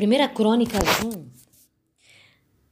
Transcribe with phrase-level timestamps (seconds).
[0.00, 1.26] Primeira Crônicas 1.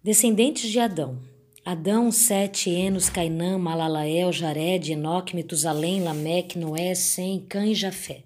[0.02, 1.20] Descendentes de Adão.
[1.62, 8.24] Adão, Sete, Enos, Cainã, Malalael, Jared, Enoque, Metusalém, Lameque, Noé, Sem, Cã e Jafé.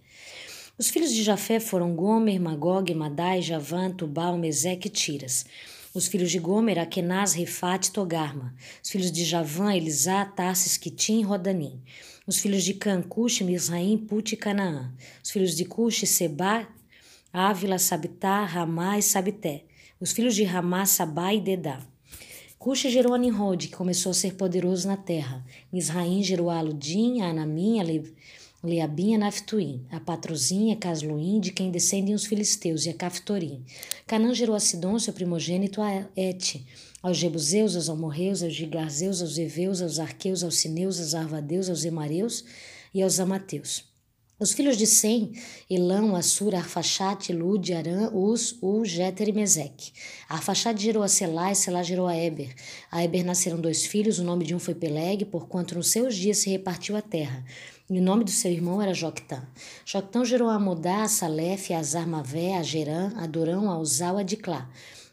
[0.78, 5.46] Os filhos de Jafé foram Gomer, Magog, Madai, Javã, Tubal, Meseque e Tiras.
[5.92, 8.54] Os filhos de Gomer, Akenaz, Rifate e Togarma.
[8.80, 11.82] Os filhos de Javã, Elisá, Tarsis, Quitim e Rodanim.
[12.24, 14.94] Os filhos de Can, Cush, Misraim, Put e Canaã.
[15.24, 16.68] Os filhos de Cush, Seba,
[17.32, 19.64] Ávila, Sabitá, Ramá e Sabité.
[19.98, 21.80] Os filhos de Ramá, Sabá e Dedá.
[22.58, 25.42] Cush gerou a Nimrod, que começou a ser poderoso na terra.
[25.72, 27.84] Misraim gerou a Aludim, a Anamim, a
[28.62, 33.64] Leabim, a Naftuim, a Patrozinha, Casluim, de quem descendem os filisteus, e a Caftorim.
[34.06, 36.62] Canã gerou a Sidon, seu primogênito, a Et,
[37.02, 41.82] aos Jebuseus, aos Amorreus, aos Gigarzeus, aos Eveus, aos Arqueus, aos Sineus, aos Arvadeus, aos
[41.82, 42.44] Emareus
[42.92, 43.90] e aos Amateus.
[44.42, 45.30] Os filhos de Sem,
[45.70, 49.92] Elão, Assur, Arfaxate, Lud, Arã, Uz, U, Jeter e Meseque.
[50.28, 52.52] Arfaxate gerou a Selá e Selá gerou a Eber.
[52.90, 56.38] A Eber nasceram dois filhos, o nome de um foi Peleg, porquanto nos seus dias
[56.38, 57.44] se repartiu a terra.
[57.88, 59.46] E o nome do seu irmão era Joctã.
[59.86, 64.24] Joctã gerou a Modá, a Salef, a Azarmavé, a Gerã, a Dorão, a Uzal, a
[64.24, 64.68] Diclá.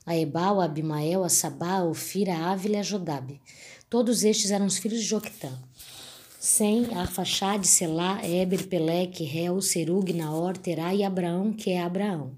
[0.08, 3.40] A Ebal, a Abimael, a Sabá, a Ofira, a Ávila e a Jodabe.
[3.92, 5.52] Todos estes eram os filhos de Joctã.
[6.40, 12.32] Sem, Arfaxade, Selá, Eber, Peleque, Réu, Serug, Naor, Terá e Abraão, que é Abraão.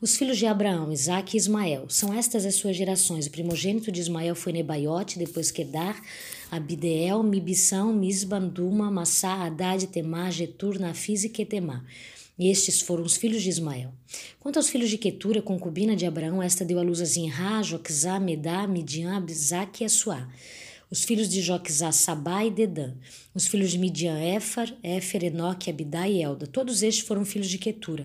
[0.00, 1.88] Os filhos de Abraão, Isaque e Ismael.
[1.88, 3.28] São estas as suas gerações.
[3.28, 5.96] O primogênito de Ismael foi Nebaiote, depois Kedar,
[6.50, 11.84] Abideel, Mibição, Misban, Duma, Massá, Haddad, Temá, Getur, Nafis e Ketemá.
[12.36, 13.92] Estes foram os filhos de Ismael.
[14.40, 18.18] Quanto aos filhos de Ketura, concubina de Abraão, esta deu à luz a Zinrá, Joquizá,
[18.18, 20.28] Medá, Midian, Abizaque e Assuá
[20.92, 22.92] os filhos de Joquizá, Sabá e Dedã,
[23.34, 26.46] os filhos de Midian, Éfar, Éfer, Enoque, Abidá e Elda.
[26.46, 28.04] Todos estes foram filhos de Quetura.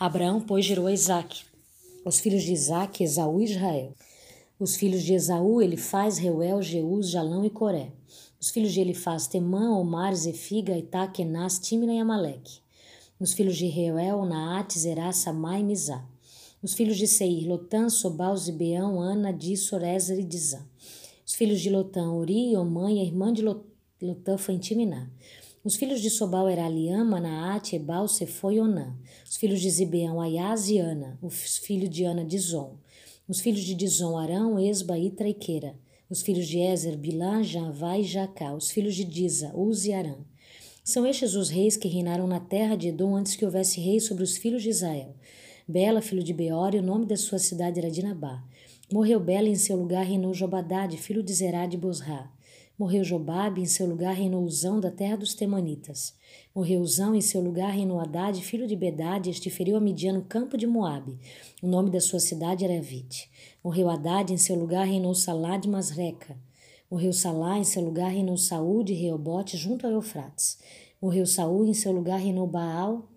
[0.00, 1.42] Abraão, pois, gerou a Isaque.
[2.06, 3.94] Os filhos de Isaque, Esaú e Israel.
[4.58, 7.92] Os filhos de Esaú, Elifaz, Reuel, Jeús, Jalão e Coré.
[8.40, 12.60] Os filhos de Elifaz, Temã, Omar, Zefiga, Itá, Kenaz, Timna e Amaleque.
[13.20, 16.02] Os filhos de Reuel, Naate, Zerá, Samá e Mizá.
[16.62, 20.71] Os filhos de Seir, Lotã, Sobal, Zibeão, Ana, Dissor, Ezer e Dizã.
[21.32, 25.10] Os filhos de Lotã, Ori, Omã e a irmã de Lotã foi Timiná.
[25.64, 28.94] Os filhos de Sobal eram Aliã, Manaate, Ebal, Sefo e Onã.
[29.26, 31.18] Os filhos de Zibeão, Ayaz e Ana.
[31.22, 32.76] Os filhos de Ana, Dizon.
[33.26, 35.74] Os filhos de Dizon, Arão, Esba, e Queira.
[36.10, 38.54] Os filhos de Ezer, Bilã, Javá e Jacá.
[38.54, 40.16] Os filhos de Diza, Uz e Arã.
[40.84, 44.22] São estes os reis que reinaram na terra de Edom antes que houvesse rei sobre
[44.22, 45.16] os filhos de Israel.
[45.66, 48.44] Bela, filho de Beor, e o nome da sua cidade era Dinabá.
[48.92, 52.30] Morreu Bela em seu lugar reinou Jobadade, filho de Zerá de Bosra.
[52.78, 56.14] Morreu Jobabe, em seu lugar reinou Uzão da terra dos Temanitas.
[56.54, 60.22] Morreu Uzão, em seu lugar reinou Haddad, filho de Bedade, este feriu a Midian no
[60.22, 61.18] campo de Moabe.
[61.62, 63.30] O nome da sua cidade era Vite.
[63.64, 66.36] Morreu Haddad, em seu lugar reinou Salá de Masreca.
[66.90, 70.58] Morreu Salá, em seu lugar reinou Saúl de Reobote, junto ao Eufrates.
[71.00, 73.08] Morreu Saúl, em seu lugar reinou Baal,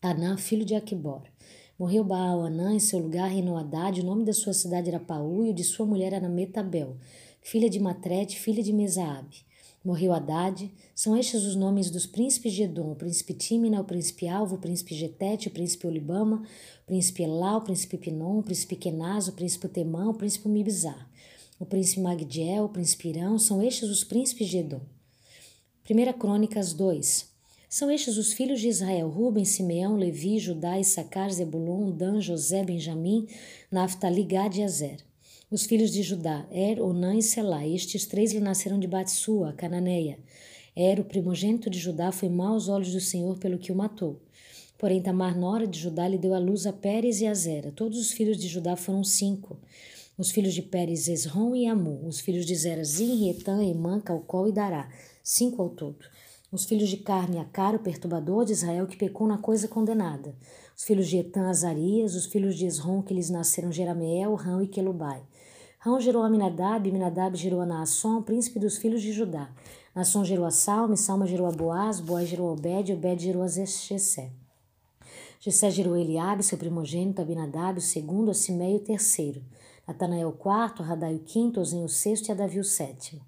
[0.00, 1.22] Anã, filho de Aquibor.
[1.76, 5.50] Morreu Baal-Anã, em seu lugar reinou Haddad, o nome da sua cidade era Paú e
[5.50, 6.96] o de sua mulher era Metabel,
[7.42, 9.38] filha de Matrete, filha de Mesaabe.
[9.84, 14.28] Morreu Haddad, são estes os nomes dos príncipes de Edom, o príncipe Tímina, o príncipe
[14.28, 16.44] Alvo, o príncipe Getete, o príncipe Olibama,
[16.84, 21.10] o príncipe Elá, o príncipe Pinom, o príncipe Kenaz, o príncipe Temã, o príncipe Mibzar,
[21.58, 24.80] o príncipe Magdiel, o príncipe Irão, são estes os príncipes de Edom.
[25.90, 27.33] 1 Crônicas 2
[27.74, 33.26] são estes os filhos de Israel: Ruben, Simeão, Levi, Judá, Issacar, Zebulon, Dan, José, Benjamim,
[33.68, 34.98] Naphtali, Gad e Azer.
[35.50, 37.66] Os filhos de Judá: Er, Onã e Selá.
[37.66, 40.20] Estes três lhe nasceram de Batsua, cananeia.
[40.76, 44.22] Er, o primogênito de Judá, foi mau aos olhos do Senhor pelo que o matou.
[44.78, 47.72] Porém, Tamar, nora de Judá, lhe deu à luz a Pérez e a Zera.
[47.72, 49.58] Todos os filhos de Judá foram cinco.
[50.16, 52.06] Os filhos de Pérez, Esrom e Amu.
[52.06, 54.88] Os filhos de Zera, Zin, Etan, Emã, Calcol e Dará.
[55.24, 56.13] Cinco ao todo
[56.54, 60.34] os filhos de carne, Acar, o perturbador de Israel, que pecou na coisa condenada,
[60.76, 64.68] os filhos de Etan, Azarias, os filhos de Esrom, que lhes nasceram Jerameel, Rão e
[64.68, 65.22] Quelubai.
[65.80, 69.50] Rão gerou a Minadab, Minadab gerou a Naasson, príncipe dos filhos de Judá.
[69.94, 73.48] Naasson gerou a Salme, Salma gerou a Boaz, Boaz gerou a Obed, Obed gerou a
[73.48, 74.30] Jessé.
[75.40, 79.42] Jessé gerou a Eliabe, seu primogênito, Abinadab, o segundo, a Simei, o terceiro.
[79.86, 83.20] Natanael o quarto, Radai o quinto, Ozen o sexto e Adavi o sétimo.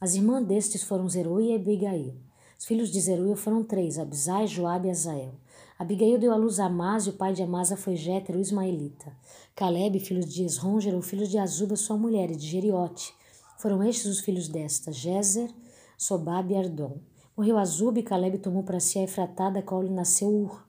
[0.00, 2.27] As irmãs destes foram Zerui e Abigail.
[2.58, 5.32] Os filhos de Zeruia foram três, Abisai, Joabe e Azael.
[5.78, 9.16] Abigail deu à luz a Amás e o pai de Amasa foi Jéter, o ismaelita.
[9.54, 13.14] Caleb, filho de Esron, gerou filhos de Azuba, sua mulher, e de Geriote.
[13.58, 15.48] Foram estes os filhos desta, Jezer,
[15.96, 16.98] Sobabe e Ardom.
[17.36, 20.66] Morreu Azuba e Caleb tomou para si a Efratá, da qual lhe nasceu Ur.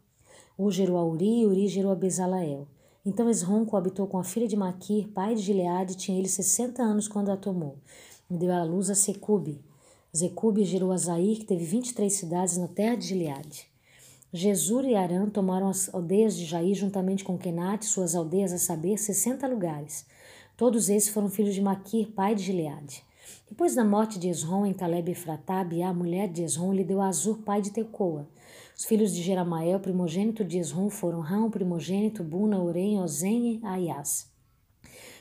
[0.60, 2.68] Ur gerou a Uri e Uri gerou a Bezalael.
[3.04, 7.08] Então Esrom coabitou com a filha de Maquir, pai de Gileade, tinha ele sessenta anos
[7.08, 7.80] quando a tomou.
[8.30, 9.60] E deu à luz a Secube.
[10.12, 13.68] Secube gerou a Zair, que teve vinte e três cidades na terra de Gileade.
[14.34, 18.98] Jesur e Arã tomaram as aldeias de Jair juntamente com Kenate, suas aldeias, a saber,
[18.98, 20.06] sessenta lugares.
[20.58, 23.04] Todos esses foram filhos de Maquir, pai de Gileade.
[23.48, 27.02] Depois da morte de Esrom em Caleb e Efratá, a mulher de Esrom, lhe deu
[27.02, 28.28] a Azur, pai de Tecoa.
[28.76, 34.28] Os filhos de Jeramael, primogênito de Esrom, foram Rão, primogênito, Buna, Orem, Ozen e Aias.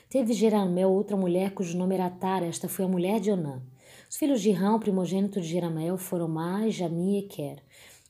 [0.09, 3.61] Teve Jeramael outra mulher cujo nome era Tara, esta foi a mulher de Onã.
[4.09, 7.61] Os filhos de Rão, primogênito de Jeramael, foram Mai, Jami e Quer.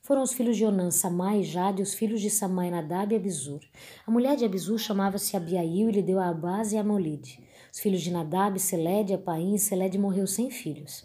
[0.01, 3.59] Foram os filhos de Onã, Samai e Jade, os filhos de Samai, Nadab e Abizur.
[4.07, 7.43] A mulher de Abizur chamava-se Abiail e lhe deu a Abaz e a Molide.
[7.69, 11.03] Os filhos de Nadab, Seled, Apaim, Seled morreu sem filhos.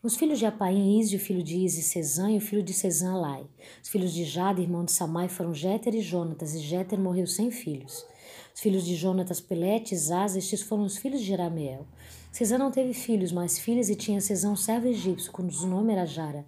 [0.00, 3.44] Os filhos de Apaim, o filho de Isi, Cesã, e o filho de Cesã, Lai.
[3.82, 7.50] Os filhos de Jada, irmão de Samai, foram Jéter e Jonatas, e Jéter morreu sem
[7.50, 8.06] filhos.
[8.54, 11.84] Os filhos de Jonatas, Pelete e Zaz, estes foram os filhos de Jerameel.
[12.36, 16.04] Cesã não teve filhos, mas filhas, e tinha Cesã um servo egípcio, cujo nome era
[16.04, 16.44] Jara.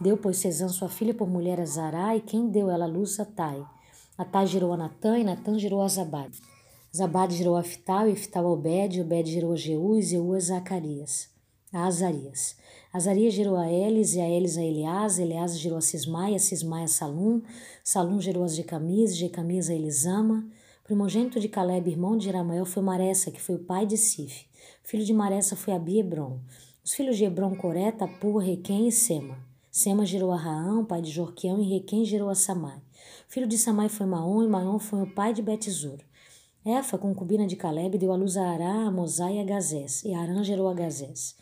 [0.00, 3.20] Deu, pois, Cesã sua filha por mulher a Zará, e quem deu ela a luz
[3.20, 3.62] a Tai.
[4.16, 6.34] Atai gerou a Natã, e Natã gerou a Zabad.
[6.96, 10.32] Zabad gerou a Fital, e Fital a Obed, e Obed gerou a Jeú, e Jeú
[10.32, 11.28] a Zacarias,
[11.74, 12.56] a Azarias.
[12.90, 16.84] Azarias gerou a Elis, e a Elis a Elias, Elias gerou a Cismai, a Cismai
[16.84, 17.42] a Salum,
[17.84, 20.48] Salum gerou as Jecamias, Jecamias a Elisama.
[20.84, 24.48] Primogênito de Caleb, irmão de Jeramael, foi Maressa, que foi o pai de Sif.
[24.88, 26.40] Filho de Maressa foi Abi Hebron.
[26.82, 29.36] Os filhos de Hebron, Coré, Tapu, Requém e Sema.
[29.70, 32.80] Sema gerou a Raão, pai de Jorquião, e Requém gerou a Samai.
[33.28, 35.98] Filho de Samai foi Maom, e Maom foi o pai de Betizur.
[36.64, 40.14] Efa, concubina de Caleb, deu à luz a Ará, a Mosai e a Gazés, e
[40.14, 41.36] Arã gerou a Gazés.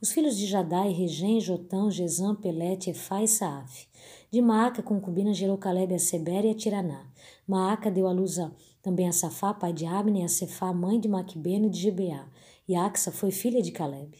[0.00, 3.88] Os filhos de Jadai, Regem, Jotão, Gesam, Pelete, Efá e Saaf.
[4.30, 7.04] De Maaca, concubina, gerou Caleb a Seber e a Tiraná.
[7.48, 11.00] Maaca deu à luz a, também a Safá, pai de Abne, e a Cefá, mãe
[11.00, 12.28] de Maquibeno e de Gibeá.
[12.68, 14.16] E Axa foi filha de Caleb.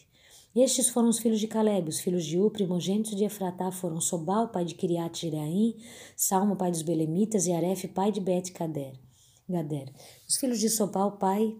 [0.55, 4.49] Estes foram os filhos de Caleb, os filhos de U, primogênitos de Efratá, foram Sobal,
[4.49, 5.75] pai de Kiriat Jereaim,
[6.15, 9.91] Salmo, pai dos Belemitas, e Aref, pai de Bet Gader.
[10.29, 11.57] Os filhos de Sobal, pai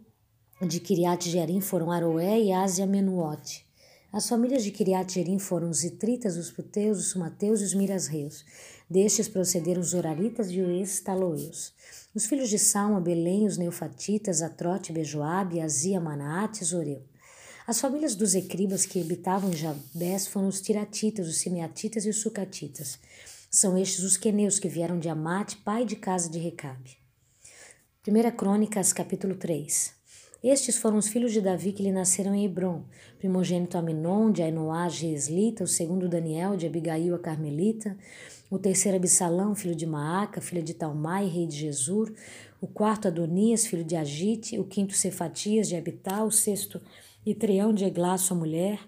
[0.62, 3.65] de Kiriat Jearim, foram Aroé e Ásia Menuote.
[4.12, 8.45] As famílias de Kiriat Jerim foram os Itritas, os Puteus, os Sumateus e os Mirasreus.
[8.88, 11.74] Destes procederam os Oraritas e os Estaloeus.
[12.15, 17.01] Os filhos de Salma, Belém, os Neufatitas, Atrote, Bejoabe, Azia, Manaate e Zoreu.
[17.65, 22.21] As famílias dos Ecribas que habitavam em Jabés foram os Tiratitas, os Simeatitas e os
[22.21, 23.00] Sucatitas.
[23.50, 26.98] São estes os queneus que vieram de Amate, pai de casa de Recabe.
[28.07, 30.04] 1 Crônicas, capítulo 3
[30.44, 32.83] estes foram os filhos de Davi que lhe nasceram em Hebron,
[33.18, 37.98] primogênito Aminon, de Ainoá, Geslita, o segundo Daniel, de Abigail, a Carmelita,
[38.53, 42.13] o terceiro Absalão, filho de Maaca, filha de Talmai, rei de Jesur,
[42.61, 46.79] o quarto Adonias, filho de Agite, o quinto Cefatias, de Abital, o sexto
[47.25, 48.79] Itreão, de Eglá, sua mulher.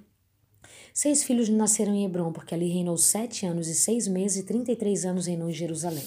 [0.93, 4.71] Seis filhos nasceram em Hebron, porque ali reinou sete anos e seis meses e trinta
[4.71, 6.05] e três anos reinou em Jerusalém.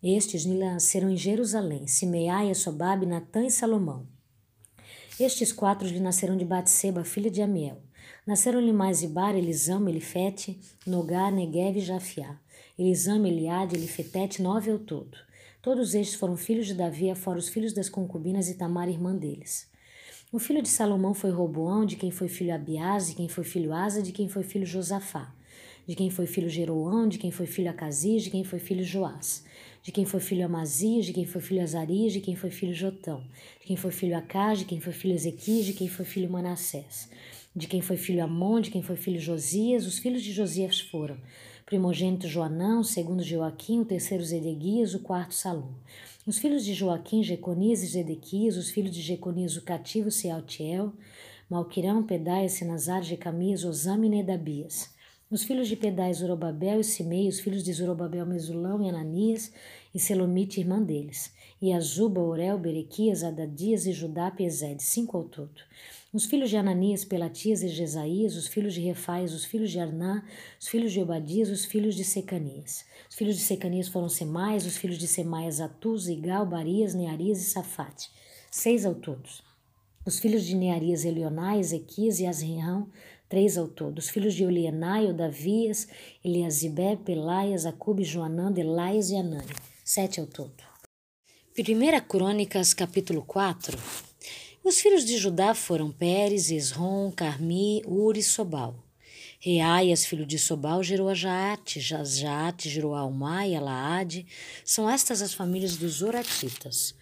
[0.00, 4.06] Estes nasceram em Jerusalém, Simeai, Sobabe, Natã e Salomão.
[5.18, 7.82] Estes quatro lhe nasceram de Batseba, filha de Amiel.
[8.24, 12.38] Nasceram-lhe mais Ibar, Elisama, Elifete, Nogá, Negev e Jafiá.
[12.78, 15.16] Elisama, Eliade, Elifetete, nove ao todo.
[15.62, 19.66] Todos estes foram filhos de Davi, fora os filhos das concubinas e Tamar, irmã deles.
[20.30, 23.72] O filho de Salomão foi Roboão, de quem foi filho Abiás, de quem foi filho
[23.72, 25.34] Asa, de quem foi filho Josafá,
[25.86, 29.44] de quem foi filho Jeroão, de quem foi filho Acasias, de quem foi filho Joás
[29.86, 33.22] de quem foi filho Amazias, de quem foi filho Azarias, de quem foi filho Jotão,
[33.60, 37.08] de quem foi filho Acás, de quem foi filho Ezequias, de quem foi filho Manassés,
[37.54, 41.16] de quem foi filho Amon, de quem foi filho Josias, os filhos de Josias foram
[41.66, 45.72] primogênito Joanão, segundo Joaquim, o terceiro Zedequias, o quarto Salom.
[46.24, 50.92] Os filhos de Joaquim, Jeconias e Zedequias, os filhos de Jeconias, o cativo Sealtiel,
[51.50, 54.94] Malquirão, Pedaias, Senazar, Jecamias, Osama e Nedabias.
[55.28, 59.52] Os filhos de Pedai, Zorobabel e Simei, os filhos de Zorobabel, Mesulão e Ananias,
[59.92, 65.60] e Selomite, irmã deles, e Azuba, Orel, Berequias, Adadias e Judá, Pezed, cinco ao todo.
[66.16, 70.24] Os filhos de Ananias, Pelatias e Jesaías, os filhos de Refais, os filhos de Arná,
[70.58, 72.86] os filhos de Obadias, os filhos de Secanias.
[73.10, 77.44] Os filhos de Secanias foram Semais, os filhos de Semaias, Atuz, Igal, Barias, Nearias e
[77.44, 78.10] Safate,
[78.50, 79.28] seis ao todo.
[80.06, 82.88] Os filhos de Nearias, Elionai, Ezequias e Asrião,
[83.28, 83.98] três ao todo.
[83.98, 85.86] Os filhos de Olienai, Odavias,
[86.24, 89.52] Eliasibé, Pelaias, Acube, Joanã, Delaias e Anani,
[89.84, 90.64] sete ao todo.
[91.58, 93.76] 1 Crônicas, capítulo 4
[94.66, 98.74] Os filhos de Judá foram Pérez, Esrom, Carmi, Uri e Sobal.
[99.38, 104.26] Reaias, filho de Sobal, gerou a Jaate, Jaate gerou a Almai, a Laade.
[104.64, 106.96] São estas as famílias dos Oratitas.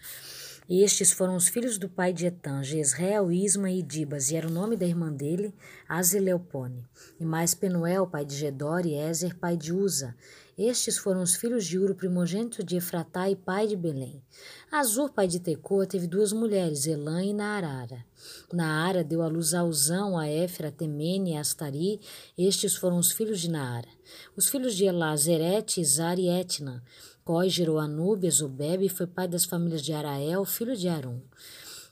[0.69, 4.51] Estes foram os filhos do pai de Etan, Jezreel, Isma e Dibas, e era o
[4.51, 5.51] nome da irmã dele,
[5.89, 6.85] Azeleopone.
[7.19, 10.15] E mais Penuel, pai de Gedor, e Ezer, pai de Uza.
[10.57, 14.23] Estes foram os filhos de Uro, primogênito de Efratá e pai de Belém.
[14.71, 18.05] Azur, pai de Tecoa, teve duas mulheres, Elã e Naarara.
[18.53, 21.99] Naara deu à luz a Uzão, a Éfera, Temene e Astari.
[22.37, 23.89] Estes foram os filhos de Naara.
[24.33, 26.81] Os filhos de Elá, Zerete, Izar e Etna.
[27.25, 31.19] Coi gerou Anube, Zobebe e foi pai das famílias de Arael, filho de Arum.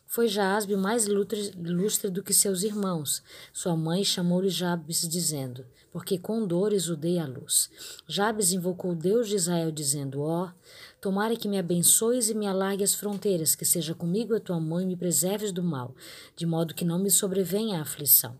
[0.06, 3.24] Foi Jaasbe mais ilustre do que seus irmãos.
[3.52, 7.70] Sua mãe chamou-lhe Jabes, dizendo, porque com dores o dei à luz.
[8.08, 10.52] Jabes invocou o Deus de Israel, dizendo, ó, oh,
[11.00, 14.84] tomara que me abençoes e me alargue as fronteiras, que seja comigo a tua mãe
[14.84, 15.94] e me preserves do mal,
[16.36, 18.36] de modo que não me sobrevenha a aflição.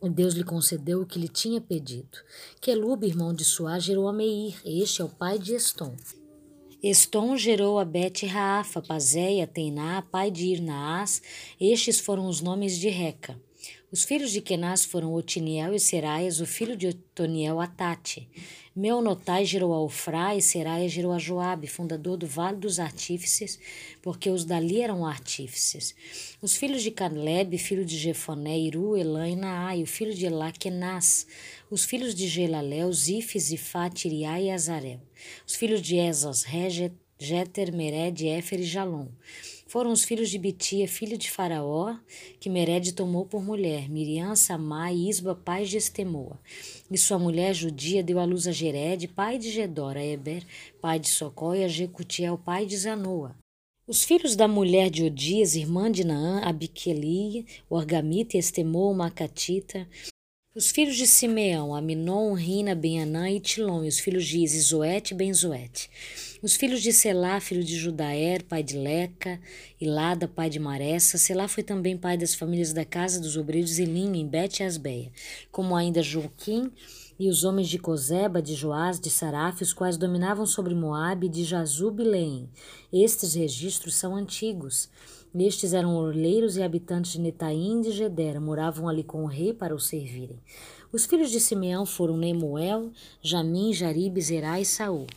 [0.00, 2.18] Deus lhe concedeu o que lhe tinha pedido.
[2.60, 4.54] Quelube, irmão de Suá, gerou a Meir.
[4.64, 5.96] Este é o pai de Estom.
[6.80, 11.20] Estom gerou a Bet Raafa, Pazéia, Teiná, pai de Irnaás.
[11.60, 13.36] Estes foram os nomes de Reca.
[13.90, 18.28] Os filhos de Kenaz foram Otiniel e Seraias, o filho de Otoniel, Atate.
[18.76, 23.58] Meonotai gerou a Ofrá e Seraias gerou a Joabe, fundador do Vale dos Artífices,
[24.02, 25.94] porque os dali eram artífices.
[26.42, 30.52] Os filhos de Caleb, filho de Jefoné, Iru, Elã e Naai, o filho de Elá,
[30.52, 31.26] Kenaz.
[31.70, 35.00] Os filhos de Gelalel, Zifes, Zifá, Tiriá e Azarel.
[35.46, 39.08] Os filhos de Esas, Reget, Jeter, Mered, Éfer e Jalom
[39.68, 41.94] foram os filhos de Bitia, filho de Faraó,
[42.40, 46.40] que Mered tomou por mulher, Miriam, Samá e Isba, pais de Estemoa.
[46.90, 50.42] E sua mulher judia deu à luz a Gered, pai de Gedor, a Eber,
[50.80, 53.36] pai de Socó, e a Jecutiel, pai de Zanoa.
[53.86, 59.86] Os filhos da mulher de Odias, irmã de Naã, Abiqueli, Orgamita, Estemoa, Macatita,
[60.54, 65.12] os filhos de Simeão, Aminon, Rina, Benanã e Tilon, e os filhos de Isis, Zoete
[65.12, 65.90] e Benzoete.
[66.40, 69.40] Os filhos de Selá, filho de Judaer, pai de Leca,
[69.80, 71.18] Ilada, pai de Maressa.
[71.18, 75.10] Selá foi também pai das famílias da casa dos obreiros Elim, em Bet Asbeia,
[75.50, 76.70] como ainda Joaquim
[77.18, 81.42] e os homens de Cozeba, de Joás, de Saraf, os quais dominavam sobre Moabe, de
[81.42, 82.48] Jazub e Leém.
[82.92, 84.88] Estes registros são antigos.
[85.36, 89.52] Estes eram orleiros e habitantes de Netaim e de Gedera, moravam ali com o rei
[89.52, 90.38] para o servirem.
[90.92, 95.08] Os filhos de Simeão foram Nemuel, Jamim, Jaribe, Zerá e Saul.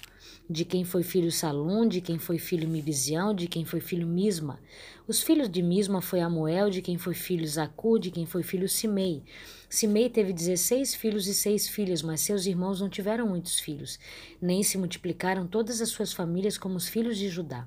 [0.51, 4.59] De quem foi filho Salum, de quem foi filho Mibizião, de quem foi filho Misma.
[5.07, 8.67] Os filhos de Misma foi Amoel, de quem foi filho Zacur, de quem foi filho
[8.67, 9.23] Simei.
[9.69, 13.97] Simei teve dezesseis filhos e seis filhas, mas seus irmãos não tiveram muitos filhos,
[14.41, 17.65] nem se multiplicaram todas as suas famílias como os filhos de Judá.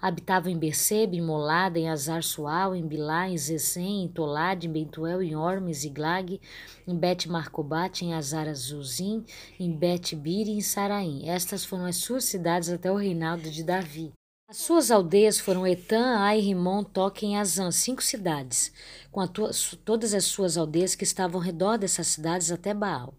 [0.00, 5.22] Habitavam em Bersebe, em Molada, em Azar-Sual, em Bilá, em Zesem, em Tolad, em Bentuel,
[5.22, 6.40] em Ormes, Glag,
[6.86, 9.24] em Bet-Marcobat, em Azar-Azuzim,
[9.58, 11.28] em Bet-Bir e em Saraim.
[11.28, 14.12] Estas foram as suas cidades até o reinado de Davi.
[14.46, 18.70] As suas aldeias foram Etã, Ai, Rimon, Toque e Azã, cinco cidades,
[19.10, 23.14] com todas as suas aldeias que estavam ao redor dessas cidades até Baal.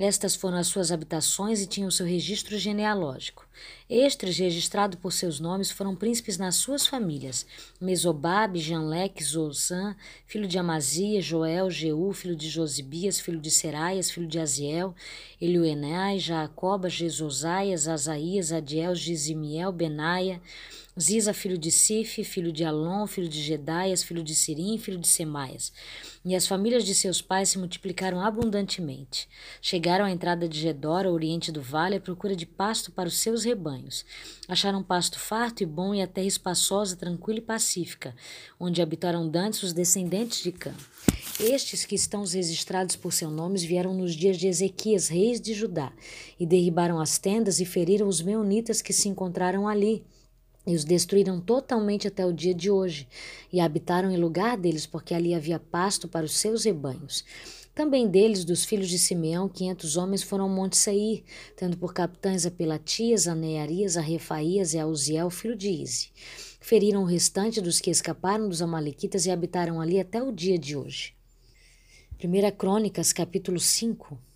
[0.00, 3.44] Estas foram as suas habitações e tinham seu registro genealógico.
[3.90, 7.44] Estes, registrados por seus nomes, foram príncipes nas suas famílias:
[7.80, 14.28] Mesobabe, Janleque, Zozã, filho de Amazia, Joel, Jeú, filho de Josibias, filho de Seraias, filho
[14.28, 14.94] de Aziel,
[15.40, 20.40] Elioenai, Jacoba, Jesosaias, Asaías, Adiel, Gizimiel, Benaia,
[21.00, 25.06] Ziza, filho de Sif, filho de Alon, filho de Gedaias, filho de Sirim, filho de
[25.06, 25.72] Semaias.
[26.24, 29.28] E as famílias de seus pais se multiplicaram abundantemente.
[29.62, 33.16] Chegaram à entrada de Gedor, ao oriente do vale, à procura de pasto para os
[33.18, 34.04] seus rebanhos.
[34.48, 38.12] Acharam pasto farto e bom e a terra espaçosa, tranquila e pacífica,
[38.58, 40.74] onde habitaram dantes os descendentes de Cã.
[41.38, 45.92] Estes que estão registrados por seus nomes vieram nos dias de Ezequias, reis de Judá,
[46.40, 50.04] e derribaram as tendas e feriram os meunitas que se encontraram ali
[50.68, 53.08] e os destruíram totalmente até o dia de hoje,
[53.50, 57.24] e habitaram em lugar deles, porque ali havia pasto para os seus rebanhos.
[57.74, 61.24] Também deles, dos filhos de Simeão, quinhentos homens foram ao monte Seir,
[61.56, 66.10] tendo por capitães a Pelatias, a Nearias, a Refaías e a Uziel, filho de Ize.
[66.60, 70.76] Feriram o restante dos que escaparam dos Amalequitas e habitaram ali até o dia de
[70.76, 71.14] hoje.
[72.22, 74.27] 1 Crônicas, capítulo 5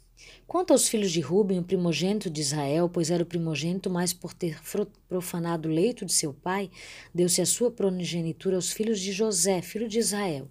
[0.53, 4.35] Quanto aos filhos de Ruben, o primogênito de Israel, pois era o primogênito, mas por
[4.35, 4.61] ter
[5.09, 6.71] profanado o leito de seu pai,
[7.15, 10.47] deu-se a sua primogenitura aos filhos de José, filho de Israel,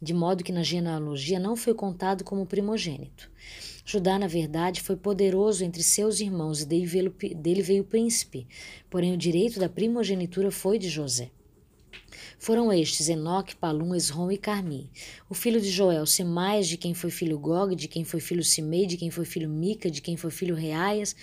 [0.00, 3.30] de modo que na genealogia não foi contado como primogênito.
[3.84, 8.48] Judá, na verdade, foi poderoso entre seus irmãos e dele veio o príncipe,
[8.88, 11.30] porém o direito da primogenitura foi de José.
[12.42, 14.90] Foram estes Enoque, Palum, Esrom e Carmi.
[15.30, 18.84] O filho de Joel, Semais, de quem foi filho Gog, de quem foi filho Simei,
[18.84, 21.14] de quem foi filho Mica, de quem foi filho Reaias,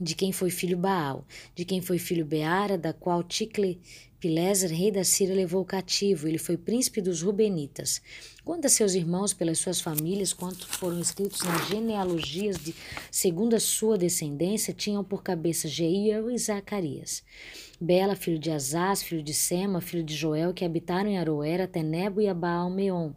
[0.00, 3.80] de quem foi filho Baal, de quem foi filho Beara, da qual Ticle
[4.18, 6.26] Pileser, rei da Síria, levou cativo.
[6.26, 8.02] Ele foi príncipe dos Rubenitas.
[8.44, 12.74] Quanto a seus irmãos, pelas suas famílias, quanto foram escritos nas genealogias de
[13.12, 17.22] segundo a sua descendência, tinham por cabeça Jeiel e Zacarias.
[17.84, 21.82] Bela, filho de Azaz, filho de Sema, filho de Joel, que habitaram em Aroera, até
[21.82, 23.12] Nebo e Abaal-Meon.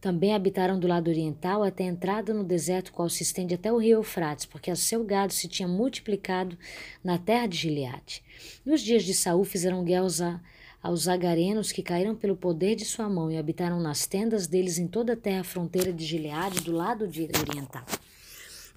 [0.00, 3.76] Também habitaram do lado oriental até a entrada no deserto, qual se estende até o
[3.76, 6.58] rio Eufrates, porque o seu gado se tinha multiplicado
[7.04, 8.24] na terra de Gileade.
[8.66, 10.42] Nos dias de Saul fizeram guerra
[10.82, 14.88] aos, agarenos que caíram pelo poder de sua mão e habitaram nas tendas deles em
[14.88, 17.84] toda a terra fronteira de Gileade, do lado oriental.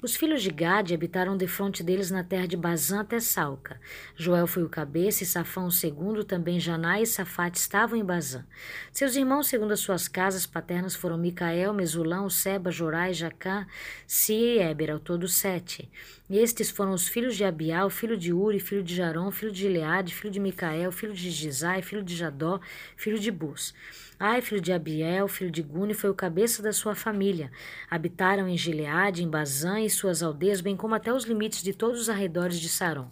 [0.05, 3.81] Os filhos de Gade habitaram defronte deles na terra de Bazã até Salca.
[4.15, 8.45] Joel foi o cabeça e Safão o segundo, também Janá e Safate estavam em Bazã.
[8.91, 13.65] Seus irmãos, segundo as suas casas paternas, foram Micael, Mesulão, Seba, Jorai, Jacã,
[14.05, 15.89] Sia e Éber, ao todo sete.
[16.29, 19.62] E estes foram os filhos de Abial, filho de Uri, filho de Jarão, filho de
[19.62, 22.59] Gileade, filho de Micael, filho de Gizai, filho de Jadó,
[22.95, 23.74] filho de Bus.
[24.19, 27.51] Ai, filho de Abiel, filho de Gune, foi o cabeça da sua família.
[27.89, 32.00] Habitaram em Gileade, em Bazã e suas aldeias, bem como até os limites de todos
[32.00, 33.10] os arredores de Saron.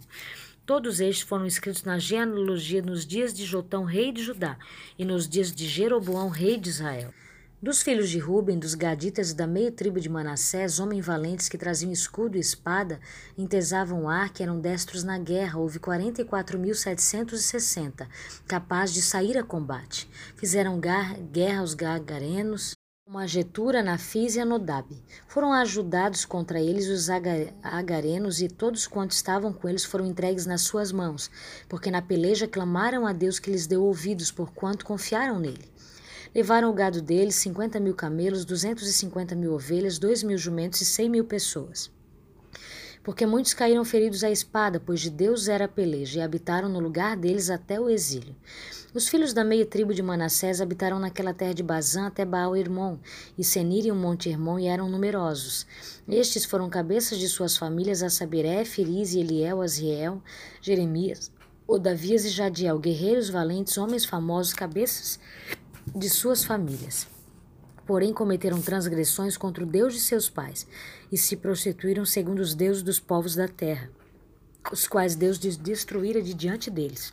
[0.64, 4.56] Todos estes foram escritos na genealogia nos dias de Jotão, rei de Judá,
[4.98, 7.12] e nos dias de Jeroboão, rei de Israel.
[7.64, 11.56] Dos filhos de Ruben, dos gaditas e da meia tribo de Manassés, homens valentes que
[11.56, 13.00] traziam escudo e espada,
[13.38, 18.06] entesavam ar, que eram destros na guerra, houve 44.760,
[18.46, 20.06] capazes de sair a combate.
[20.36, 22.74] Fizeram guerra aos gagarenos,
[23.06, 25.02] como a Getura, Nafis e Anodab.
[25.26, 30.60] Foram ajudados contra eles os agarenos e todos quantos estavam com eles foram entregues nas
[30.60, 31.30] suas mãos,
[31.66, 35.72] porque na peleja clamaram a Deus que lhes deu ouvidos, porquanto confiaram nele.
[36.34, 41.08] Levaram o gado deles, 50 mil camelos, 250 mil ovelhas, 2 mil jumentos e 100
[41.08, 41.92] mil pessoas.
[43.04, 46.80] Porque muitos caíram feridos à espada, pois de Deus era a peleja, e habitaram no
[46.80, 48.34] lugar deles até o exílio.
[48.92, 52.98] Os filhos da meia tribo de Manassés habitaram naquela terra de Bazã até Baal-Hermon,
[53.38, 55.66] e Senir e o Monte Hermon, e eram numerosos.
[56.08, 60.20] Estes foram cabeças de suas famílias, a saber, Eferiz e Eliel, Aziel,
[60.60, 61.30] Jeremias,
[61.66, 65.20] Odavias e Jadiel, guerreiros valentes, homens famosos, cabeças
[65.94, 67.06] de suas famílias.
[67.86, 70.66] Porém, cometeram transgressões contra o Deus de seus pais
[71.12, 73.90] e se prostituíram segundo os deuses dos povos da terra,
[74.72, 77.12] os quais Deus destruíra de diante deles.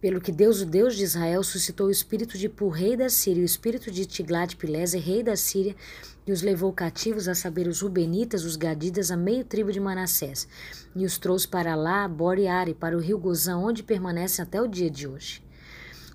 [0.00, 3.40] Pelo que Deus, o Deus de Israel, suscitou o espírito de Pur, rei da Síria,
[3.40, 5.76] e o espírito de Tiglat-Pileser, rei da Síria,
[6.26, 10.48] e os levou cativos, a saber, os Rubenitas, os Gadidas, a meio tribo de Manassés,
[10.96, 14.90] e os trouxe para lá, Boreare, para o rio Gozã, onde permanecem até o dia
[14.90, 15.42] de hoje.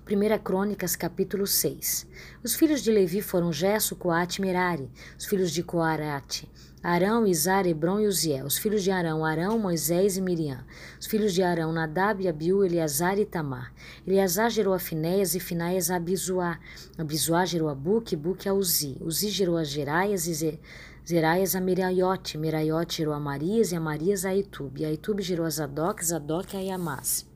[0.08, 2.06] 1 Crônicas, capítulo 6.
[2.44, 4.88] Os filhos de Levi foram Gesso, Coate e Merari.
[5.18, 6.48] Os filhos de Coarate,
[6.80, 8.46] Arão, Isar, Hebron e Uziel.
[8.46, 10.64] Os filhos de Arão, Arão, Moisés e Miriam.
[11.00, 13.72] Os filhos de Arão, Nadab, Abiú, Eleazar e Tamar.
[14.06, 16.60] Eleazar gerou a Finéias e Finéias a Abizuá.
[16.96, 18.96] Abizuá gerou a Buque, Buque a Uzi.
[19.00, 20.60] Uzi gerou a Geraias e
[21.04, 22.38] Zeraias a Meraiote.
[22.38, 24.84] Meraiote gerou a Marias e a Marias a Itube.
[24.84, 27.26] A Itube gerou a Zadok, Zadok a Iamás.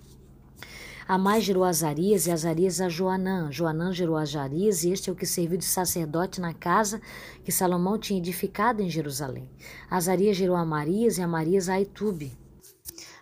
[1.11, 3.51] Amai gerou Azarias e Azarias a Joanã.
[3.51, 7.03] Joanã gerou Azarias e este é o que serviu de sacerdote na casa
[7.45, 9.51] que Salomão tinha edificado em Jerusalém.
[9.91, 12.39] Azarias gerou Amarias e Amarias a Aitube.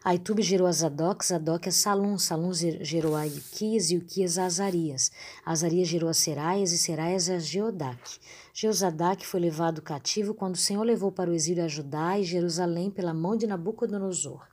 [0.04, 5.10] Aitube gerou a Zadok, Zadok a Salum, Salum gerou a Iquias e Iquias a Azarias.
[5.42, 8.18] Azarias gerou a Seraias e Seraias a Geodac.
[8.52, 12.90] Jeozadak foi levado cativo quando o Senhor levou para o exílio a Judá e Jerusalém
[12.90, 14.46] pela mão de Nabucodonosor.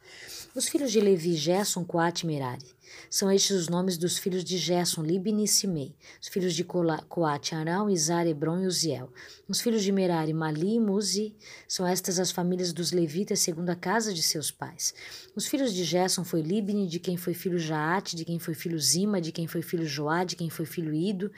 [0.55, 2.75] Os filhos de Levi, Gerson, Coate e Merari.
[3.09, 5.95] São estes os nomes dos filhos de Gerson, Libni e Simei.
[6.21, 9.11] Os filhos de Coate, Arão, Izar, Hebron e Uziel.
[9.47, 11.35] Os filhos de Merari, Mali e Muzi.
[11.67, 14.93] São estas as famílias dos levitas segundo a casa de seus pais.
[15.35, 18.79] Os filhos de Gerson foi Libni, de quem foi filho Jaate, de quem foi filho
[18.79, 21.31] Zima, de quem foi filho Joá, de quem foi filho Ido,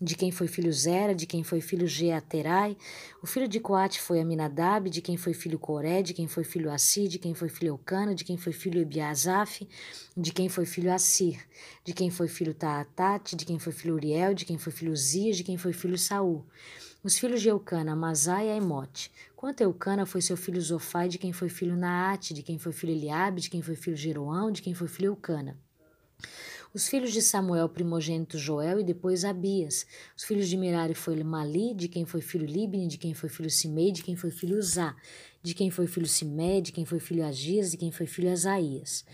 [0.00, 2.76] de quem foi filho Zera, de quem foi filho Geaterai.
[3.22, 6.70] O filho de Coate foi Aminadab, de quem foi filho Coré, de quem foi filho
[6.70, 9.66] Assi, de quem foi filho Eucana, de quem foi filho Ebiasaf,
[10.16, 11.40] de quem foi filho Assir,
[11.84, 15.36] de quem foi filho Taatate, de quem foi filho Uriel, de quem foi filho Zias,
[15.36, 16.44] de quem foi filho Saul.
[17.02, 19.10] Os filhos de Eucana, Amazai e Aimote.
[19.36, 22.72] Quanto a Eucana foi seu filho Zofai, de quem foi filho Naate, de quem foi
[22.72, 25.58] filho Eliabe, de quem foi filho Jeroão, de quem foi filho Eucana.
[26.72, 29.86] Os filhos de Samuel, primogênito Joel, e depois Abias.
[30.16, 33.50] Os filhos de Merari foi Mali, de quem foi filho Libni, de quem foi filho
[33.50, 34.96] Simei, de quem foi filho Uzá.
[35.44, 39.04] De quem foi filho Simé, de quem foi filho Agias, de quem foi filho Asaías.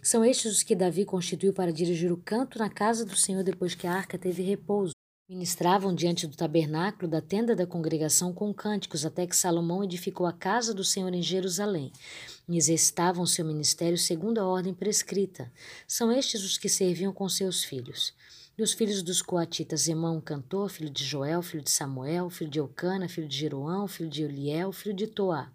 [0.00, 3.74] São estes os que Davi constituiu para dirigir o canto na casa do Senhor depois
[3.74, 4.92] que a arca teve repouso.
[5.28, 10.32] Ministravam diante do tabernáculo da tenda da congregação com cânticos, até que Salomão edificou a
[10.32, 11.92] casa do Senhor em Jerusalém.
[12.48, 15.52] E exercitavam seu ministério segundo a ordem prescrita.
[15.88, 18.12] São estes os que serviam com seus filhos.
[18.58, 22.58] E os filhos dos coatitas, Emão, cantor, filho de Joel, filho de Samuel, filho de
[22.58, 25.50] Eucana, filho de Jeroão, filho de Eliel, filho de Toá,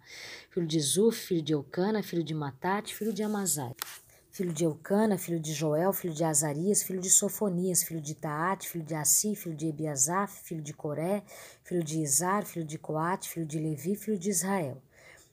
[0.50, 3.74] filho de Zuf, filho de Eucana, filho de Matate, filho de Amazai
[4.36, 8.68] filho de Eucana, filho de Joel, filho de Azarias, filho de Sofonias, filho de Taate,
[8.68, 11.24] filho de Assi, filho de Ebiasaf, filho de Coré,
[11.64, 14.82] filho de Izar, filho de Coate, filho de Levi, filho de Israel.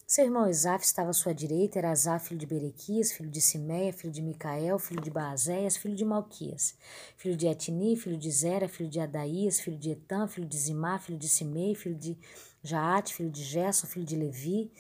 [0.06, 3.94] Seu irmão Isaf estava à sua direita, era Azaf, filho de Berequias, filho de Simeia,
[3.94, 6.76] filho de Micael, filho de Baazéias, filho de Malquias,
[7.16, 11.00] filho de Etni, filho de Zera, filho de Adaías, filho de Etam, filho de Zimá,
[11.00, 12.18] filho de Simei, filho de
[12.62, 14.72] Jaate, filho de Gerson, filho de Levi,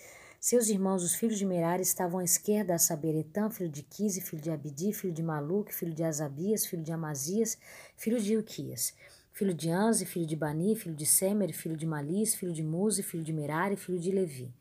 [0.41, 4.19] seus irmãos, os filhos de Merari, estavam à esquerda, a saber, Etam, filho de Quise,
[4.19, 7.57] filho de Abidi, filho de Maluque, filho de Azabias, filho de Amazias,
[7.95, 8.93] filho de Ilquias,
[9.31, 13.01] filho de Anze, filho de Bani, filho de Semer, filho de Malis, filho de Muzi,
[13.01, 14.53] filho de Merari, filho de Levi.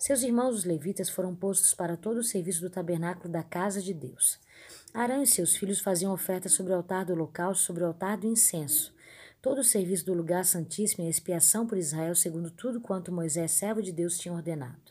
[0.00, 3.92] Seus irmãos, os levitas, foram postos para todo o serviço do tabernáculo da casa de
[3.92, 4.38] Deus.
[4.94, 8.26] Arão e seus filhos faziam ofertas sobre o altar do local, sobre o altar do
[8.26, 8.94] incenso.
[9.42, 13.50] Todo o serviço do lugar santíssimo e a expiação por Israel, segundo tudo quanto Moisés,
[13.50, 14.90] servo de Deus, tinha ordenado.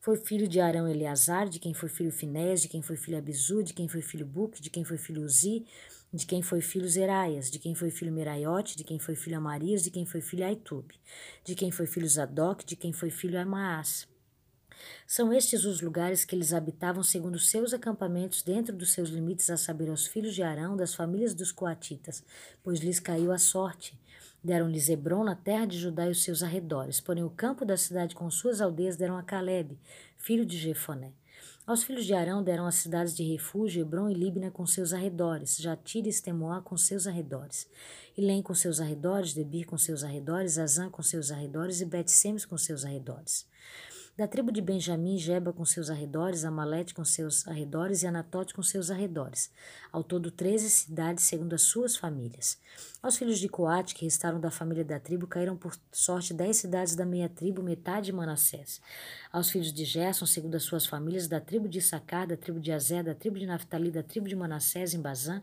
[0.00, 3.62] Foi filho de Arão Eleazar, de quem foi filho Finés, de quem foi filho Abizu,
[3.62, 5.66] de quem foi filho Buque, de quem foi filho Uzi,
[6.10, 9.82] de quem foi filho Zeraias, de quem foi filho Meraiote, de quem foi filho Amarias,
[9.82, 10.94] de quem foi filho Aitube,
[11.44, 14.08] de quem foi filho Zadok, de quem foi filho Amaás.
[15.06, 19.56] São estes os lugares que eles habitavam segundo seus acampamentos dentro dos seus limites, a
[19.56, 22.24] saber, aos filhos de Arão, das famílias dos coatitas,
[22.62, 23.98] pois lhes caiu a sorte.
[24.42, 28.14] Deram-lhes Hebron na terra de Judá e os seus arredores, porém o campo da cidade
[28.14, 29.78] com suas aldeias deram a Caleb,
[30.16, 31.12] filho de Jefoné.
[31.68, 35.58] Aos filhos de Arão deram as cidades de refúgio, Hebron e Líbina com seus arredores,
[35.58, 37.68] Jatir e Estemoá com seus arredores,
[38.16, 42.56] Ilém com seus arredores, Debir com seus arredores, Azã com seus arredores e Bet-Semes com
[42.56, 43.46] seus arredores.
[44.18, 48.64] Da tribo de Benjamim, Jeba com seus arredores, Amalete com seus arredores e Anatote com
[48.64, 49.48] seus arredores.
[49.92, 52.58] Ao todo, treze cidades, segundo as suas famílias.
[53.00, 56.96] Aos filhos de Coate, que restaram da família da tribo, caíram por sorte dez cidades
[56.96, 58.80] da meia tribo, metade de Manassés.
[59.30, 62.72] Aos filhos de Gerson, segundo as suas famílias, da tribo de Issacar, da tribo de
[62.72, 65.40] Azé, da tribo de Naftali, da tribo de Manassés, em Bazã,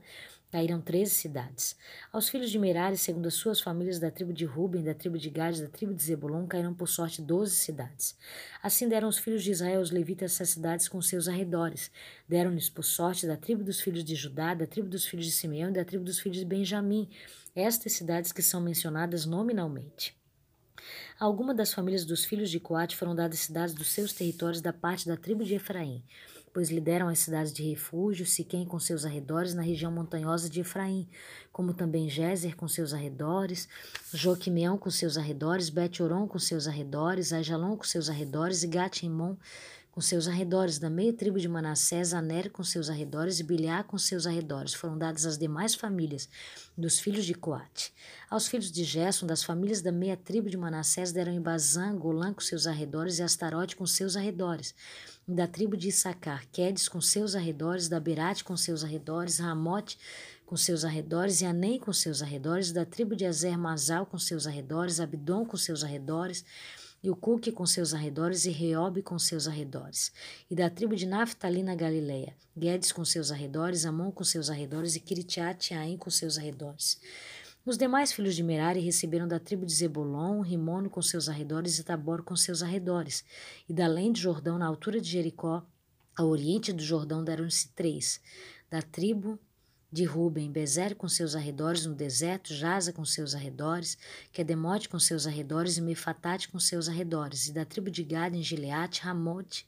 [0.51, 1.75] caíram treze cidades.
[2.11, 5.29] Aos filhos de Merari, segundo as suas famílias da tribo de Ruben, da tribo de
[5.29, 8.17] Gade, da tribo de Zebulon, caíram por sorte doze cidades.
[8.63, 11.91] Assim deram os filhos de Israel aos levitas essas cidades com seus arredores.
[12.27, 15.69] Deram-lhes por sorte da tribo dos filhos de Judá, da tribo dos filhos de Simeão
[15.69, 17.09] e da tribo dos filhos de Benjamim,
[17.55, 20.15] estas cidades que são mencionadas nominalmente.
[21.19, 25.07] Algumas das famílias dos filhos de Coate foram dadas cidades dos seus territórios da parte
[25.07, 26.03] da tribo de Efraim
[26.55, 30.61] pois lhe deram as cidades de refúgio, Siquém com seus arredores, na região montanhosa de
[30.61, 31.05] Efraim,
[31.51, 33.67] como também Gézer com seus arredores,
[34.13, 39.35] Joquimeão com seus arredores, Bet-Oron com seus arredores, Ajalon com seus arredores e Gatimon
[39.95, 43.97] com seus arredores, da meia tribo de Manassés, Aner com seus arredores e Bilhá com
[43.97, 44.73] seus arredores.
[44.73, 46.27] Foram dadas as demais famílias
[46.77, 47.93] dos filhos de Coate.
[48.29, 52.33] Aos filhos de Gerson, das famílias da meia tribo de Manassés, deram em Bazã, Golã
[52.33, 54.75] com seus arredores e Astarote com seus arredores.
[55.27, 59.97] Da tribo de Issacar, Quedes com seus arredores, da Berate com seus arredores, Ramote
[60.45, 64.45] com seus arredores, e Anem com seus arredores, da tribo de Azer Mazal com seus
[64.45, 66.45] arredores, Abdon com seus arredores,
[67.01, 70.11] e o Cuque com seus arredores, e Reobe com seus arredores.
[70.47, 74.95] E da tribo de Naphtali na Galileia, Guedes com seus arredores, Amon com seus arredores,
[74.95, 76.99] e Kiritiat Aim com seus arredores.
[77.65, 81.83] Os demais filhos de Merari receberam da tribo de Zebulon, Rimono com seus arredores e
[81.83, 83.25] Tabor com seus arredores.
[83.67, 85.65] E da além de Jordão, na altura de Jericó,
[86.15, 88.21] ao oriente do Jordão, deram-se três.
[88.69, 89.39] Da tribo
[89.91, 93.97] de Ruben, Bezer com seus arredores no deserto, Jaza com seus arredores,
[94.31, 98.43] Quedemote com seus arredores e Mefatate com seus arredores, e da tribo de Gad em
[98.43, 99.65] Gileate, Ramote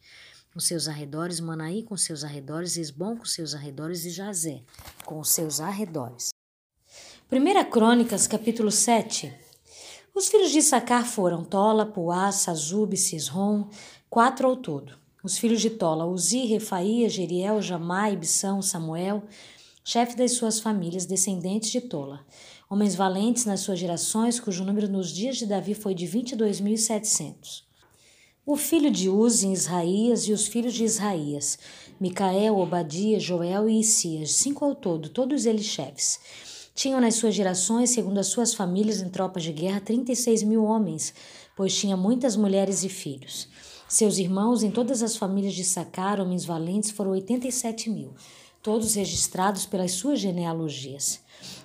[0.53, 4.61] com seus arredores, Manaí com seus arredores, Esbom com seus arredores e Jazé
[5.03, 6.36] com seus arredores.
[7.29, 9.33] 1 Crônicas, capítulo 7
[10.15, 13.67] Os filhos de Sacar foram Tola, Puá, Sazub, Cisrom,
[14.09, 14.93] quatro ao todo.
[15.21, 19.23] Os filhos de Tola, Uzi, Refaía, Jeriel, Jamai, Ibsão, Samuel,
[19.83, 22.25] chefe das suas famílias, descendentes de Tola,
[22.69, 27.63] homens valentes nas suas gerações, cujo número nos dias de Davi foi de 22.700.
[28.45, 31.59] O filho de Uzi, Israías, e os filhos de Israías,
[31.99, 36.21] Micael, Obadia, Joel e Isias, cinco ao todo, todos eles chefes.
[36.77, 41.11] Tinham nas suas gerações, segundo as suas famílias em tropas de guerra, 36 mil homens,
[41.55, 43.47] pois tinha muitas mulheres e filhos.
[43.87, 48.13] Seus irmãos em todas as famílias de Sacar, homens valentes, foram 87 mil,
[48.67, 51.21] todos registrados pelas suas genealogias.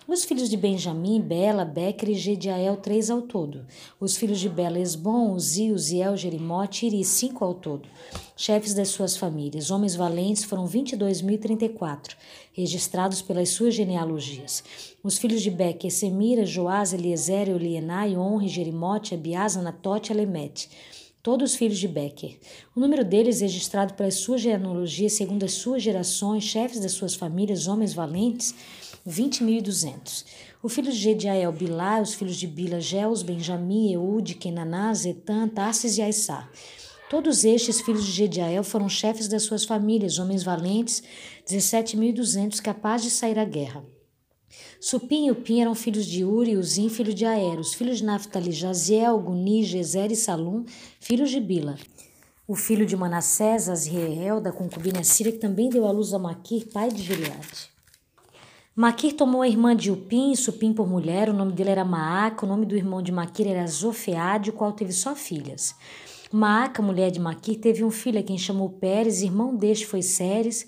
[0.07, 3.67] Os filhos de Benjamim, Bela, Becker e Gediael, três ao todo.
[3.99, 7.89] Os filhos de Bela, Esbom, Uzi, Uziel, Jerimote e Iri, cinco ao todo.
[8.37, 12.15] Chefes das suas famílias, homens valentes, foram 22.034,
[12.53, 14.63] registrados pelas suas genealogias.
[15.03, 20.71] Os filhos de Becker, Semira, Joás, Eliezer, Elienai, Honre, Jerimote, Abias, Anatote e Alemete
[21.23, 22.37] todos os filhos de Becker.
[22.75, 27.69] O número deles, registrado pelas suas genealogias, segundo as suas gerações, chefes das suas famílias,
[27.69, 28.53] homens valentes,
[29.07, 30.25] 20.200.
[30.63, 35.97] O filho de Gediael, Bilá, os filhos de Bila, Geus, Benjamim, Eude, Kenaná, Zetã, Tarsis
[35.97, 36.51] e Aissá.
[37.09, 41.03] Todos estes filhos de Gediael foram chefes das suas famílias, homens valentes,
[41.47, 43.85] 17.200 capazes de sair à guerra.
[44.81, 47.59] Supim e Upim eram filhos de Uri e Uzim, filho de Aer.
[47.59, 50.65] Os filhos de Naphtali, Jaziel, Guni, Gezer e Salum,
[51.01, 51.77] filhos de Bila.
[52.47, 56.67] O filho de Manassés, Azriel, da concubina Síria, que também deu à luz a Maquir,
[56.73, 57.71] pai de Gileade.
[58.75, 62.49] Maquir tomou a irmã de Upim Supim por mulher, o nome dele era Maaca, o
[62.49, 65.75] nome do irmão de Maquir era Zofeade, o qual teve só filhas.
[66.33, 70.67] Maaca, mulher de Maquir, teve um filho a quem chamou Pérez, irmão deste foi Séres.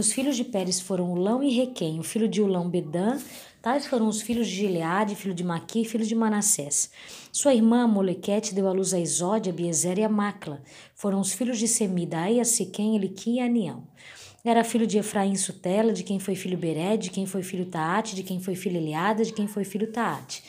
[0.00, 3.18] Os filhos de Pérez foram Ulão e Requém, o filho de Ulão Bedã,
[3.60, 6.90] tais foram os filhos de Gileade, filho de Maquir, filho de Manassés.
[7.30, 10.62] Sua irmã Molequete deu à luz a Isódia, Biezer e a Macla.
[10.94, 13.86] Foram os filhos de Semida, Aia, Siquém, Eliquim e Anião.
[14.42, 18.16] Era filho de Efraim Sutela, de quem foi filho Beré, de quem foi filho Taate,
[18.16, 20.42] de quem foi filho Eliada, de quem foi filho Taate,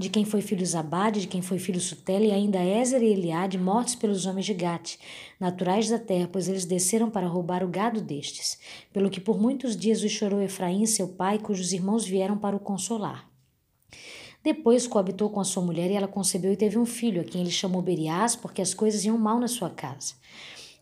[0.00, 3.58] de quem foi filho Zabade, de quem foi filho Sutela, e ainda Ézer e Eliade,
[3.58, 4.96] mortos pelos homens de Gate,
[5.38, 8.58] naturais da terra, pois eles desceram para roubar o gado destes.
[8.92, 12.60] Pelo que por muitos dias o chorou Efraim, seu pai, cujos irmãos vieram para o
[12.60, 13.28] consolar.
[14.42, 17.42] Depois coabitou com a sua mulher e ela concebeu e teve um filho, a quem
[17.42, 20.14] ele chamou Berias, porque as coisas iam mal na sua casa.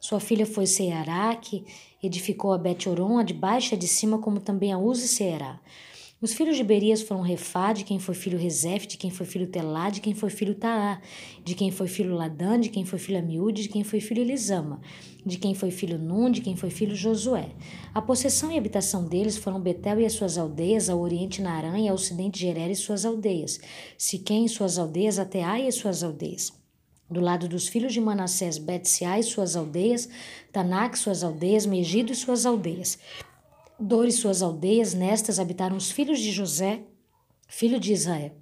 [0.01, 1.67] Sua filha foi Seará, que
[2.01, 5.59] edificou a Bet-Oron, a de baixo e a de cima, como também a Uzi Seará.
[6.21, 9.47] Os filhos de Berias foram Refá, de quem foi filho Rezef, de quem foi filho
[9.47, 11.01] Telá, de quem foi filho Taá,
[11.45, 14.81] de quem foi filho Ladã, de quem foi filho Amiúde, de quem foi filho Elisama,
[15.25, 17.51] de quem foi filho Num, de quem foi filho Josué.
[17.95, 21.87] A possessão e habitação deles foram Betel e as suas aldeias, ao oriente Narã e
[21.87, 23.61] ao ocidente Gerer e suas aldeias,
[23.97, 26.53] Siquém e suas aldeias, Ai e suas aldeias.
[27.09, 30.09] Do lado dos filhos de Manassés, Betseá e suas aldeias,
[30.51, 32.99] Tanak, suas aldeias, Megido e suas aldeias.
[33.81, 36.83] Dor e suas aldeias, nestas habitaram os filhos de José,
[37.47, 38.33] filho de Israel.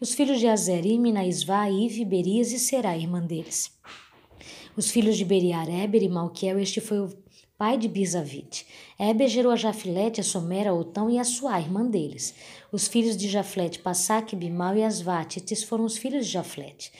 [0.00, 3.72] Os filhos de Azerim, Minaisvá, Ive, Berias e Será, irmã deles.
[4.76, 7.12] Os filhos de Beriar, Eber e Malquiel, este foi o
[7.58, 8.64] pai de Bizavite.
[9.00, 12.32] Eber gerou a Jafilete, a Somera, a Otão e a Suá, irmã deles.
[12.70, 16.92] Os filhos de Jaflete, Passaque, Bimal e Asvate, estes foram os filhos de Jaflete.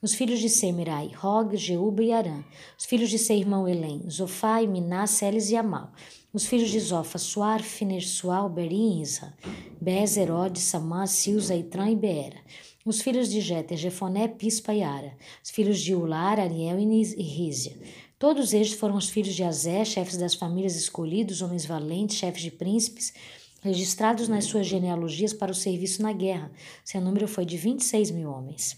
[0.00, 2.44] Os filhos de Semirai, Rog, Jeuba e Arã.
[2.78, 5.90] Os filhos de seu irmão Elém, Zofai, Miná, Celes e Amal.
[6.36, 9.32] Os filhos de Zofa, Suar, Finersual, Berim e Isa.
[9.80, 12.36] Bez, Herode, Samã, Silza, Itran e Beera.
[12.84, 15.16] Os filhos de Jeter, Jefoné, Pispa e Ara.
[15.42, 17.74] Os filhos de Ular, Ariel e Rízia.
[18.18, 22.50] Todos estes foram os filhos de Azé, chefes das famílias escolhidos, homens valentes, chefes de
[22.50, 23.14] príncipes,
[23.62, 26.52] registrados nas suas genealogias para o serviço na guerra.
[26.84, 28.76] Seu número foi de 26 mil homens.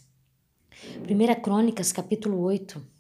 [1.11, 2.98] 1 Crônicas, capítulo 8.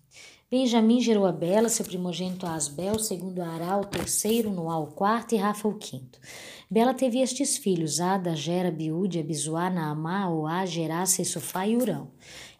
[0.50, 5.34] Benjamim gerou a Bela, seu primogênito a Asbel, segundo Ará, o terceiro, Noá, o quarto
[5.34, 6.18] e Rafa, o quinto.
[6.70, 12.08] Bela teve estes filhos, Ada, Gera, Biúde, Abizuá, Naamá, Oá, Gerá, Sessofá e Urão.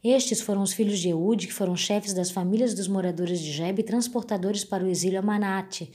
[0.05, 3.81] Estes foram os filhos de Eude, que foram chefes das famílias dos moradores de Jebe
[3.81, 5.91] e transportadores para o exílio a Manate.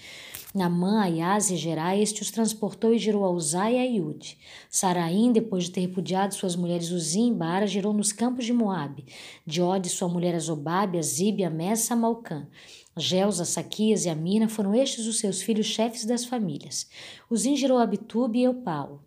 [0.54, 4.38] Namã, Ayaz e Gerai, este os transportou e gerou a Uzai e a Iude.
[4.70, 9.06] Saraim, depois de ter repudiado suas mulheres Uzim e Bara, gerou nos campos de Moabe.
[9.48, 12.48] Diode, sua mulher Azobabe, Azibe, Amessa, Malcã.
[12.96, 16.88] Gelsa, Saquias e Amina foram estes os seus filhos chefes das famílias.
[17.30, 19.02] Uzim gerou Abitube e Eupau.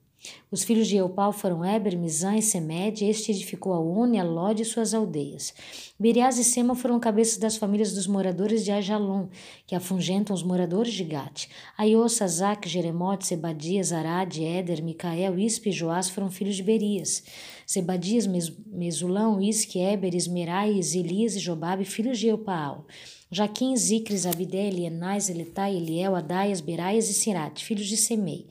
[0.50, 4.60] Os filhos de Eupal foram Eber, Mizan e Semed, este edificou a Une, a Lod
[4.60, 5.52] e suas aldeias.
[5.98, 9.28] Berias e Sema foram cabeças das famílias dos moradores de Ajalon,
[9.66, 11.48] que afungentam os moradores de Gate.
[11.76, 17.22] Aiô, Sazak, Jeremote, Sebadias, Arad, Éder, Micael, Ispe e Joás foram filhos de Berias.
[17.66, 18.26] Sebadias,
[18.66, 22.86] Mesulão, Isque, Eber, Esmerai, Elias e Jobabe, filhos de Eupaal.
[23.30, 28.46] Jaquim, Zicres, Abdel, Enais, Eletai, Eliel, Adaias, Beraias e Sirate, filhos de Semei.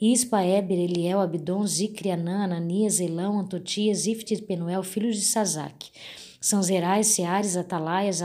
[0.00, 5.90] Ispa, Eber, Eliel, Abdon, Zicre, Anã, Ananias, Elão, Antotias, Ifte Penuel, filhos de Sazac.
[6.40, 8.20] São Zerais, Seares, Atalaias,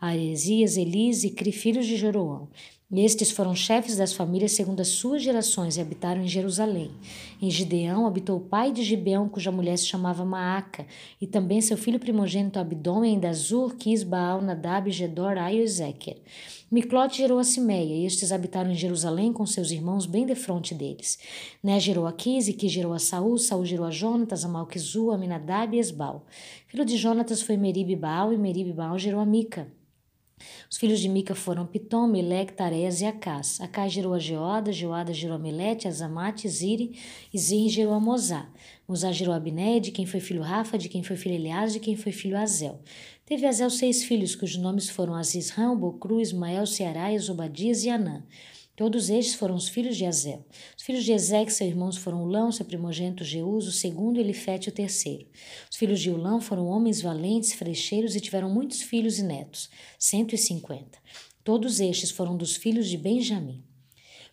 [0.00, 1.96] Aresias, Elise e Cri, filhos de
[2.88, 3.04] Jeroão.
[3.04, 6.90] Estes foram chefes das famílias segundo as suas gerações e habitaram em Jerusalém.
[7.42, 10.86] Em Gideão habitou o pai de Gibeão, cuja mulher se chamava Maaca,
[11.20, 16.18] e também seu filho primogênito Abdom, em Dazur, Quis, Baal, Nadab, Gedor, Aio e Ezequiel.
[16.70, 21.18] Miclote gerou a Simeia, e estes habitaram em Jerusalém com seus irmãos bem defronte deles.
[21.62, 25.10] Né gerou a Quis, e Quis gerou a Saul, Saul gerou a Jonatas, a Malquizu,
[25.10, 26.24] a Minadab e Esbal.
[26.66, 29.68] Filho de Jonatas foi Merib Baal, e Merib Baal gerou a Mica.
[30.70, 33.60] Os filhos de Mica foram Pitom, Melec, Tareas e Acás.
[33.60, 36.98] Acás gerou a Geoda, Geoda gerou a Melete, Azamate, Ziri,
[37.32, 38.46] e Ziri gerou a Mozá.
[38.86, 41.80] Mozá gerou a Abiné, de quem foi filho Rafa, de quem foi filho Elias, de
[41.80, 42.80] quem foi filho Azel.
[43.24, 48.22] Teve Azel seis filhos, cujos nomes foram Azizrão, Bocru, Ismael, Ceará, Zobadias e Anã.
[48.76, 50.44] Todos estes foram os filhos de Azel.
[50.76, 54.72] Os filhos de Ezeque, seus irmãos, foram Ulão, seu primogênito Jeus, o segundo, Elifete, o
[54.72, 55.26] terceiro.
[55.70, 60.34] Os filhos de Ulão foram homens valentes, frecheiros e tiveram muitos filhos e netos, cento
[60.34, 60.98] e cinquenta.
[61.42, 63.64] Todos estes foram dos filhos de Benjamim.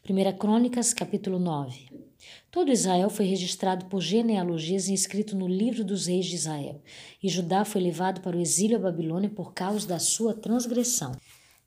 [0.09, 1.87] 1 Crônicas, capítulo 9.
[2.51, 6.81] Todo Israel foi registrado por genealogias e inscrito no livro dos reis de Israel,
[7.21, 11.13] e Judá foi levado para o exílio à Babilônia por causa da sua transgressão.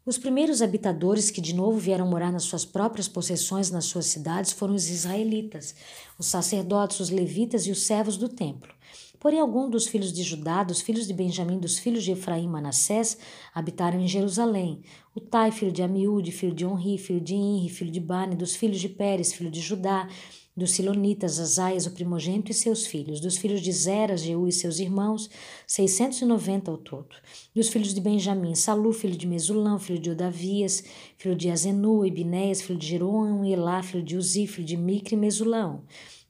[0.06, 4.52] Os primeiros habitadores que de novo vieram morar nas suas próprias possessões nas suas cidades
[4.52, 5.74] foram os israelitas,
[6.16, 8.72] os sacerdotes, os levitas e os servos do templo.
[9.18, 12.48] Porém, alguns dos filhos de Judá, dos filhos de Benjamim, dos filhos de Efraim e
[12.48, 13.18] Manassés,
[13.52, 14.80] habitaram em Jerusalém.
[15.12, 18.54] O Tai, filho de Amiúde, filho de Onri, filho de Inri, filho de Bani, dos
[18.54, 20.08] filhos de Pérez, filho de Judá,
[20.56, 24.78] dos Silonitas, Azaias, o primogênito, e seus filhos, dos filhos de Zera, Jeú e seus
[24.78, 25.28] irmãos,
[25.66, 27.14] 690 ao todo.
[27.54, 30.82] Dos filhos de Benjamim, Salu, filho de Mesulão, filho de Odavias,
[31.18, 35.18] filho de Azenu, Ibinéias, filho de Jeroão, Elá, filho de Uzi, filho de Micre e
[35.18, 35.82] Mesulão,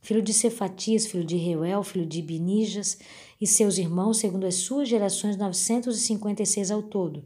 [0.02, 2.98] filho de Cefatias, filho de Reuel, filho de Binijas,
[3.40, 7.24] e seus irmãos, segundo as suas gerações, 956 ao todo.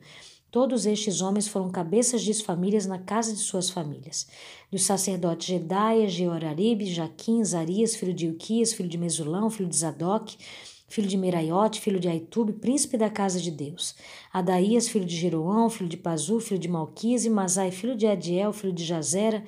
[0.50, 4.26] Todos estes homens foram cabeças de famílias na casa de suas famílias.
[4.68, 10.36] Dos sacerdotes Jedaia, Jeoraribe, Jaquim, Zarias, filho de Ilquias, filho de Mesulão, filho de Zadok,
[10.88, 13.94] filho de Meraiote, filho de Aitube, príncipe da casa de Deus.
[14.32, 18.52] Adaías, filho de Jeroão, filho de Pazu, filho de Malquise, e Masai, filho de Adiel,
[18.52, 19.44] filho de Jazera,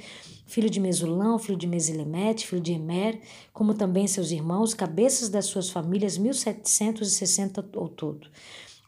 [0.46, 3.18] filho de Mesulão, filho de Mesilemete, filho de Emer,
[3.52, 8.28] como também seus irmãos, cabeças das suas famílias, mil setecentos e sessenta ao todo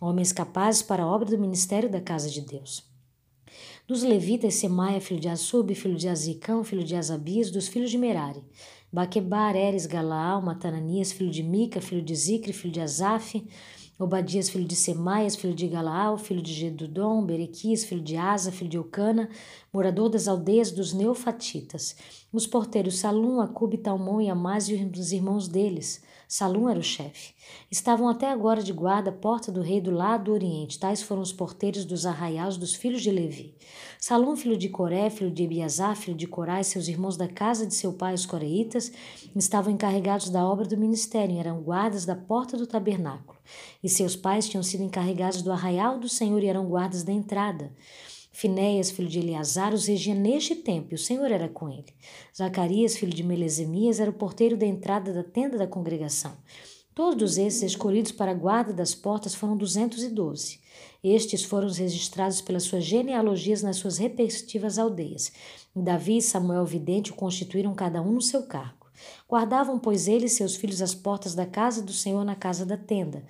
[0.05, 2.85] homens capazes para a obra do ministério da casa de Deus.
[3.87, 7.99] Dos levitas, Semaia, filho de Assub, filho de Azicão, filho de Azabias, dos filhos de
[7.99, 8.43] Merari.
[8.93, 13.45] Baquebar, Eres, Galaal, Matananias, filho de Mica, filho de Zicre, filho de Azaf,
[13.99, 18.71] Obadias, filho de Semaias, filho de Galaal, filho de Gedudom, Berequias, filho de Asa, filho
[18.71, 19.29] de Eucana,
[19.73, 21.95] morador das aldeias dos Neofatitas.
[22.33, 26.03] Os porteiros Salum, Acube, Talmon e Amás e os irmãos deles.
[26.29, 27.35] Salum era o chefe.
[27.71, 30.79] Estavam até agora de guarda à porta do rei do lado do oriente.
[30.79, 33.55] Tais foram os porteiros dos arraiais dos filhos de Levi.
[33.99, 37.67] Salum, filho de Coré, filho de Ebiazá, filho de Corá e seus irmãos da casa
[37.67, 38.93] de seu pai, os coreitas,
[39.37, 43.39] estavam encarregados da obra do ministério e eram guardas da porta do tabernáculo.
[43.83, 47.73] E seus pais tinham sido encarregados do arraial do Senhor e eram guardas da entrada.
[48.37, 51.95] Finéias, filho de Eleazar, os regia neste tempo, e o Senhor era com ele.
[52.37, 56.37] Zacarias, filho de Melesemias, era o porteiro da entrada da tenda da congregação.
[56.97, 60.59] Todos esses escolhidos para a guarda das portas foram duzentos e doze.
[61.03, 65.31] Estes foram registrados pelas suas genealogias nas suas respectivas aldeias.
[65.75, 68.89] Davi e Samuel Vidente o constituíram cada um no seu cargo.
[69.29, 73.25] Guardavam, pois, eles seus filhos as portas da casa do Senhor na casa da tenda.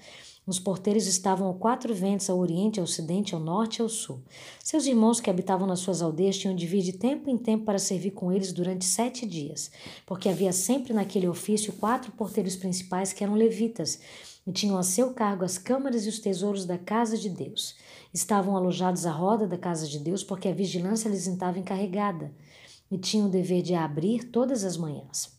[0.47, 4.23] Os porteiros estavam a quatro ventos, ao oriente, ao ocidente, ao norte e ao sul.
[4.63, 7.79] Seus irmãos que habitavam nas suas aldeias tinham de vir de tempo em tempo para
[7.79, 9.71] servir com eles durante sete dias,
[10.05, 14.01] porque havia sempre naquele ofício quatro porteiros principais que eram levitas
[14.47, 17.75] e tinham a seu cargo as câmaras e os tesouros da casa de Deus.
[18.13, 22.31] Estavam alojados à roda da casa de Deus porque a vigilância lhes estava encarregada
[22.91, 25.34] e tinham o dever de abrir todas as manhãs.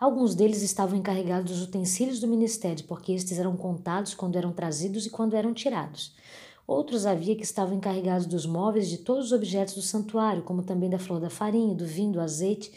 [0.00, 5.06] Alguns deles estavam encarregados dos utensílios do ministério, porque estes eram contados quando eram trazidos
[5.06, 6.14] e quando eram tirados.
[6.68, 10.88] Outros havia que estavam encarregados dos móveis de todos os objetos do santuário, como também
[10.88, 12.70] da flor da farinha, do vinho, do azeite,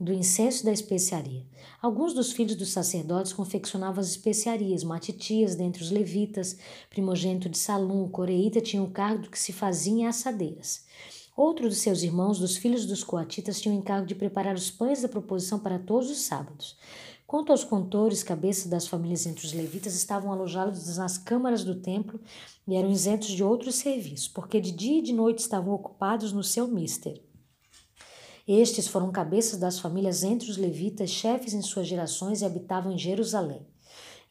[0.00, 1.46] do incenso e da especiaria.
[1.80, 6.56] Alguns dos filhos dos sacerdotes confeccionavam as especiarias, Matitias, dentre os levitas,
[6.90, 10.83] primogênito de Salum, coreíta, tinha o cargo do que se fazia em assadeiras.
[11.36, 15.02] Outro de seus irmãos, dos filhos dos coatitas, tinha o encargo de preparar os pães
[15.02, 16.76] da proposição para todos os sábados.
[17.26, 22.20] Quanto aos contores, cabeças das famílias entre os levitas, estavam alojados nas câmaras do templo
[22.68, 26.44] e eram isentos de outros serviços, porque de dia e de noite estavam ocupados no
[26.44, 27.20] seu mister.
[28.46, 32.98] Estes foram cabeças das famílias entre os levitas, chefes em suas gerações e habitavam em
[32.98, 33.66] Jerusalém.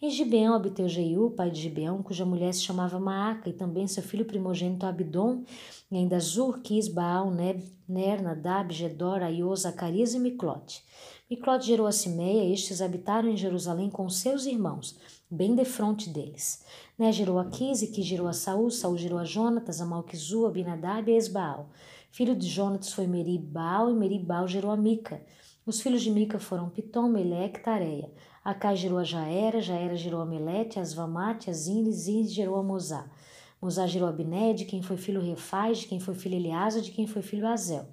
[0.03, 4.03] Em Gibeão habitou Jeiú, pai de Gibeão, cuja mulher se chamava Maaca, e também seu
[4.03, 5.45] filho primogênito Abidom,
[5.89, 10.83] e ainda Zur, Quis, Baal, Neb, Ner, Nadab, Gedor, Aiô, Zacarias e Miclote.
[11.31, 14.99] Miclote gerou a Simeia, estes habitaram em Jerusalém com seus irmãos,
[15.31, 16.65] bem defronte deles.
[16.99, 20.45] Né gerou a Quis, e Quis gerou a Saul, Saul gerou a Jonatas, a Malquizu,
[20.45, 21.69] Abinadab e Esbaal.
[22.11, 25.21] Filho de Jonatas foi Meribal, e Meribal gerou a Mica.
[25.65, 28.11] Os filhos de Mica foram Pitom, Meleque e Tareia.
[28.43, 33.09] Acai gerou a Jaera, Jaera gerou a Melete, Asvamate, Azine, Zine gerou a Mozá.
[33.61, 37.07] Mozá gerou Abiné, de quem foi filho Refaz, de quem foi filho Eliasa, de quem
[37.07, 37.87] foi filho Azel.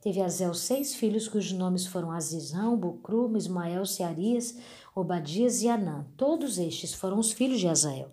[0.00, 4.58] Teve Azel seis filhos, cujos nomes foram Azizão, Bucru, Ismael, Searias,
[4.92, 6.04] Obadias e Anã.
[6.16, 8.10] Todos estes foram os filhos de Azael.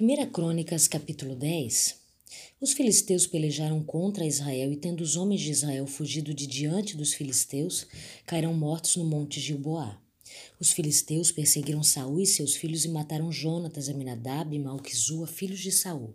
[0.00, 2.00] 1 Crônicas, capítulo 10
[2.60, 7.14] Os filisteus pelejaram contra Israel, e tendo os homens de Israel fugido de diante dos
[7.14, 7.86] filisteus,
[8.26, 10.01] caíram mortos no monte Gilboá.
[10.58, 15.72] Os filisteus perseguiram Saul e seus filhos e mataram Jonatas, Aminadab e Malquizua, filhos de
[15.72, 16.14] Saul.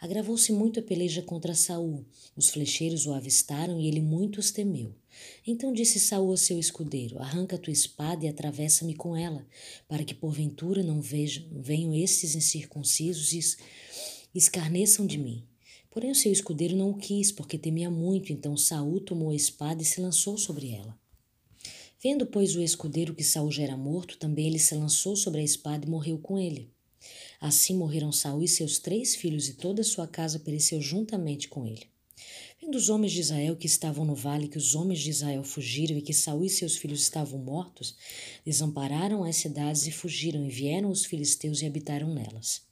[0.00, 2.04] Agravou-se muito a peleja contra Saul.
[2.36, 4.94] Os flecheiros o avistaram e ele muito os temeu.
[5.46, 9.46] Então disse Saul a seu escudeiro: Arranca tua espada e atravessa-me com ela,
[9.88, 13.40] para que porventura não vejam, venham estes incircuncisos e
[14.34, 15.42] escarneçam de mim.
[15.90, 18.30] Porém o seu escudeiro não o quis, porque temia muito.
[18.30, 20.94] Então Saul tomou a espada e se lançou sobre ela.
[22.08, 25.42] Vendo, pois, o escudeiro que Saul já era morto, também ele se lançou sobre a
[25.42, 26.70] espada e morreu com ele.
[27.40, 31.82] Assim morreram Saul e seus três filhos, e toda sua casa pereceu juntamente com ele.
[32.62, 35.98] Vendo os homens de Israel que estavam no vale, que os homens de Israel fugiram
[35.98, 37.96] e que Saul e seus filhos estavam mortos,
[38.44, 42.62] desampararam as cidades e fugiram, e vieram os filisteus e habitaram nelas.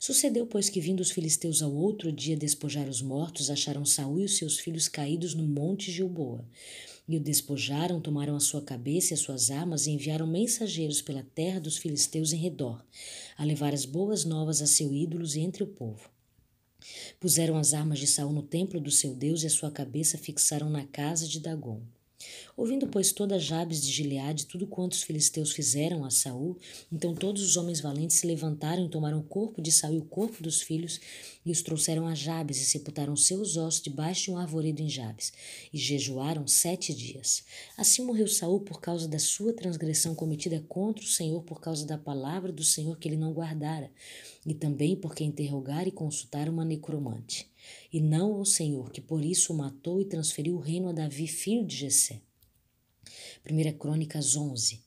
[0.00, 4.24] Sucedeu, pois, que vindo os filisteus ao outro dia despojar os mortos, acharam Saul e
[4.24, 6.44] os seus filhos caídos no monte Gilboa.
[7.06, 11.22] E o despojaram, tomaram a sua cabeça e as suas armas e enviaram mensageiros pela
[11.22, 12.82] terra dos filisteus em redor,
[13.36, 16.08] a levar as boas novas a seus ídolos entre o povo.
[17.20, 20.70] Puseram as armas de Saul no templo do seu Deus e a sua cabeça fixaram
[20.70, 21.82] na casa de Dagom.
[22.56, 26.56] Ouvindo, pois, toda Jabes de Gileade tudo quanto os filisteus fizeram a Saul,
[26.90, 30.04] então todos os homens valentes se levantaram e tomaram o corpo de Saul e o
[30.04, 31.00] corpo dos filhos
[31.44, 35.32] e os trouxeram a Jabes e sepultaram seus ossos debaixo de um arvoredo em Jabes
[35.72, 37.42] e jejuaram sete dias.
[37.76, 41.98] Assim morreu Saul por causa da sua transgressão cometida contra o Senhor por causa da
[41.98, 43.90] palavra do Senhor que ele não guardara
[44.46, 47.50] e também porque interrogar e consultar uma necromante
[47.92, 51.26] e não ao Senhor, que por isso o matou e transferiu o reino a Davi,
[51.26, 52.20] filho de Jessé.
[53.46, 54.80] 1 Crônicas 11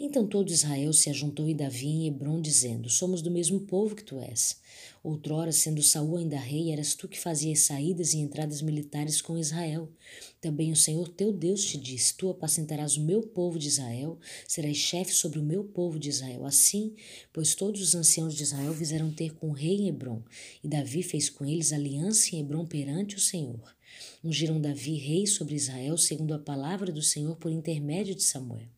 [0.00, 4.02] Então todo Israel se ajuntou em Davi em Hebron, dizendo, Somos do mesmo povo que
[4.02, 4.56] tu és.
[5.04, 9.92] Outrora, sendo Saul ainda rei, eras tu que fazias saídas e entradas militares com Israel.
[10.40, 14.78] Também o Senhor teu Deus te disse: Tu apacentarás o meu povo de Israel, serás
[14.78, 16.46] chefe sobre o meu povo de Israel.
[16.46, 16.94] Assim,
[17.30, 20.22] pois todos os anciãos de Israel fizeram ter com o rei em Hebron,
[20.64, 23.76] e Davi fez com eles aliança em Hebron perante o Senhor.
[24.22, 28.68] Ungiram Davi rei sobre Israel, segundo a palavra do Senhor por intermédio de Samuel.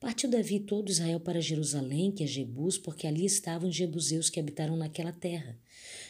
[0.00, 4.40] Partiu Davi todo Israel para Jerusalém, que é Jebus, porque ali estavam os jebuseus que
[4.40, 5.56] habitaram naquela terra.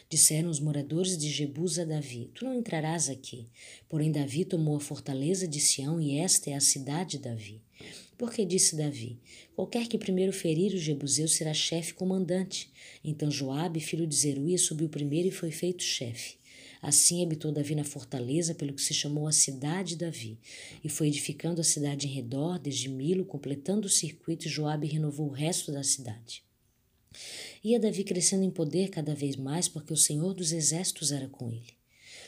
[0.09, 3.49] Disseram os moradores de Jebus a Davi: Tu não entrarás aqui.
[3.89, 7.61] Porém, Davi tomou a fortaleza de Sião, e esta é a cidade de Davi.
[8.17, 9.19] Porque disse Davi:
[9.55, 12.71] Qualquer que primeiro ferir os jebuseus será chefe comandante.
[13.05, 16.37] Então Joabe, filho de Zeruia, subiu primeiro e foi feito chefe.
[16.83, 20.41] Assim habitou Davi na fortaleza, pelo que se chamou a cidade de Davi,
[20.83, 25.29] e foi edificando a cidade em redor, desde Milo, completando o circuito, e Joabe renovou
[25.29, 26.43] o resto da cidade.
[27.63, 31.53] Ia Davi crescendo em poder cada vez mais, porque o Senhor dos Exércitos era com
[31.53, 31.81] ele.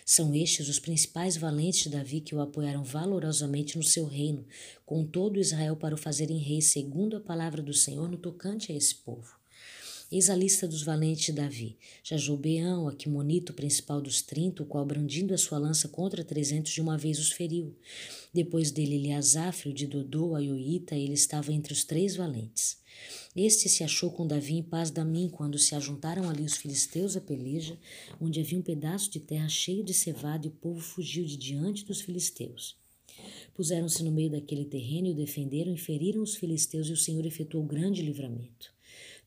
[0.07, 4.46] São estes os principais valentes de Davi que o apoiaram valorosamente no seu reino,
[4.86, 8.76] com todo Israel para o fazerem rei, segundo a palavra do Senhor no tocante a
[8.76, 9.34] esse povo.
[10.14, 11.76] Eis a lista dos valentes de Davi.
[12.04, 16.96] Jajobeão, Aquimonito, principal dos trinta, o qual, brandindo a sua lança contra trezentos, de uma
[16.96, 17.74] vez os feriu.
[18.32, 22.78] Depois dele, Eleazar, de Dodô, a ele estava entre os três valentes.
[23.34, 27.16] Este se achou com Davi em paz da mim, quando se ajuntaram ali os filisteus
[27.16, 27.76] a peleja,
[28.20, 31.84] onde havia um pedaço de terra cheio de cevada, e o povo fugiu de diante
[31.84, 32.76] dos filisteus.
[33.52, 37.26] Puseram-se no meio daquele terreno e o defenderam e feriram os filisteus, e o Senhor
[37.26, 38.73] efetuou grande livramento.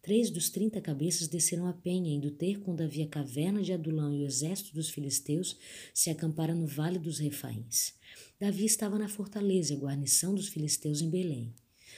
[0.08, 4.14] Três dos trinta cabeças desceram a penha, indo ter com Davi a caverna de Adulão
[4.14, 5.58] e o exército dos filisteus
[5.94, 7.94] se acamparam no vale dos refaíns.
[8.40, 11.54] Davi estava na fortaleza, a guarnição dos filisteus em Belém.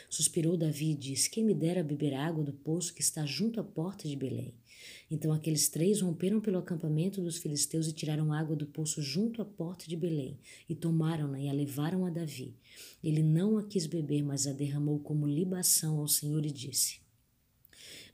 [0.09, 3.63] Suspirou Davi e disse: Quem me dera beber água do poço que está junto à
[3.63, 4.55] porta de Belém?
[5.11, 9.45] Então aqueles três romperam pelo acampamento dos filisteus e tiraram água do poço junto à
[9.45, 12.55] porta de Belém, e tomaram-na e a levaram a Davi.
[13.03, 17.07] Ele não a quis beber, mas a derramou como libação ao Senhor e disse: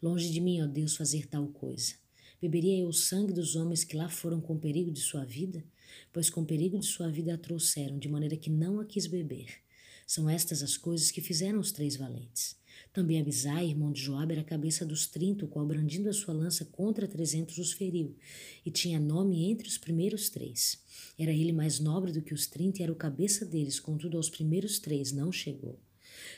[0.06, 1.96] Longe de mim, ó Deus, fazer tal coisa.
[2.40, 5.66] Beberia eu o sangue dos homens que lá foram com perigo de sua vida?
[6.14, 9.48] Pois com perigo de sua vida a trouxeram, de maneira que não a quis beber.
[10.06, 12.56] São estas as coisas que fizeram os três valentes.
[12.94, 16.36] Também Abisai, irmão de Joabe, era a cabeça dos trinta, o qual, brandindo a sua
[16.36, 18.16] lança contra trezentos, os feriu,
[18.64, 20.84] e tinha nome entre os primeiros três.
[21.18, 24.30] Era ele mais nobre do que os trinta e era o cabeça deles, contudo aos
[24.30, 25.80] primeiros três não chegou.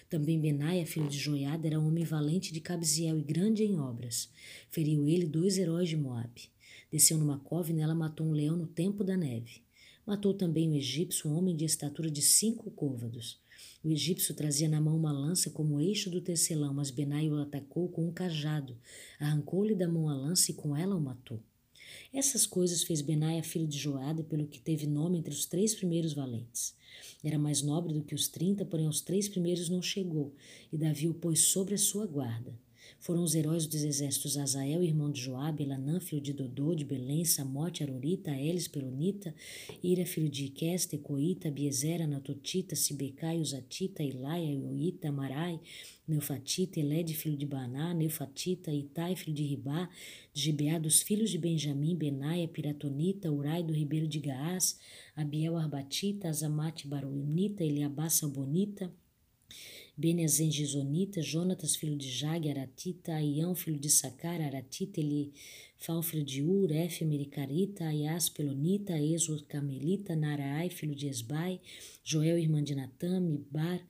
[0.10, 4.30] Também Benaia, filho de Joiada, era um homem valente de Cabziel e grande em obras.
[4.70, 6.50] Feriu ele dois heróis de Moabe.
[6.90, 9.62] Desceu numa cove e nela matou um leão no tempo da neve.
[10.06, 13.38] Matou também um egípcio, um homem de estatura de cinco côvados.
[13.84, 17.90] O egípcio trazia na mão uma lança como eixo do tecelão, mas Benai o atacou
[17.90, 18.78] com um cajado.
[19.20, 21.44] Arrancou-lhe da mão a lança e com ela o matou.
[22.14, 26.14] Essas coisas fez Benaia, filho de Joada, pelo que teve nome entre os três primeiros
[26.14, 26.76] valentes.
[27.24, 30.34] Era mais nobre do que os trinta, porém aos três primeiros não chegou,
[30.72, 32.54] e Davi o pôs sobre a sua guarda.
[33.00, 37.24] Foram os heróis dos exércitos Azael, irmão de Joabe, Elanã, filho de Dodô, de Belém,
[37.26, 39.34] Samote, Arorita, Elis, Pelonita,
[39.84, 45.60] Ira, filho de Iques, Tecoita, Biezer, Anatotita, Sibecai, Uzatita, Ilaia, Ioita, Marai,
[46.08, 49.90] Neufatita, Elede, filho de Baná, Neufatita, Itai, filho de Ribá,
[50.34, 54.80] de Gibeá, dos filhos de Benjamim, Benaia, Piratonita, Urai, do ribeiro de Gaás,
[55.16, 58.90] Abiel, Arbatita, Azamate, Baronita, Eliabá, Sabonita,
[59.98, 66.42] Benezen Gizonita, Jonatas, filho de Jag, Aratita, Aião, filho de Sacar, Aratita, Elifal, filho de
[66.42, 71.60] Ur, Efe, Mericarita, Aias, Pelonita, Ezo, Camelita, Naraai, filho de Esbai,
[72.04, 73.82] Joel, irmã de Natã, Mibar,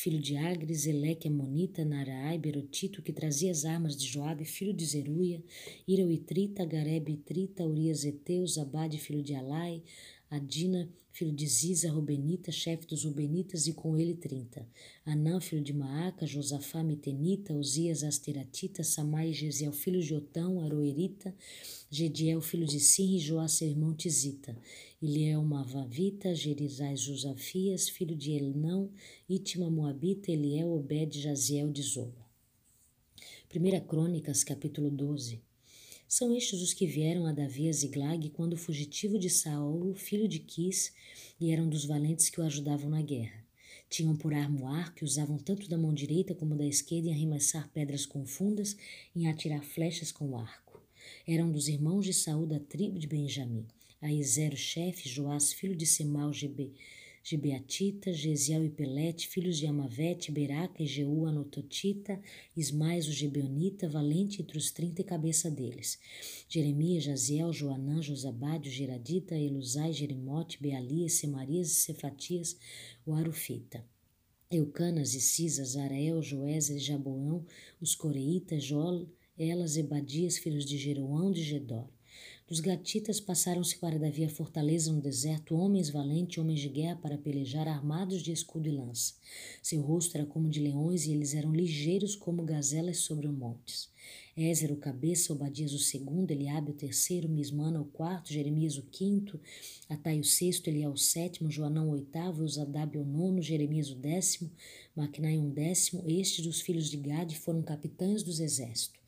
[0.00, 4.86] filho de Agres, Eleque, Amonita, Naraai, Berotito, que trazia as armas de Joabe, filho de
[4.86, 5.42] Zeruia,
[5.86, 9.82] Irauitrita, Garebe, Trita, Urias, Eteus, Abade, filho de Alai,
[10.30, 14.66] Adina, filho de Ziza, Rubenita, chefe dos Rubenitas, e com ele trinta.
[15.04, 21.34] Anã, filho de Maaca, Josafá, Mitenita, Uzias, Asteratita, Samai, Gesiel, filho de Otão, Aroerita,
[21.90, 23.92] Gediel, filho de Sim, e Joá, seu irmão
[25.00, 25.02] Tizita.
[25.02, 28.90] Eliel, Mavavita, Gerizai, Josafias, filho de Elnão,
[29.28, 32.26] Itima, Moabita, Eliel, Obed, Jaziel, de Zoba.
[33.48, 35.40] Primeira Crônicas, capítulo 12.
[36.06, 40.38] São estes os que vieram a Davi a Ziglag quando fugitivo de Saul, filho de
[40.38, 40.92] Quis,
[41.40, 43.42] e eram dos valentes que o ajudavam na guerra.
[43.88, 47.12] Tinham por arma o arco e usavam tanto da mão direita como da esquerda em
[47.12, 48.76] arremessar pedras confundas
[49.14, 50.80] e em atirar flechas com o arco.
[51.26, 53.66] Eram dos irmãos de Saul da tribo de Benjamim.
[54.02, 56.72] Aizero, chefe, Joás, filho de Semal, Gebe,
[57.22, 62.18] Gibeatita, Gesiel e Pelete, filhos de Amavete, Beraca e Jeú, Anototita,
[62.56, 65.98] Ismais, o Gibeonita, valente entre os trinta e cabeça deles.
[66.48, 72.56] Jeremias, Jaziel, Joanã, Josabade, Geradita, Elusai, Jerimote, Bealias, Semarias e Cefatias,
[73.04, 73.84] o Arufita.
[74.50, 77.44] Eucanas e Cisas, Arael, Joézer e Jaboão,
[77.80, 79.06] os Coreitas, Jol,
[79.38, 81.86] Elas, Ebadias, filhos de Jeroão de Gedor.
[82.50, 87.16] Os gatitas passaram-se para Davi a fortaleza no deserto, homens valentes, homens de guerra para
[87.16, 89.14] pelejar, armados de escudo e lança.
[89.62, 93.88] Seu rosto era como de leões e eles eram ligeiros como gazelas sobre os montes.
[94.36, 99.40] Ézer o cabeça, Obadias o segundo, Eliabe o terceiro, Mismana o quarto, Jeremias o quinto,
[99.88, 104.50] Atai o sexto, Eliel o sétimo, Joanão o oitavo, Uzadabe o nono, Jeremias o décimo,
[104.96, 106.02] Maquinai um décimo.
[106.04, 109.00] Estes dos filhos de Gade foram capitães dos exércitos.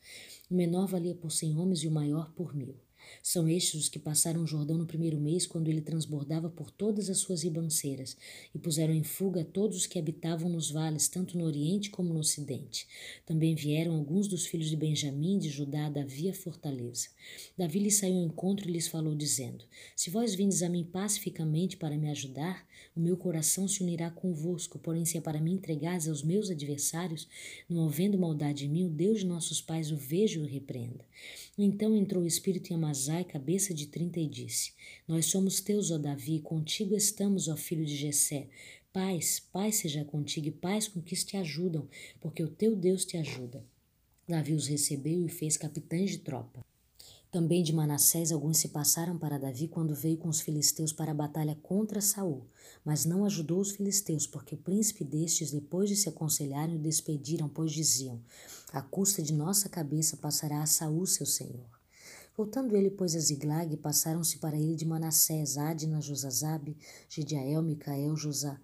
[0.49, 2.77] O menor valia por cem homens e o maior por mil.
[3.21, 7.09] São estes os que passaram o Jordão no primeiro mês, quando ele transbordava por todas
[7.09, 8.17] as suas ribanceiras,
[8.53, 12.19] e puseram em fuga todos os que habitavam nos vales, tanto no Oriente como no
[12.19, 12.87] Ocidente.
[13.25, 17.09] Também vieram alguns dos filhos de Benjamim, de Judá, Davi a fortaleza.
[17.57, 19.63] Davi lhes saiu ao encontro e lhes falou, dizendo:
[19.95, 24.77] Se vós vindes a mim pacificamente para me ajudar, o meu coração se unirá convosco,
[24.77, 27.27] porém, se é para me entregares aos meus adversários,
[27.67, 31.03] não havendo maldade em mim, o Deus de nossos pais o veja e o repreenda.
[31.57, 34.73] Então entrou o Espírito em Amazai, cabeça de trinta, e disse:
[35.07, 38.47] Nós somos teus, ó Davi, contigo estamos, ó filho de Jessé.
[38.91, 41.87] Paz, paz seja contigo e paz com que te ajudam,
[42.19, 43.63] porque o teu Deus te ajuda.
[44.27, 46.65] Davi os recebeu e fez capitães de tropa.
[47.33, 51.15] Também de Manassés alguns se passaram para Davi quando veio com os filisteus para a
[51.15, 52.45] batalha contra Saul,
[52.85, 57.49] mas não ajudou os filisteus, porque o príncipe destes, depois de se aconselharem, o despediram,
[57.49, 58.21] pois diziam:
[58.71, 61.65] A custa de nossa cabeça passará a Saul, seu senhor.
[62.37, 66.77] Voltando ele, pois, a Ziglag, passaram-se para ele de Manassés, Adna, Josazabe,
[67.09, 68.61] Gideael, Micael, Josá.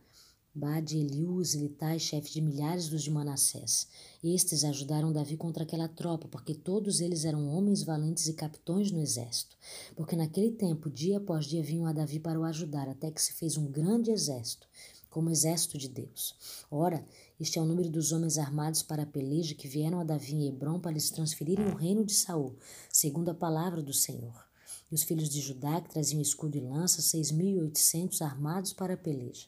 [0.60, 3.88] Bade, Eliú, Zilitai, chefe de milhares dos de Manassés.
[4.22, 9.00] Estes ajudaram Davi contra aquela tropa, porque todos eles eram homens valentes e capitões no
[9.00, 9.56] exército.
[9.96, 13.32] Porque naquele tempo, dia após dia, vinham a Davi para o ajudar, até que se
[13.32, 14.68] fez um grande exército,
[15.10, 16.36] como exército de Deus.
[16.70, 17.06] Ora,
[17.40, 20.50] Este é o número dos homens armados para a peleja que vieram a Davi em
[20.50, 22.58] Hebron para lhes transferirem o reino de Saul,
[22.92, 24.49] segundo a palavra do Senhor.
[24.92, 28.74] E os filhos de Judá, que traziam escudo e lança, seis mil e oitocentos armados
[28.74, 29.46] para a peleja.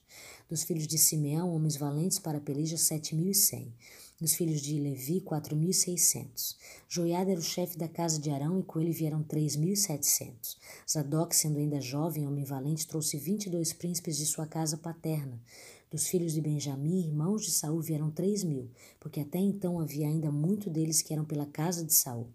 [0.49, 3.73] Dos filhos de Simeão, homens valentes para a peleja, sete mil e cem
[4.19, 6.55] dos filhos de Levi, quatro mil e seiscentos.
[6.87, 9.75] Joiada era o chefe da casa de Arão, e com ele vieram três mil e
[9.75, 10.59] setecentos.
[10.87, 15.41] Zadok, sendo ainda jovem, homem valente, trouxe vinte e dois príncipes de sua casa paterna.
[15.89, 18.69] Dos filhos de Benjamim, irmãos de Saul, vieram três mil,
[18.99, 22.29] porque até então havia ainda muito deles que eram pela casa de Saul.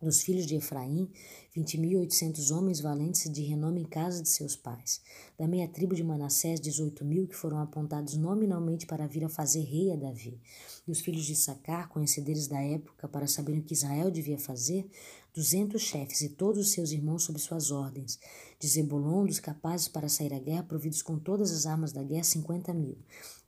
[0.00, 1.08] Dos filhos de Efraim,
[1.54, 5.00] vinte mil oitocentos homens valentes de renome em casa de seus pais.
[5.38, 9.62] Da meia tribo de Manassés, dezoito mil que foram apontados nominalmente para vir a fazer
[9.62, 10.38] rei a Davi.
[10.86, 14.86] E os filhos de Sacar, conhecedores da época, para saberem o que Israel devia fazer,
[15.34, 18.20] duzentos chefes e todos os seus irmãos sob suas ordens.
[18.60, 22.22] De Zebulon, dos capazes para sair à guerra, providos com todas as armas da guerra,
[22.22, 22.98] cinquenta mil.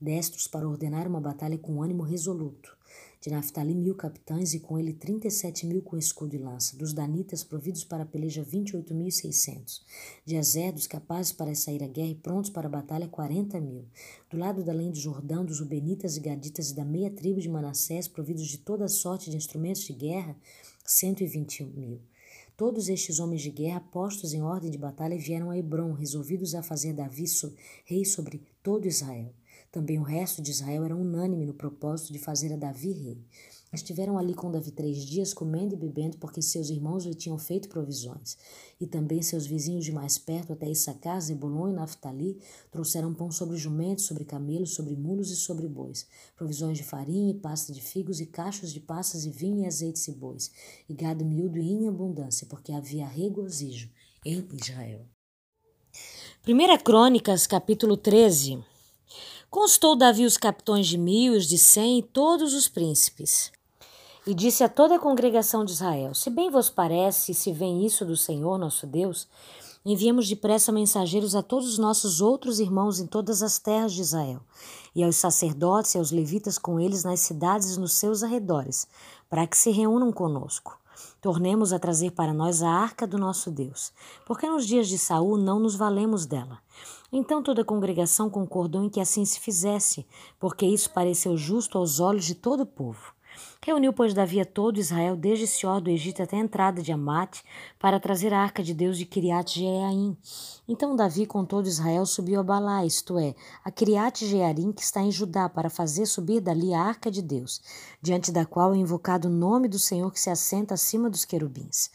[0.00, 2.77] Destros para ordenar uma batalha com ânimo resoluto.
[3.20, 6.76] De Naphtali, mil capitães, e com ele trinta e sete mil com escudo e lança.
[6.76, 9.84] Dos danitas, providos para a peleja, vinte e oito mil e seiscentos.
[10.24, 13.86] De Azer, dos capazes para sair à guerra e prontos para a batalha, quarenta mil.
[14.30, 17.48] Do lado da além do Jordão, dos ubenitas e gaditas e da meia tribo de
[17.48, 20.36] Manassés, providos de toda sorte de instrumentos de guerra,
[20.84, 22.00] cento e vinte mil.
[22.56, 26.62] Todos estes homens de guerra, postos em ordem de batalha, vieram a Hebron, resolvidos a
[26.62, 27.24] fazer Davi
[27.84, 29.32] rei sobre todo Israel.
[29.70, 33.22] Também o resto de Israel era unânime no propósito de fazer a Davi rei.
[33.70, 37.68] Estiveram ali com Davi três dias, comendo e bebendo, porque seus irmãos lhe tinham feito
[37.68, 38.38] provisões.
[38.80, 42.40] E também seus vizinhos de mais perto, até Issacar, Zebulon e Naphtali,
[42.70, 47.34] trouxeram pão sobre jumentos, sobre camelos, sobre mulos e sobre bois, provisões de farinha e
[47.34, 50.50] pasta de figos, e cachos de passas e vinho e azeites e bois,
[50.88, 53.90] e gado miúdo e em abundância, porque havia regozijo
[54.24, 55.04] em Israel.
[56.46, 58.64] 1 Crônicas, capítulo 13
[59.50, 63.50] Constou Davi os capitões de mil, os de cem e todos os príncipes.
[64.26, 68.04] E disse a toda a congregação de Israel: Se bem vos parece, se vem isso
[68.04, 69.26] do Senhor nosso Deus,
[69.86, 74.42] enviemos depressa mensageiros a todos os nossos outros irmãos em todas as terras de Israel,
[74.94, 78.86] e aos sacerdotes e aos levitas com eles nas cidades e nos seus arredores,
[79.30, 80.78] para que se reúnam conosco.
[81.22, 83.94] Tornemos a trazer para nós a arca do nosso Deus,
[84.26, 86.58] porque nos dias de Saul não nos valemos dela.
[87.10, 90.06] Então toda a congregação concordou em que assim se fizesse,
[90.38, 93.14] porque isso pareceu justo aos olhos de todo o povo.
[93.64, 97.42] Reuniu, pois, Davi a todo Israel, desde Sior do Egito até a entrada de Amate,
[97.78, 100.16] para trazer a arca de Deus de Kiriat Jearim.
[100.66, 103.34] Então Davi, com todo Israel, subiu a Balá, isto é,
[103.64, 107.60] a Kiriat Jearim, que está em Judá, para fazer subir dali a arca de Deus,
[108.00, 111.90] diante da qual é invocado o nome do Senhor que se assenta acima dos querubins.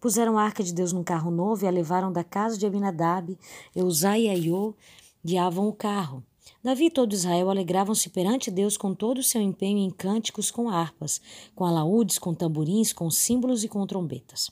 [0.00, 3.36] Puseram a arca de Deus num carro novo e a levaram da casa de Abinadab,
[3.74, 4.74] Eusai e Aiô
[5.24, 6.22] guiavam o carro.
[6.62, 10.68] Davi e todo Israel alegravam-se perante Deus com todo o seu empenho em cânticos com
[10.68, 11.20] harpas,
[11.54, 14.50] com alaúdes, com tamborins, com símbolos e com trombetas.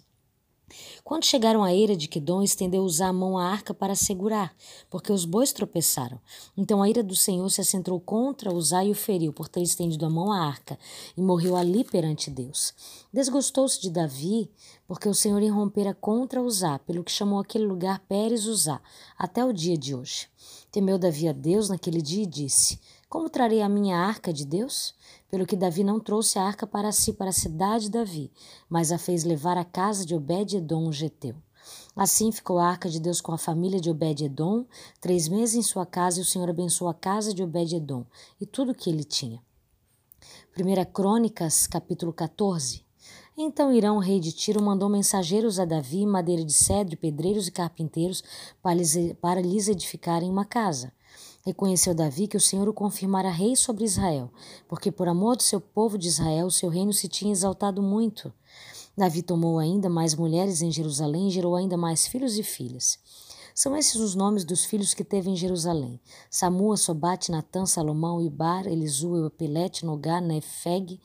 [1.02, 4.54] Quando chegaram à eira de Quedom, estendeu Uzá a mão à arca para segurar,
[4.88, 6.18] porque os bois tropeçaram.
[6.56, 10.06] Então a ira do Senhor se assentou contra Uzá e o feriu, por ter estendido
[10.06, 10.78] a mão à arca,
[11.16, 12.72] e morreu ali perante Deus.
[13.12, 14.50] Desgostou-se de Davi,
[14.86, 18.80] porque o Senhor irrompera contra Uzá, pelo que chamou aquele lugar Pérez Uzá,
[19.18, 20.28] até o dia de hoje.
[20.74, 24.92] Temeu Davi a Deus naquele dia e disse: Como trarei a minha arca de Deus?
[25.30, 28.32] Pelo que Davi não trouxe a arca para si, para a cidade de Davi,
[28.68, 31.36] mas a fez levar à casa de Obed-Edom, o geteu.
[31.94, 34.66] Assim ficou a arca de Deus com a família de Obed-Edom,
[35.00, 38.04] três meses em sua casa, e o Senhor abençoou a casa de Obed-Edom
[38.40, 39.40] e tudo o que ele tinha.
[40.58, 42.83] 1 Crônicas, capítulo 14.
[43.36, 48.22] Então Irão, rei de Tiro, mandou mensageiros a Davi, madeira de cedro, pedreiros e carpinteiros,
[49.20, 50.92] para lhes edificarem uma casa.
[51.44, 54.30] Reconheceu Davi que o Senhor o confirmara rei sobre Israel,
[54.68, 58.32] porque por amor do seu povo de Israel, seu reino se tinha exaltado muito.
[58.96, 63.00] Davi tomou ainda mais mulheres em Jerusalém e gerou ainda mais filhos e filhas.
[63.52, 68.66] São esses os nomes dos filhos que teve em Jerusalém: Samua, Sobate, Natã, Salomão, Ibar,
[68.66, 71.00] Elisu, Epelete, Nogá, Nefeg,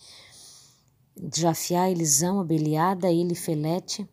[1.36, 4.08] Jafiá, Elisão, Abeliada, Elifelete.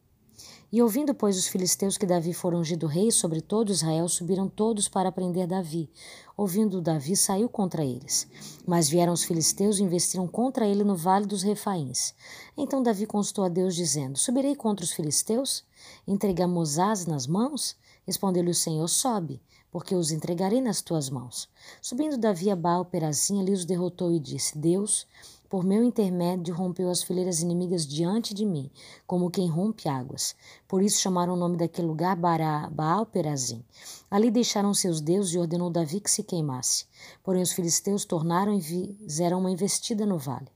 [0.72, 4.88] E ouvindo, pois, os filisteus que Davi fora ungido rei sobre todo Israel, subiram todos
[4.88, 5.88] para prender Davi.
[6.36, 8.26] Ouvindo Davi, saiu contra eles.
[8.66, 12.12] Mas vieram os filisteus e investiram contra ele no vale dos Refaíns.
[12.56, 15.64] Então Davi constou a Deus, dizendo: Subirei contra os filisteus?
[16.06, 16.76] Entregamos
[17.06, 17.76] nas mãos?
[18.04, 19.40] Respondeu-lhe o Senhor: Sobe
[19.76, 21.50] porque os entregarei nas tuas mãos.
[21.82, 25.06] Subindo Davi a Baal Perazim, ali os derrotou e disse: Deus,
[25.48, 28.70] por meu intermédio, rompeu as fileiras inimigas diante de mim,
[29.06, 30.34] como quem rompe águas.
[30.66, 33.64] Por isso chamaram o nome daquele lugar Baal Perazim.
[34.10, 36.86] Ali deixaram seus deuses e ordenou Davi que se queimasse.
[37.22, 40.48] Porém, os filisteus tornaram e fizeram uma investida no vale.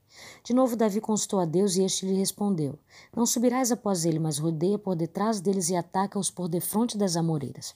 [0.43, 2.77] De novo, Davi consultou a Deus e este lhe respondeu:
[3.15, 7.75] Não subirás após ele, mas rodeia por detrás deles e ataca-os por defronte das amoreiras.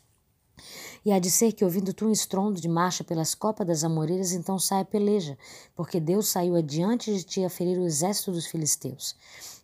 [1.05, 4.31] E há de ser que, ouvindo tu um estrondo de marcha pelas copas das amoreiras,
[4.31, 5.37] então saia peleja,
[5.75, 9.15] porque Deus saiu adiante de ti a ferir o exército dos filisteus.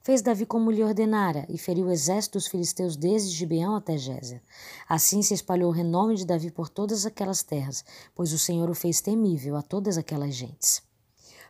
[0.04, 4.40] Fez Davi como lhe ordenara, e feriu o exército dos filisteus desde Gibeão até Gézer.
[4.88, 7.84] Assim se espalhou o renome de Davi por todas aquelas terras,
[8.14, 10.84] pois o Senhor o fez temível a todas aquelas gentes.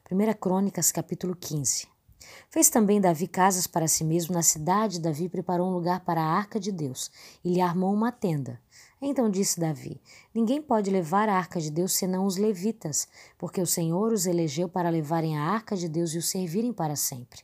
[0.09, 1.91] 1 Crônicas, capítulo 15
[2.49, 4.99] Fez também Davi casas para si mesmo na cidade.
[4.99, 7.09] Davi preparou um lugar para a arca de Deus
[7.43, 8.59] e lhe armou uma tenda.
[9.01, 9.99] Então disse Davi:
[10.33, 14.69] Ninguém pode levar a arca de Deus senão os levitas, porque o Senhor os elegeu
[14.69, 17.41] para levarem a arca de Deus e o servirem para sempre.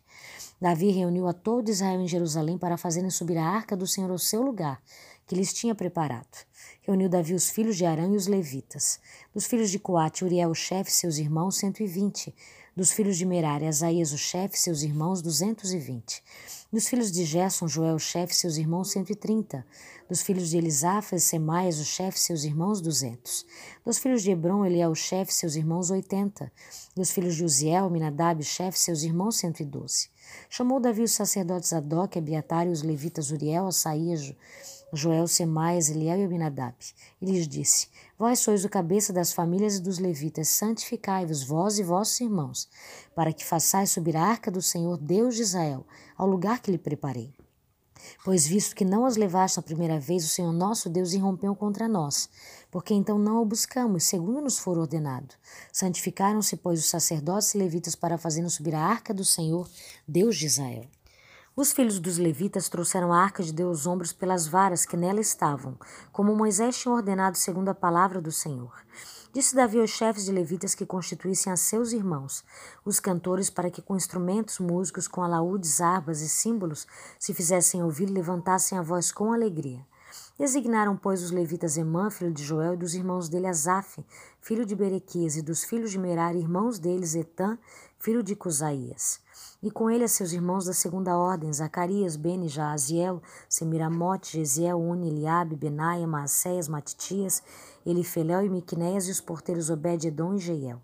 [0.62, 4.20] Davi reuniu a todo Israel em Jerusalém para fazerem subir a arca do Senhor ao
[4.20, 4.82] seu lugar,
[5.26, 6.46] que lhes tinha preparado.
[6.82, 9.00] Reuniu Davi os filhos de Arão e os levitas.
[9.34, 12.34] Dos filhos de Coate, Uriel, o chefe, seus irmãos, cento e vinte.
[12.78, 16.22] Dos filhos de Merari, Asaías, o chefe, seus irmãos, duzentos e vinte.
[16.72, 19.66] Dos filhos de Gerson, Joel, o chefe, seus irmãos, cento e trinta.
[20.08, 23.48] Dos filhos de Elisafas, Semaias, o chefe, seus irmãos, duzentos.
[23.84, 26.52] Dos filhos de Hebron, Eliel, o chefe, seus irmãos, oitenta.
[26.96, 30.10] Dos filhos de Uziel, Minadab, o chefe, seus irmãos, cento e doze.
[30.48, 34.36] Chamou Davi os sacerdotes Adoc, Abiatar e os levitas Uriel, Asaías,
[34.94, 36.76] Joel, Semaias, Eliel e Abinadab.
[37.20, 37.88] E lhes disse,
[38.20, 42.68] Vós sois o cabeça das famílias e dos levitas, santificai-vos, vós e vossos irmãos,
[43.14, 45.86] para que façais subir a arca do Senhor, Deus de Israel,
[46.18, 47.32] ao lugar que lhe preparei.
[48.26, 51.88] Pois visto que não as levaste a primeira vez, o Senhor nosso Deus irrompeu contra
[51.88, 52.28] nós,
[52.72, 55.36] porque então não o buscamos, segundo nos for ordenado.
[55.72, 59.70] Santificaram-se, pois, os sacerdotes e levitas para fazerem subir a arca do Senhor,
[60.08, 60.86] Deus de Israel.
[61.60, 65.20] Os filhos dos levitas trouxeram a arca de Deus aos ombros pelas varas que nela
[65.20, 65.76] estavam,
[66.12, 68.72] como Moisés tinha ordenado segundo a palavra do Senhor.
[69.34, 72.46] Disse Davi aos chefes de levitas que constituíssem a seus irmãos,
[72.86, 76.86] os cantores, para que com instrumentos músicos, com alaúdes, armas e símbolos,
[77.18, 79.84] se fizessem ouvir e levantassem a voz com alegria.
[80.38, 84.06] Designaram, pois, os levitas Emã, filho de Joel, e dos irmãos dele Asaf,
[84.42, 87.58] filho de Berequias, e dos filhos de Merari, irmãos deles Etã,
[87.98, 89.26] filho de Cusaías.
[89.62, 95.10] E com ele a seus irmãos da segunda ordem, Zacarias, Beni, Jaaziel, Semiramote, Gesiel, Uni,
[95.10, 97.42] Eliabe, Benaia, Maacéias, Matitias,
[97.84, 100.80] Elifeléu e Miqunéias e os porteiros Obed-Edom e Jeiel.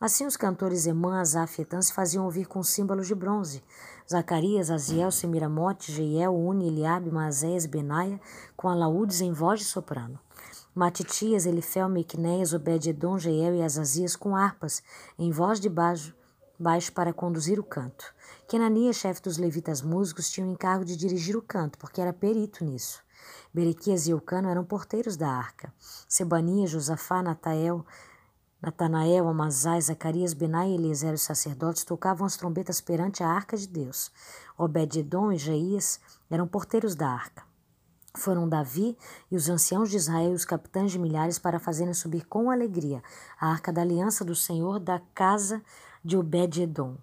[0.00, 3.62] Assim os cantores Emã, Asaf e Etã se faziam ouvir com símbolos de bronze.
[4.10, 8.20] Zacarias, Aziel, Semiramote, Jeiel, Uni, Eliabe, e Benaia,
[8.56, 10.18] com alaúdes em voz de soprano.
[10.74, 14.82] Matitias, Elifel, Miqunéias, Obed-Edom, Jeiel e Azazias com harpas,
[15.18, 16.14] em voz de baixo,
[16.58, 18.14] baixo para conduzir o canto.
[18.48, 22.64] Kenania, chefe dos levitas músicos, tinha o encargo de dirigir o canto, porque era perito
[22.64, 23.02] nisso.
[23.52, 25.72] Berequias e Eucano eram porteiros da arca.
[26.08, 27.84] Sebania, Josafá, Natael,
[28.60, 33.68] Natanael, Amazai, Zacarias, Benai e Eliezer, os sacerdotes, tocavam as trombetas perante a arca de
[33.68, 34.10] Deus.
[34.56, 36.00] Obed-Edom e Jaías
[36.30, 37.44] eram porteiros da arca.
[38.16, 38.96] Foram Davi
[39.30, 43.02] e os anciãos de Israel e os capitães de milhares para fazerem subir com alegria
[43.38, 45.62] a arca da aliança do Senhor da casa
[46.06, 46.96] de Obed-Edom.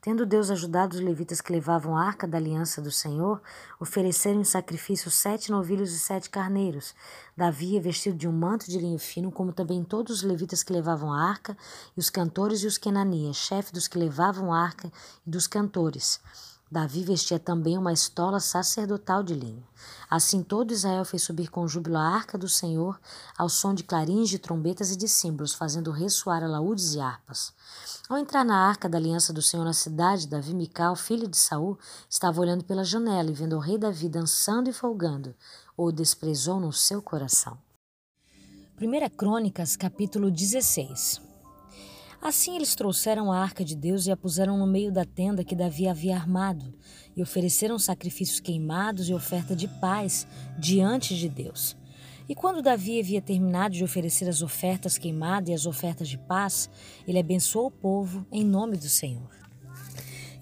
[0.00, 3.42] Tendo Deus ajudado os levitas que levavam a arca da aliança do Senhor,
[3.80, 6.94] ofereceram em sacrifício sete novilhos e sete carneiros.
[7.36, 10.72] Davi é vestido de um manto de linho fino, como também todos os levitas que
[10.72, 11.56] levavam a arca,
[11.96, 14.92] e os cantores e os quenanias, chefe dos que levavam a arca
[15.26, 16.20] e dos cantores.
[16.70, 19.62] Davi vestia também uma estola sacerdotal de linho.
[20.10, 22.98] Assim todo Israel fez subir com júbilo a arca do Senhor,
[23.36, 27.52] ao som de clarins, de trombetas e de símbolos, fazendo ressoar alaúdes e harpas.
[28.08, 31.78] Ao entrar na arca da aliança do Senhor na cidade, Davi Mical, filho de Saul,
[32.08, 35.34] estava olhando pela janela e vendo o rei Davi dançando e folgando,
[35.76, 37.58] o desprezou no seu coração.
[38.80, 41.23] 1 Crônicas, capítulo 16
[42.24, 45.54] Assim eles trouxeram a arca de Deus e a puseram no meio da tenda que
[45.54, 46.72] Davi havia armado,
[47.14, 50.26] e ofereceram sacrifícios queimados e oferta de paz
[50.58, 51.76] diante de Deus.
[52.26, 56.70] E quando Davi havia terminado de oferecer as ofertas queimadas e as ofertas de paz,
[57.06, 59.28] ele abençoou o povo em nome do Senhor.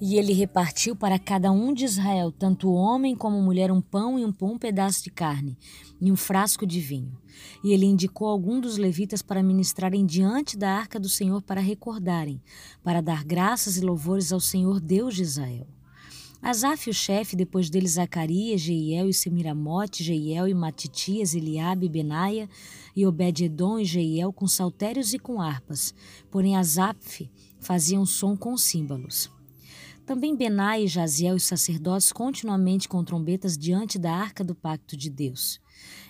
[0.01, 4.25] E ele repartiu para cada um de Israel, tanto homem como mulher, um pão e
[4.25, 5.59] um, um pedaço de carne,
[6.01, 7.22] e um frasco de vinho.
[7.63, 12.41] E ele indicou algum dos levitas para ministrarem diante da arca do Senhor para recordarem,
[12.83, 15.67] para dar graças e louvores ao Senhor Deus de Israel.
[16.43, 22.51] Asaf, o chefe, depois dele Zacarias, Jeiel e Semiramote, Jeiel e Matitias, Eliabe e Benaia,
[22.97, 25.95] e Obed-Edom e Jeiel com saltérios e com harpas.
[26.33, 27.31] Porém Asaf
[27.61, 29.31] faziam som com símbolos.
[30.05, 35.09] Também Benai e Jaziel, os sacerdotes, continuamente com trombetas diante da arca do pacto de
[35.09, 35.61] Deus.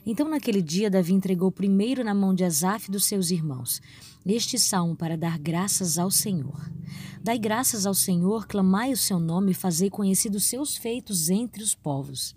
[0.05, 3.81] Então, naquele dia, Davi entregou primeiro na mão de Asaf dos seus irmãos
[4.25, 6.71] este salmo para dar graças ao Senhor.
[7.23, 12.35] Dai graças ao Senhor, clamai o seu nome fazei conhecidos seus feitos entre os povos.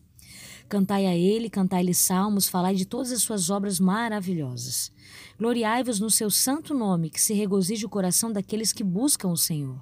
[0.68, 4.91] Cantai a ele, cantai-lhe salmos, falai de todas as suas obras maravilhosas.
[5.38, 9.80] Gloriai-vos no seu santo nome, que se regozije o coração daqueles que buscam o Senhor.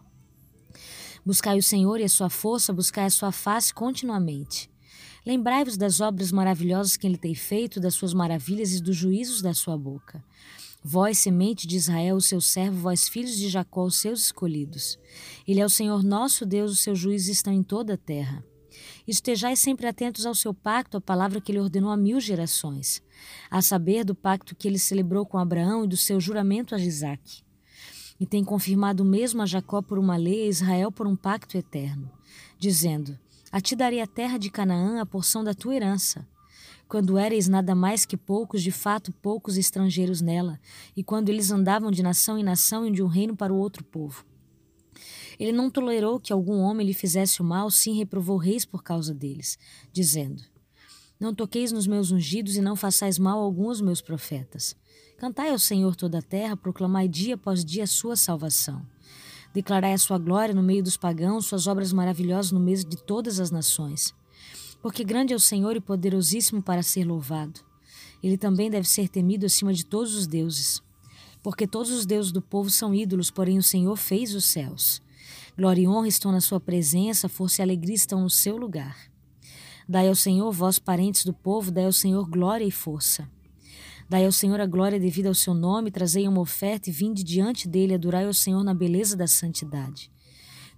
[1.25, 4.72] Buscai o Senhor e a sua força, buscai a sua face continuamente.
[5.25, 9.53] Lembrai-vos das obras maravilhosas que ele tem feito, das suas maravilhas e dos juízos da
[9.53, 10.23] sua boca.
[10.83, 14.99] Vós, semente de Israel, o seu servo, vós, filhos de Jacó, os seus escolhidos.
[15.47, 18.43] Ele é o Senhor nosso Deus, os seus juízes estão em toda a terra.
[19.07, 23.01] Estejais sempre atentos ao seu pacto, a palavra que ele ordenou a mil gerações,
[23.49, 27.43] a saber do pacto que ele celebrou com Abraão e do seu juramento a Isaac.
[28.19, 32.11] E tem confirmado mesmo a Jacó por uma lei, a Israel por um pacto eterno,
[32.59, 33.17] dizendo:
[33.53, 36.27] A ti darei a terra de Canaã, a porção da tua herança.
[36.87, 40.59] Quando éreis nada mais que poucos, de fato poucos estrangeiros nela,
[40.97, 43.83] e quando eles andavam de nação em nação e de um reino para o outro
[43.83, 44.25] povo.
[45.39, 49.13] Ele não tolerou que algum homem lhe fizesse o mal, sim reprovou reis por causa
[49.13, 49.59] deles,
[49.91, 50.41] dizendo:
[51.19, 54.75] Não toqueis nos meus ungidos e não façais mal algum aos meus profetas.
[55.15, 58.83] Cantai ao Senhor toda a terra, proclamai dia após dia a sua salvação.
[59.53, 63.39] Declarai a sua glória no meio dos pagãos, suas obras maravilhosas no meio de todas
[63.39, 64.13] as nações.
[64.81, 67.61] Porque grande é o Senhor e poderosíssimo para ser louvado.
[68.21, 70.81] Ele também deve ser temido acima de todos os deuses.
[71.43, 75.01] Porque todos os deuses do povo são ídolos, porém o Senhor fez os céus.
[75.55, 78.97] Glória e honra estão na sua presença, força e alegria estão no seu lugar.
[79.87, 83.29] Dai ao Senhor, vós parentes do povo, dai ao Senhor glória e força.
[84.13, 87.67] Dai ao Senhor a glória devida ao seu nome, trazei uma oferta e vinde diante
[87.67, 90.11] dele, adorai ao Senhor na beleza da santidade.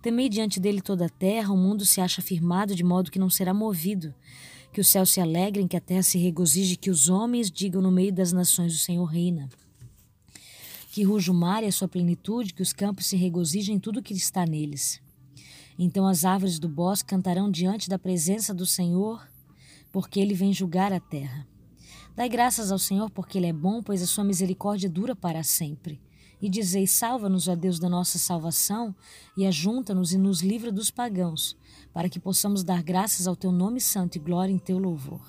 [0.01, 3.29] Temei diante dele toda a terra, o mundo se acha firmado de modo que não
[3.29, 4.15] será movido.
[4.71, 7.91] Que os céus se alegrem, que a terra se regozije, que os homens digam no
[7.91, 9.49] meio das nações: o Senhor reina
[10.93, 14.01] que ruja o mar e a sua plenitude, que os campos se regozijem em tudo
[14.01, 15.01] que está neles.
[15.77, 19.27] Então as árvores do bosque cantarão diante da presença do Senhor,
[19.91, 21.45] porque ele vem julgar a terra.
[22.15, 25.99] Dai graças ao Senhor, porque ele é bom, pois a sua misericórdia dura para sempre.
[26.41, 28.95] E dizei: Salva-nos, ó Deus da nossa salvação,
[29.35, 31.57] e ajunta-nos e nos livra dos pagãos,
[31.93, 35.27] para que possamos dar graças ao teu nome santo e glória em teu louvor.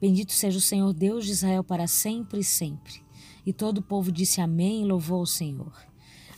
[0.00, 3.02] Bendito seja o Senhor Deus de Israel para sempre e sempre.
[3.44, 5.89] E todo o povo disse amém e louvou o Senhor.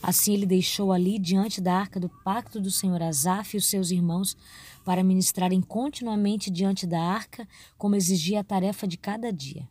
[0.03, 3.89] Assim ele deixou ali diante da arca do pacto do Senhor Asaf e os seus
[3.89, 4.35] irmãos
[4.83, 7.47] para ministrarem continuamente diante da arca,
[7.77, 9.65] como exigia a tarefa de cada dia.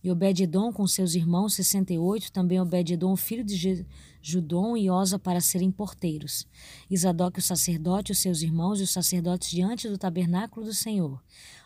[0.00, 3.84] E Obed-edom com seus irmãos, 68, também Obed-edom, filho de
[4.22, 6.46] Judom e Osa, para serem porteiros.
[6.88, 11.20] Isadoc, o sacerdote, os seus irmãos e os sacerdotes diante do tabernáculo do Senhor,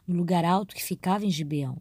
[0.07, 1.79] no lugar alto que ficava em Gibeão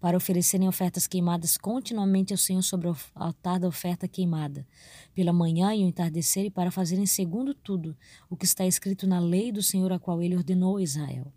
[0.00, 4.66] para oferecerem ofertas queimadas continuamente ao Senhor sobre o altar da oferta queimada,
[5.14, 7.96] pela manhã e o entardecer, e para fazerem segundo tudo
[8.28, 11.32] o que está escrito na lei do Senhor a qual ele ordenou a Israel.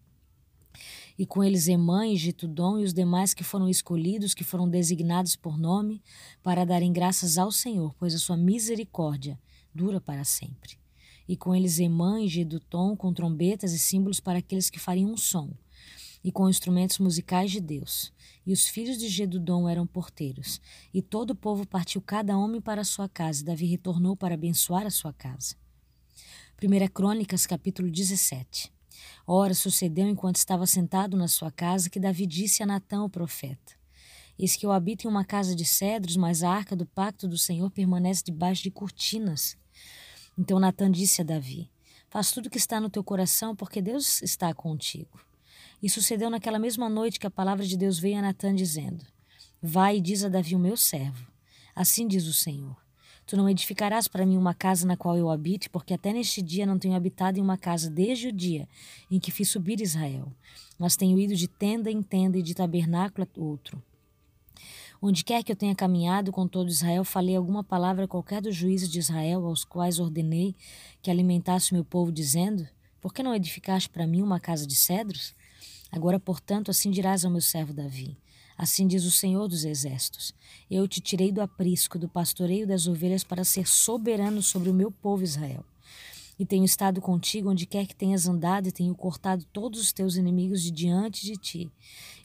[1.18, 5.36] E com eles Emã e Gitudom e os demais que foram escolhidos, que foram designados
[5.36, 6.02] por nome,
[6.42, 9.39] para darem graças ao Senhor, pois a sua misericórdia
[9.74, 10.80] dura para sempre.
[11.28, 15.18] E com eles Emã e Gedutom com trombetas e símbolos para aqueles que fariam um
[15.18, 15.52] som,
[16.24, 18.11] e com instrumentos musicais de Deus.
[18.45, 20.61] E os filhos de Gedudom eram porteiros.
[20.93, 24.36] E todo o povo partiu cada homem para a sua casa, e Davi retornou para
[24.36, 25.55] abençoar a sua casa.
[26.61, 28.72] 1 Crônicas, capítulo 17.
[29.26, 33.74] Ora, sucedeu enquanto estava sentado na sua casa que Davi disse a Natã, o profeta:
[34.38, 37.38] Eis que eu habito em uma casa de cedros, mas a arca do pacto do
[37.38, 39.57] Senhor permanece debaixo de cortinas.
[40.38, 41.69] Então Natã disse a Davi:
[42.09, 45.30] Faz tudo o que está no teu coração, porque Deus está contigo.
[45.82, 49.03] E sucedeu naquela mesma noite que a palavra de Deus veio a Natã dizendo:
[49.61, 51.32] Vai e diz a Davi, o meu servo.
[51.75, 52.75] Assim diz o Senhor:
[53.25, 56.65] Tu não edificarás para mim uma casa na qual eu habite, porque até neste dia
[56.65, 58.67] não tenho habitado em uma casa desde o dia
[59.09, 60.32] em que fiz subir Israel,
[60.77, 63.82] mas tenho ido de tenda em tenda e de tabernáculo a outro.
[65.01, 68.88] Onde quer que eu tenha caminhado com todo Israel, falei alguma palavra qualquer dos juízes
[68.88, 70.55] de Israel, aos quais ordenei
[71.01, 72.67] que alimentasse o meu povo, dizendo:
[72.99, 75.34] Por que não edificaste para mim uma casa de cedros?
[75.92, 78.18] Agora, portanto, assim dirás ao meu servo Davi:
[78.58, 80.34] Assim diz o Senhor dos Exércitos:
[80.70, 84.92] Eu te tirei do aprisco, do pastoreio das ovelhas, para ser soberano sobre o meu
[84.92, 85.66] povo Israel.
[86.39, 90.16] E tenho estado contigo onde quer que tenhas andado, e tenho cortado todos os teus
[90.16, 91.72] inimigos de diante de ti.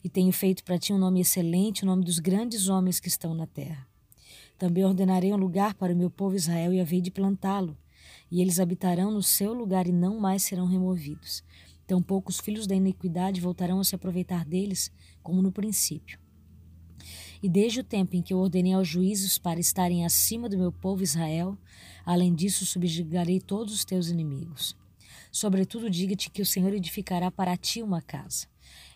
[0.03, 3.35] E tenho feito para ti um nome excelente, o nome dos grandes homens que estão
[3.35, 3.85] na terra.
[4.57, 7.77] Também ordenarei um lugar para o meu povo Israel e havei de plantá-lo.
[8.31, 11.43] e eles habitarão no seu lugar e não mais serão removidos.
[11.87, 14.91] Tampouco os filhos da iniquidade voltarão a se aproveitar deles,
[15.23, 16.19] como no princípio.
[17.41, 20.71] E desde o tempo em que eu ordenei aos juízes para estarem acima do meu
[20.71, 21.57] povo Israel,
[22.05, 24.75] além disso subjugarei todos os teus inimigos.
[25.31, 28.47] Sobretudo, diga-te que o Senhor edificará para ti uma casa.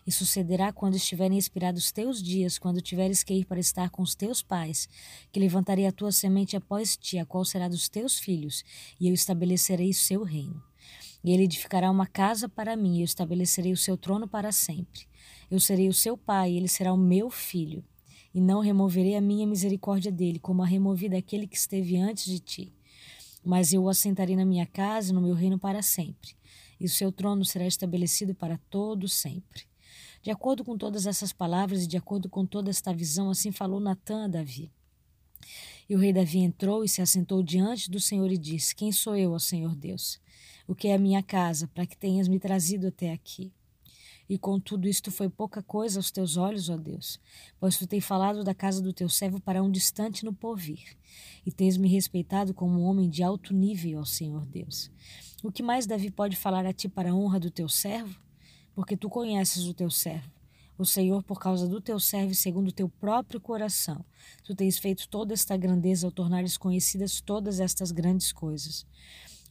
[0.06, 4.02] E sucederá quando estiverem expirados os teus dias, quando tiveres que ir para estar com
[4.02, 4.86] os teus pais,
[5.30, 8.64] que levantarei a tua semente após ti, a qual será dos teus filhos,
[9.00, 10.71] e eu estabelecerei o seu reino.
[11.24, 15.06] E ele edificará uma casa para mim, e eu estabelecerei o seu trono para sempre.
[15.50, 17.84] Eu serei o seu pai, e ele será o meu filho.
[18.34, 22.40] E não removerei a minha misericórdia dele, como a removi daquele que esteve antes de
[22.40, 22.72] ti.
[23.44, 26.34] Mas eu o assentarei na minha casa e no meu reino para sempre,
[26.80, 29.64] e o seu trono será estabelecido para todo sempre.
[30.22, 33.80] De acordo com todas essas palavras e de acordo com toda esta visão, assim falou
[33.80, 34.70] Natã a Davi.
[35.88, 39.16] E o rei Davi entrou e se assentou diante do Senhor e disse: Quem sou
[39.16, 40.20] eu, ó Senhor Deus?
[40.66, 43.52] O que é a minha casa, para que tenhas me trazido até aqui?
[44.28, 47.20] E contudo, isto foi pouca coisa aos teus olhos, ó Deus,
[47.58, 50.96] pois tu tens falado da casa do teu servo para um distante no porvir,
[51.44, 54.90] e tens me respeitado como um homem de alto nível, ó Senhor Deus.
[55.42, 58.22] O que mais Davi pode falar a ti para a honra do teu servo?
[58.74, 60.30] porque tu conheces o teu servo.
[60.78, 64.04] O Senhor, por causa do teu servo, segundo o teu próprio coração,
[64.42, 68.86] tu tens feito toda esta grandeza ao tornares conhecidas todas estas grandes coisas.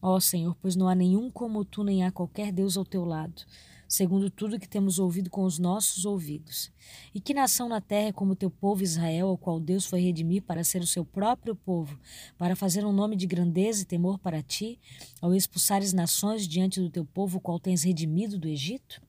[0.02, 3.43] Ó Senhor, pois não há nenhum como tu, nem há qualquer Deus ao teu lado,
[3.88, 6.72] segundo tudo que temos ouvido com os nossos ouvidos.
[7.14, 10.02] E que nação na terra é como o teu povo Israel, ao qual Deus foi
[10.02, 11.99] redimir para ser o seu próprio povo,
[12.36, 14.80] para fazer um nome de grandeza e temor para ti,
[15.22, 19.02] ao expulsares nações diante do teu povo, o qual tens redimido do Egito?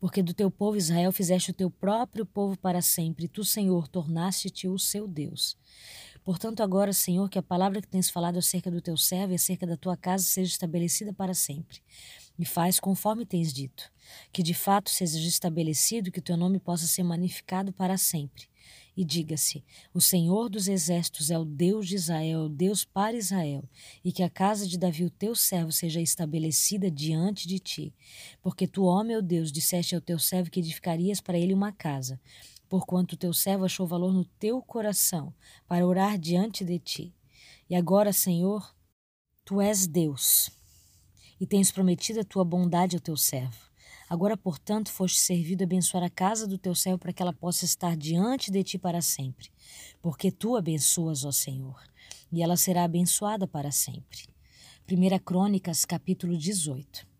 [0.00, 3.86] Porque do teu povo Israel fizeste o teu próprio povo para sempre, e tu, Senhor,
[3.86, 5.56] tornaste-te o seu Deus.
[6.24, 9.66] Portanto, agora, Senhor, que a palavra que tens falado acerca do teu servo e acerca
[9.66, 11.80] da tua casa seja estabelecida para sempre.
[12.38, 13.90] E faz conforme tens dito,
[14.32, 18.48] que de fato seja estabelecido que o teu nome possa ser magnificado para sempre
[18.96, 23.16] e diga-se: O Senhor dos Exércitos é o Deus de Israel, é o Deus para
[23.16, 23.64] Israel,
[24.04, 27.94] e que a casa de Davi, o teu servo, seja estabelecida diante de ti.
[28.42, 32.20] Porque tu, ó meu Deus, disseste ao teu servo que edificarias para ele uma casa,
[32.72, 35.34] porquanto teu servo achou valor no teu coração
[35.68, 37.14] para orar diante de ti.
[37.68, 38.74] E agora, Senhor,
[39.44, 40.48] tu és Deus,
[41.38, 43.70] e tens prometido a tua bondade ao teu servo.
[44.08, 47.66] Agora, portanto, foste servido a abençoar a casa do teu servo para que ela possa
[47.66, 49.50] estar diante de ti para sempre.
[50.00, 51.78] Porque tu abençoas, ó Senhor,
[52.32, 54.20] e ela será abençoada para sempre.
[54.90, 57.11] 1 Crônicas, capítulo 18.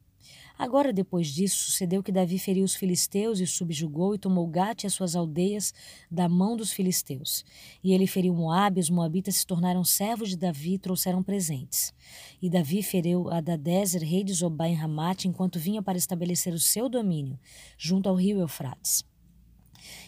[0.59, 4.85] Agora, depois disso, sucedeu que Davi feriu os filisteus e os subjugou e tomou Gate
[4.85, 5.73] e as suas aldeias
[6.11, 7.45] da mão dos filisteus.
[7.83, 11.93] E ele feriu Moabe, os moabitas se tornaram servos de Davi e trouxeram presentes.
[12.41, 16.89] E Davi feriu Adadezer, rei de Zobá em Ramate, enquanto vinha para estabelecer o seu
[16.89, 17.39] domínio,
[17.77, 19.05] junto ao rio Eufrates.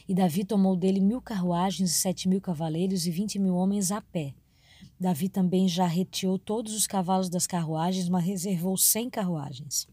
[0.09, 4.01] E Davi tomou dele mil carruagens e sete mil cavaleiros e vinte mil homens a
[4.01, 4.35] pé.
[5.01, 9.89] Davi também já reteou todos os cavalos das carruagens, mas reservou cem carruagens.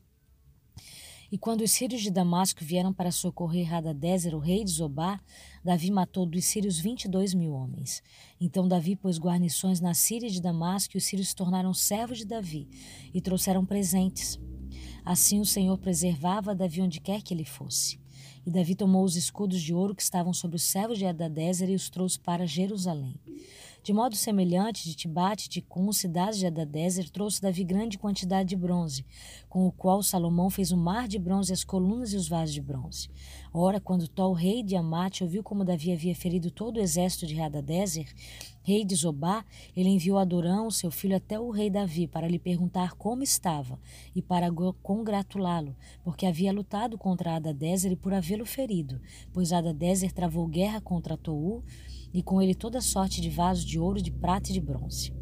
[1.31, 5.17] E quando os sírios de Damasco vieram para socorrer Hadadezer, o rei de Zobá,
[5.63, 8.03] Davi matou dos sírios vinte e dois mil homens.
[8.39, 12.25] Então Davi pôs guarnições na Síria de Damasco e os sírios se tornaram servos de
[12.25, 12.67] Davi
[13.13, 14.37] e trouxeram presentes.
[15.05, 17.97] Assim o Senhor preservava Davi onde quer que ele fosse.
[18.45, 21.75] E Davi tomou os escudos de ouro que estavam sobre os servos de Hadadezer e
[21.75, 23.15] os trouxe para Jerusalém.
[23.83, 28.55] De modo semelhante, de Tibate, de Cum, cidades de Adadezer, trouxe Davi grande quantidade de
[28.55, 29.03] bronze,
[29.49, 32.61] com o qual Salomão fez o mar de bronze, as colunas e os vasos de
[32.61, 33.09] bronze.
[33.51, 37.41] Ora, quando Tol, rei de Amate, ouviu como Davi havia ferido todo o exército de
[37.41, 38.05] Hadadezer,
[38.61, 39.43] rei de Zobá,
[39.75, 43.79] ele enviou Adorão, seu filho, até o rei Davi, para lhe perguntar como estava
[44.15, 44.47] e para
[44.83, 49.01] congratulá-lo, porque havia lutado contra Hadadezer e por havê-lo ferido,
[49.33, 51.63] pois Hadadezer travou guerra contra Tou,
[52.13, 55.13] e com ele toda sorte de vasos de ouro, de prata e de bronze,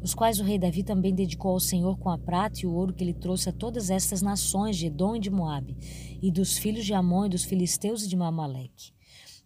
[0.00, 2.94] os quais o rei Davi também dedicou ao Senhor com a prata e o ouro
[2.94, 5.76] que ele trouxe a todas estas nações de Edom e de Moabe,
[6.22, 8.92] e dos filhos de Amon e dos filisteus e de Mamaleque.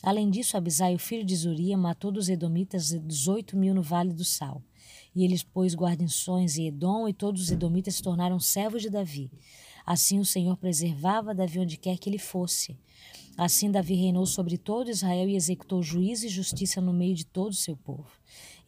[0.02, 4.24] Além disso, Abisai, o filho de Zuria, matou dos edomitas dezoito mil no Vale do
[4.24, 4.60] Sal.
[5.14, 9.30] E eles pôs guarnições em Edom, e todos os edomitas se tornaram servos de Davi.
[9.86, 12.76] Assim o Senhor preservava Davi onde quer que ele fosse.
[13.36, 17.52] Assim Davi reinou sobre todo Israel e executou juízo e justiça no meio de todo
[17.52, 18.10] o seu povo.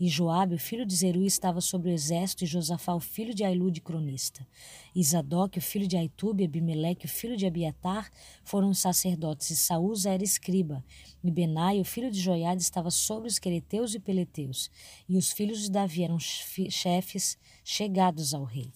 [0.00, 3.44] E Joabe, o filho de Zeru, estava sobre o exército, e Josafá, o filho de
[3.44, 4.46] Ailude, cronista.
[4.94, 8.10] E Zadok, o filho de Aitube, e Abimeleque, o filho de Abiatar,
[8.42, 10.82] foram sacerdotes, e Saúl era escriba.
[11.22, 14.70] E Benai, o filho de Joiade, estava sobre os quereteus e peleteus.
[15.08, 18.72] E os filhos de Davi eram chefes chegados ao rei.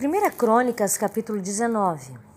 [0.00, 2.27] 1 Crônicas, capítulo 19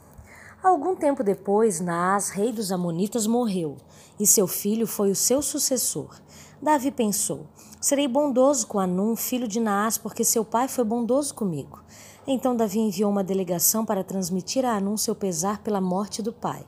[0.64, 3.78] Algum tempo depois, Naás, rei dos Amonitas, morreu,
[4.20, 6.22] e seu filho foi o seu sucessor.
[6.62, 7.48] Davi pensou:
[7.82, 11.82] Serei bondoso com Anum, filho de Naás, porque seu pai foi bondoso comigo.
[12.28, 16.64] Então Davi enviou uma delegação para transmitir a Anum seu pesar pela morte do pai.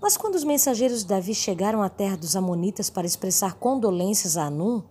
[0.00, 4.46] Mas quando os mensageiros de Davi chegaram à terra dos Amonitas para expressar condolências a
[4.46, 4.82] Anum,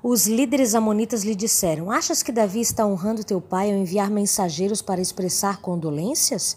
[0.00, 4.80] os líderes amonitas lhe disseram: Achas que Davi está honrando teu pai ao enviar mensageiros
[4.80, 6.56] para expressar condolências?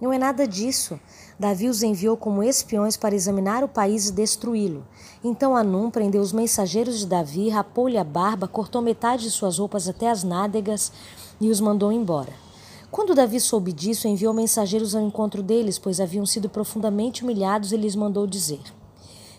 [0.00, 0.98] Não é nada disso.
[1.38, 4.86] Davi os enviou como espiões para examinar o país e destruí-lo.
[5.22, 9.88] Então Anum prendeu os mensageiros de Davi, rapou-lhe a barba, cortou metade de suas roupas
[9.88, 10.90] até as nádegas
[11.40, 12.32] e os mandou embora.
[12.90, 17.76] Quando Davi soube disso, enviou mensageiros ao encontro deles, pois haviam sido profundamente humilhados, e
[17.76, 18.62] lhes mandou dizer: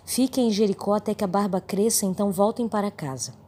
[0.05, 3.40] Fiquem em Jericó até que a barba cresça, então voltem para casa.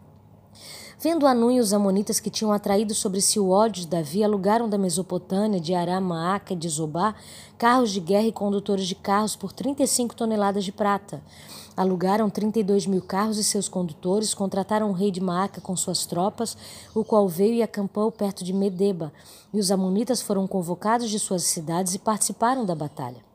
[1.04, 4.70] Vendo Anun e os amonitas que tinham atraído sobre si o ódio de Davi, alugaram
[4.70, 7.14] da Mesopotâmia, de Aramaaca e de Zobá,
[7.58, 11.22] carros de guerra e condutores de carros por 35 toneladas de prata.
[11.76, 16.56] Alugaram 32 mil carros e seus condutores, contrataram o rei de Maaca com suas tropas,
[16.96, 19.12] o qual veio e acampou perto de Medeba,
[19.54, 23.33] e os amonitas foram convocados de suas cidades e participaram da batalha.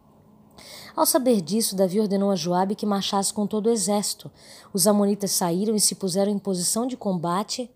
[0.98, 4.28] Ao saber disso, Davi ordenou a Joabe que marchasse com todo o exército.
[4.74, 7.70] Os amonitas saíram e se puseram em posição de combate.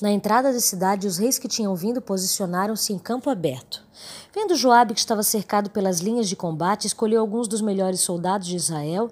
[0.00, 3.82] Na entrada da cidade, os reis que tinham vindo posicionaram-se em campo aberto.
[4.32, 8.54] Vendo Joabe que estava cercado pelas linhas de combate, escolheu alguns dos melhores soldados de
[8.54, 9.10] Israel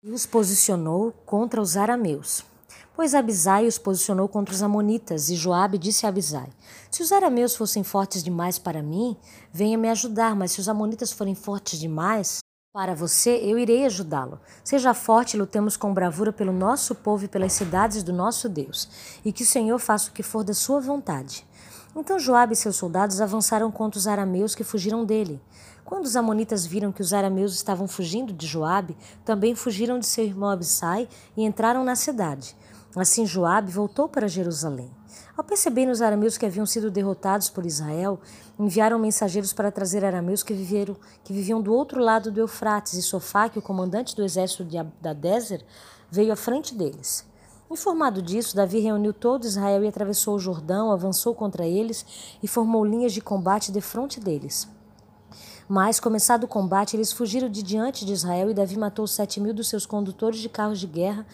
[0.00, 2.44] e os posicionou contra os arameus.
[2.94, 6.50] Pois Abisai os posicionou contra os amonitas, e Joabe disse a Abisai:
[6.88, 9.16] Se os arameus fossem fortes demais para mim,
[9.52, 12.38] venha me ajudar, mas se os amonitas forem fortes demais,
[12.76, 14.38] para você, eu irei ajudá-lo.
[14.62, 18.86] Seja forte lutemos com bravura pelo nosso povo e pelas cidades do nosso Deus,
[19.24, 21.46] e que o Senhor faça o que for da sua vontade.
[21.96, 25.40] Então Joabe e seus soldados avançaram contra os arameus que fugiram dele.
[25.86, 30.26] Quando os amonitas viram que os arameus estavam fugindo de Joabe, também fugiram de seu
[30.26, 32.54] irmão Abissai e entraram na cidade.
[32.94, 34.90] Assim Joabe voltou para Jerusalém.
[35.36, 38.18] Ao perceberem os arameus que haviam sido derrotados por Israel,
[38.58, 43.02] enviaram mensageiros para trazer arameus que, viveram, que viviam do outro lado do Eufrates, e
[43.02, 45.62] Sofaque, o comandante do exército de Adadezer,
[46.10, 47.26] veio à frente deles.
[47.70, 52.06] Informado disso, Davi reuniu todo Israel e atravessou o Jordão, avançou contra eles
[52.42, 54.68] e formou linhas de combate defronte deles.
[55.68, 59.52] Mas, começado o combate, eles fugiram de diante de Israel e Davi matou sete mil
[59.52, 61.26] dos seus condutores de carros de guerra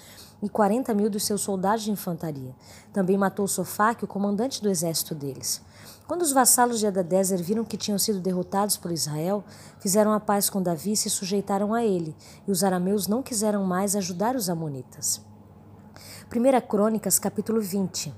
[0.43, 2.55] e 40 mil dos seus soldados de infantaria.
[2.93, 5.63] Também matou Sofaque, o comandante do exército deles.
[6.07, 9.45] Quando os vassalos de Adadezer viram que tinham sido derrotados por Israel,
[9.79, 12.15] fizeram a paz com Davi e se sujeitaram a ele,
[12.47, 15.23] e os arameus não quiseram mais ajudar os amonitas.
[16.35, 18.13] 1 Crônicas, capítulo 20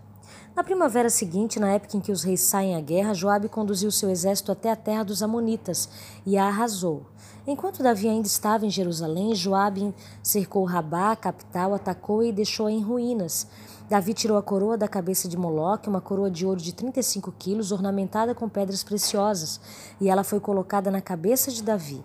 [0.56, 4.08] Na primavera seguinte, na época em que os reis saem à guerra, Joabe conduziu seu
[4.08, 5.88] exército até a terra dos amonitas
[6.24, 7.06] e a arrasou.
[7.46, 12.82] Enquanto Davi ainda estava em Jerusalém, Joabe cercou Rabá, a capital, atacou e deixou-a em
[12.82, 13.46] ruínas.
[13.86, 17.70] Davi tirou a coroa da cabeça de Moloque, uma coroa de ouro de 35 quilos,
[17.70, 19.60] ornamentada com pedras preciosas,
[20.00, 22.02] e ela foi colocada na cabeça de Davi.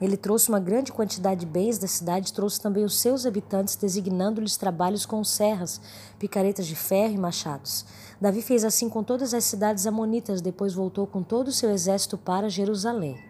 [0.00, 4.56] Ele trouxe uma grande quantidade de bens da cidade, trouxe também os seus habitantes, designando-lhes
[4.56, 5.82] trabalhos com serras,
[6.18, 7.84] picaretas de ferro e machados.
[8.18, 12.16] Davi fez assim com todas as cidades amonitas, depois voltou com todo o seu exército
[12.16, 13.27] para Jerusalém.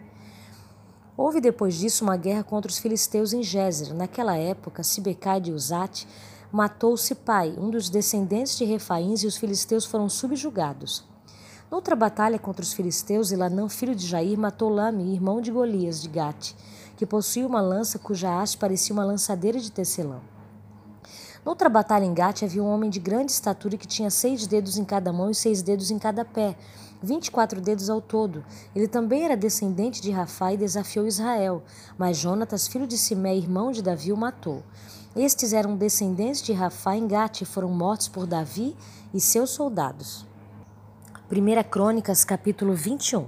[1.18, 3.92] Houve depois disso uma guerra contra os filisteus em Gézer.
[3.92, 6.06] Naquela época, Sibecai de Uzate
[6.52, 11.04] matou Sipai, um dos descendentes de Refaíns, e os filisteus foram subjugados.
[11.68, 16.08] Noutra batalha contra os filisteus, Elanã, filho de Jair, matou Lame, irmão de Golias, de
[16.08, 16.52] Gate,
[16.96, 20.20] que possuía uma lança cuja haste parecia uma lançadeira de tecelão.
[21.44, 24.84] Noutra batalha em Gate havia um homem de grande estatura que tinha seis dedos em
[24.84, 26.56] cada mão e seis dedos em cada pé,
[27.03, 28.44] 24 dedos ao todo.
[28.74, 31.62] Ele também era descendente de Rafá e desafiou Israel,
[31.96, 34.62] mas Jonatas, filho de Simé, irmão de Davi, o matou.
[35.16, 38.76] Estes eram descendentes de Rafá em Gate e foram mortos por Davi
[39.12, 40.26] e seus soldados.
[41.30, 43.26] 1 Crônicas, capítulo 21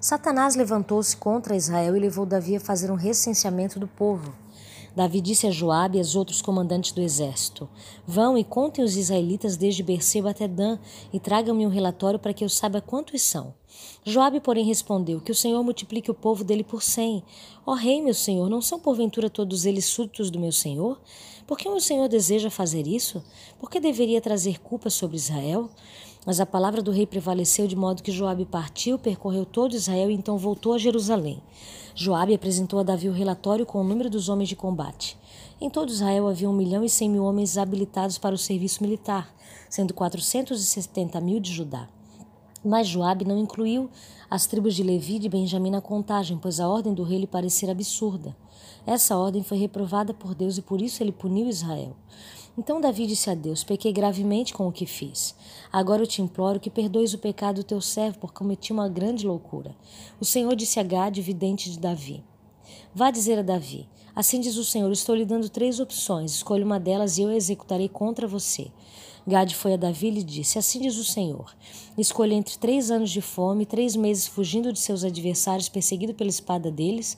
[0.00, 4.41] Satanás levantou-se contra Israel e levou Davi a fazer um recenseamento do povo.
[4.94, 7.68] Davi disse a Joabe e aos outros comandantes do exército:
[8.06, 10.78] Vão e contem os israelitas desde Berseba até Dan
[11.12, 13.54] e tragam-me um relatório para que eu saiba quantos são.
[14.04, 17.22] Joabe, porém, respondeu: Que o Senhor multiplique o povo dele por cem.
[17.64, 21.00] Ó rei, meu senhor, não são porventura todos eles súditos do meu senhor?
[21.46, 23.22] Por que o meu senhor deseja fazer isso?
[23.58, 25.70] Por que deveria trazer culpa sobre Israel?
[26.24, 30.14] Mas a palavra do rei prevaleceu de modo que Joabe partiu, percorreu todo Israel e
[30.14, 31.42] então voltou a Jerusalém.
[31.94, 35.18] Joabe apresentou a Davi o relatório com o número dos homens de combate.
[35.60, 39.34] Em todo Israel havia um milhão e cem mil homens habilitados para o serviço militar,
[39.68, 41.88] sendo quatrocentos e setenta mil de Judá.
[42.64, 43.90] Mas Joabe não incluiu
[44.30, 47.26] as tribos de Levi e de Benjamim na contagem, pois a ordem do rei lhe
[47.26, 48.36] parecia absurda.
[48.86, 51.96] Essa ordem foi reprovada por Deus e por isso ele puniu Israel.
[52.56, 55.34] Então Davi disse a Deus: Pequei gravemente com o que fiz.
[55.72, 59.26] Agora eu te imploro que perdoes o pecado do teu servo, porque cometi uma grande
[59.26, 59.74] loucura.
[60.20, 62.22] O Senhor disse a Gade, vidente de Davi:
[62.94, 66.32] Vá dizer a Davi: Assim diz o Senhor: Estou lhe dando três opções.
[66.32, 68.70] Escolha uma delas e eu a executarei contra você.
[69.26, 71.56] Gade foi a Davi e lhe disse: Assim diz o Senhor:
[71.96, 76.70] Escolha entre três anos de fome, três meses fugindo de seus adversários, perseguido pela espada
[76.70, 77.16] deles,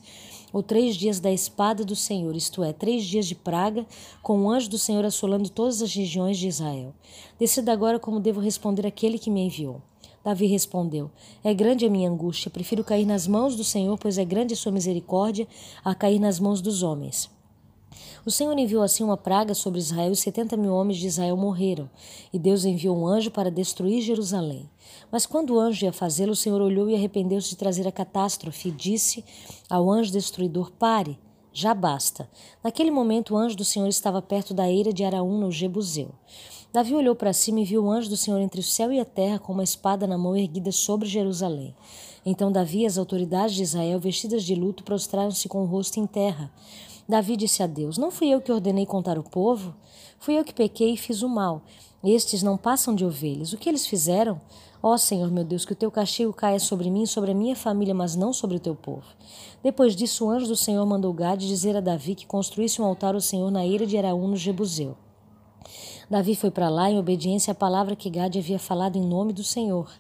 [0.55, 3.85] ou três dias da espada do Senhor, isto é, três dias de praga,
[4.23, 6.95] com o anjo do Senhor assolando todas as regiões de Israel.
[7.37, 9.83] Decida agora como devo responder àquele que me enviou.
[10.23, 11.11] Davi respondeu:
[11.43, 14.57] É grande a minha angústia, prefiro cair nas mãos do Senhor, pois é grande a
[14.57, 15.49] sua misericórdia,
[15.85, 17.34] a cair nas mãos dos homens.
[18.25, 21.91] O Senhor enviou assim uma praga sobre Israel e setenta mil homens de Israel morreram.
[22.33, 24.69] E Deus enviou um anjo para destruir Jerusalém.
[25.11, 28.69] Mas quando o anjo ia fazê-lo, o Senhor olhou e arrependeu-se de trazer a catástrofe
[28.69, 29.25] e disse
[29.69, 31.19] ao anjo destruidor: Pare,
[31.53, 32.29] já basta.
[32.63, 36.11] Naquele momento, o anjo do Senhor estava perto da eira de Araúna, o Jebuseu.
[36.75, 39.05] Davi olhou para cima e viu o anjo do Senhor entre o céu e a
[39.05, 41.73] terra com uma espada na mão erguida sobre Jerusalém.
[42.27, 46.07] Então Davi e as autoridades de Israel, vestidas de luto, prostraram-se com o rosto em
[46.09, 46.51] terra.
[47.09, 49.75] Davi disse a Deus: Não fui eu que ordenei contar o povo?
[50.19, 51.63] Fui eu que pequei e fiz o mal.
[52.03, 53.53] Estes não passam de ovelhas.
[53.53, 54.41] O que eles fizeram?
[54.83, 57.35] Ó oh, Senhor meu Deus, que o teu castigo caia sobre mim e sobre a
[57.35, 59.07] minha família, mas não sobre o teu povo.
[59.63, 63.15] Depois disso, o anjo do Senhor mandou Gade dizer a Davi que construísse um altar
[63.15, 64.95] ao Senhor na ira de Araú no Jebuseu.
[66.11, 69.43] Davi foi para lá em obediência à palavra que Gade havia falado em nome do
[69.43, 69.91] Senhor.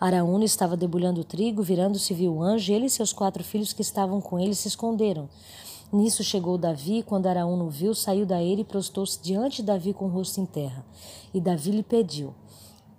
[0.00, 3.82] Araúna estava debulhando o trigo, virando-se viu o anjo, ele e seus quatro filhos que
[3.82, 5.28] estavam com ele se esconderam.
[5.94, 9.62] Nisso chegou Davi, e quando Araúna o viu, saiu da ele e prostou-se diante de
[9.62, 10.84] Davi com o rosto em terra.
[11.32, 12.34] E Davi lhe pediu: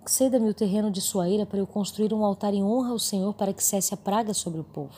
[0.06, 3.34] Ceda-me o terreno de sua ira para eu construir um altar em honra ao Senhor
[3.34, 4.94] para que cesse a praga sobre o povo.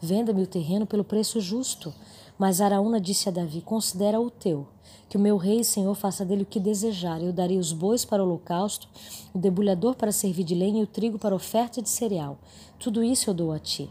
[0.00, 1.94] Venda-me o terreno pelo preço justo.
[2.36, 4.66] Mas Araúna disse a Davi: Considera o teu,
[5.08, 7.22] que o meu rei e senhor faça dele o que desejar.
[7.22, 8.88] Eu darei os bois para o holocausto,
[9.32, 12.36] o debulhador para servir de lenha e o trigo para oferta de cereal.
[12.80, 13.88] Tudo isso eu dou a ti.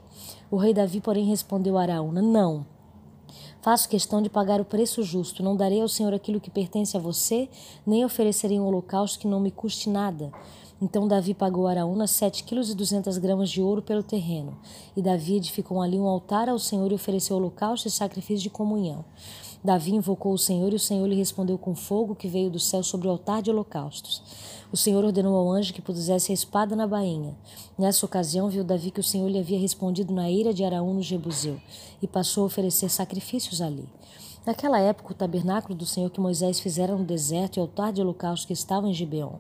[0.52, 2.76] O rei Davi, porém, respondeu a Araúna: Não.
[3.62, 5.44] Faço questão de pagar o preço justo.
[5.44, 7.50] Não darei ao Senhor aquilo que pertence a você,
[7.86, 10.32] nem oferecerei um holocausto que não me custe nada.
[10.80, 14.58] Então Davi pagou a Araúna sete quilos e duzentas gramas de ouro pelo terreno.
[14.96, 19.04] E Davi edificou ali um altar ao Senhor e ofereceu holocausto e sacrifício de comunhão.
[19.64, 22.84] Davi invocou o Senhor e o Senhor lhe respondeu com fogo que veio do céu
[22.84, 24.22] sobre o altar de holocaustos.
[24.72, 27.38] O Senhor ordenou ao anjo que pusesse a espada na bainha.
[27.78, 31.02] Nessa ocasião viu Davi que o Senhor lhe havia respondido na ira de Araú no
[31.02, 31.60] Jebuseu
[32.02, 33.88] e passou a oferecer sacrifícios ali.
[34.46, 38.02] Naquela época, o tabernáculo do Senhor que Moisés fizera no deserto e o altar de
[38.02, 39.38] holocausto que estava em Gibeon.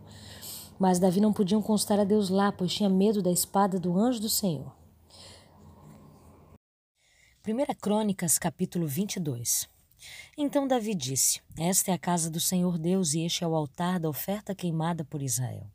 [0.79, 4.21] Mas Davi não podia constar a Deus lá, pois tinha medo da espada do anjo
[4.21, 4.71] do Senhor.
[7.45, 9.76] 1 Crônicas, capítulo 22
[10.37, 13.99] Então Davi disse: Esta é a casa do Senhor Deus e este é o altar
[13.99, 15.67] da oferta queimada por Israel.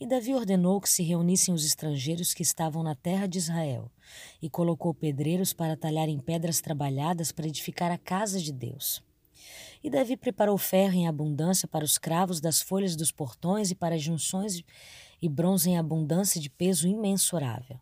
[0.00, 3.90] E Davi ordenou que se reunissem os estrangeiros que estavam na terra de Israel,
[4.40, 9.02] e colocou pedreiros para talharem pedras trabalhadas para edificar a casa de Deus.
[9.82, 13.94] E Davi preparou ferro em abundância para os cravos das folhas dos portões e para
[13.94, 14.62] as junções
[15.20, 17.78] e bronze em abundância de peso imensurável.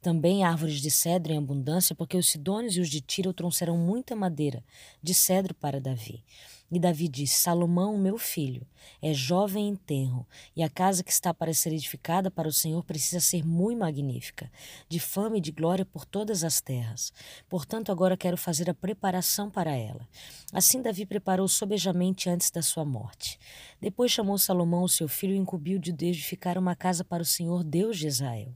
[0.00, 4.14] Também árvores de cedro em abundância, porque os sidônios e os de Tiro trouxeram muita
[4.14, 4.64] madeira
[5.02, 6.24] de cedro para Davi.
[6.70, 8.66] E Davi disse: Salomão, meu filho,
[9.00, 12.84] é jovem em tenro, e a casa que está para ser edificada para o Senhor
[12.84, 14.50] precisa ser muito magnífica,
[14.88, 17.12] de fama e de glória por todas as terras.
[17.48, 20.06] Portanto, agora quero fazer a preparação para ela.
[20.52, 23.38] Assim Davi preparou sobejamente antes da sua morte.
[23.80, 27.98] Depois chamou Salomão, seu filho, e incumbiu de edificar uma casa para o Senhor Deus
[27.98, 28.54] de Israel.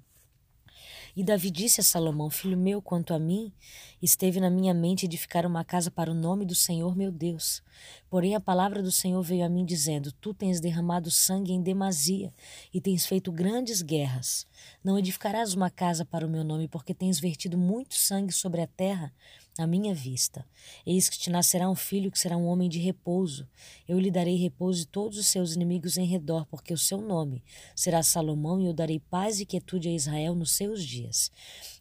[1.15, 3.53] E Davi disse a Salomão: Filho meu, quanto a mim,
[4.01, 7.63] esteve na minha mente edificar uma casa para o nome do Senhor meu Deus.
[8.09, 12.33] Porém, a palavra do Senhor veio a mim dizendo: Tu tens derramado sangue em demasia
[12.73, 14.47] e tens feito grandes guerras.
[14.83, 18.67] Não edificarás uma casa para o meu nome, porque tens vertido muito sangue sobre a
[18.67, 19.13] terra
[19.59, 20.47] à minha vista.
[20.87, 23.49] Eis que te nascerá um filho que será um homem de repouso.
[23.87, 27.43] Eu lhe darei repouso de todos os seus inimigos em redor, porque o seu nome
[27.75, 31.31] será Salomão, e eu darei paz e quietude a Israel nos seus dias.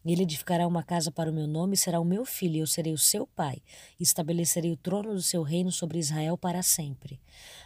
[0.04, 2.66] Ele edificará uma casa para o meu nome, e será o meu filho, e eu
[2.66, 3.62] serei o seu pai,
[3.98, 7.20] e estabelecerei o trono do seu reino sobre Israel para sempre.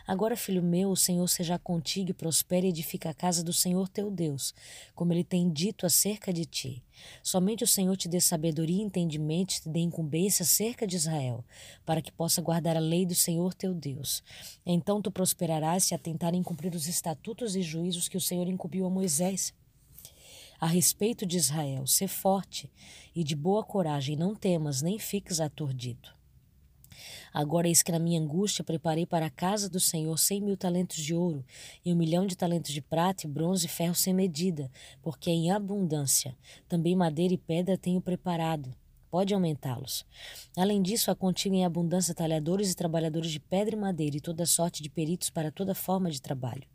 [0.07, 3.89] Agora, filho meu, o Senhor seja contigo e prospere e edifique a casa do Senhor
[3.89, 4.55] teu Deus,
[4.95, 6.83] como ele tem dito acerca de ti.
[7.23, 11.45] Somente o Senhor te dê sabedoria e entendimento, te dê incumbência acerca de Israel,
[11.85, 14.23] para que possa guardar a lei do Senhor teu Deus.
[14.65, 18.87] Então tu prosperarás se atentar em cumprir os estatutos e juízos que o Senhor incumbiu
[18.87, 19.53] a Moisés.
[20.59, 22.73] A respeito de Israel, sê forte
[23.15, 26.17] e de boa coragem, não temas, nem fiques aturdido.
[27.33, 30.97] Agora eis que na minha angústia preparei para a casa do Senhor cem mil talentos
[30.97, 31.45] de ouro,
[31.85, 34.71] e um milhão de talentos de prata, e bronze e ferro sem medida,
[35.03, 36.35] porque é em abundância.
[36.67, 38.75] Também madeira e pedra tenho preparado.
[39.11, 40.05] Pode aumentá-los.
[40.57, 44.47] Além disso, há contigo em abundância talhadores e trabalhadores de pedra e madeira, e toda
[44.47, 46.67] sorte de peritos para toda forma de trabalho.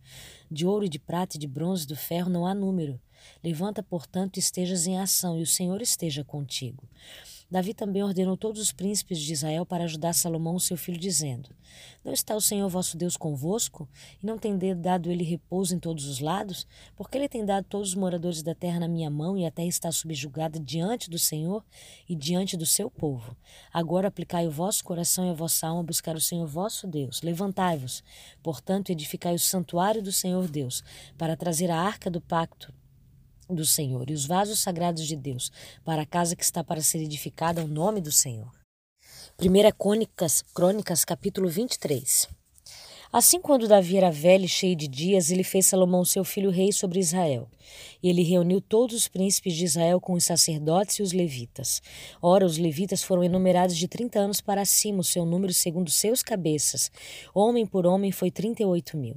[0.49, 2.99] De ouro, de prata, e de bronze, do ferro não há número.
[3.43, 6.83] Levanta, portanto, estejas em ação, e o Senhor esteja contigo.
[7.51, 11.49] Davi também ordenou todos os príncipes de Israel para ajudar Salomão, seu filho, dizendo:
[12.01, 13.89] Não está o Senhor vosso Deus convosco?
[14.23, 16.65] E não tem dado ele repouso em todos os lados?
[16.95, 19.67] Porque ele tem dado todos os moradores da terra na minha mão, e a terra
[19.67, 21.61] está subjugada diante do Senhor
[22.07, 23.35] e diante do seu povo.
[23.73, 27.21] Agora aplicai o vosso coração e a vossa alma a buscar o Senhor vosso Deus.
[27.21, 28.01] Levantai-vos,
[28.41, 30.85] portanto, edificai o santuário do Senhor Deus,
[31.17, 32.73] para trazer a arca do pacto
[33.53, 35.51] do Senhor e os vasos sagrados de Deus
[35.83, 38.51] para a casa que está para ser edificada ao nome do Senhor.
[39.39, 42.40] 1 Crônicas, Crônicas capítulo 23
[43.13, 46.71] Assim, quando Davi era velho e cheio de dias, ele fez Salomão seu filho rei
[46.71, 47.49] sobre Israel.
[48.01, 51.81] E ele reuniu todos os príncipes de Israel com os sacerdotes e os levitas.
[52.21, 56.23] Ora, os levitas foram enumerados de trinta anos para cima, o seu número segundo seus
[56.23, 56.89] cabeças.
[57.33, 59.15] Homem por homem foi trinta e oito mil,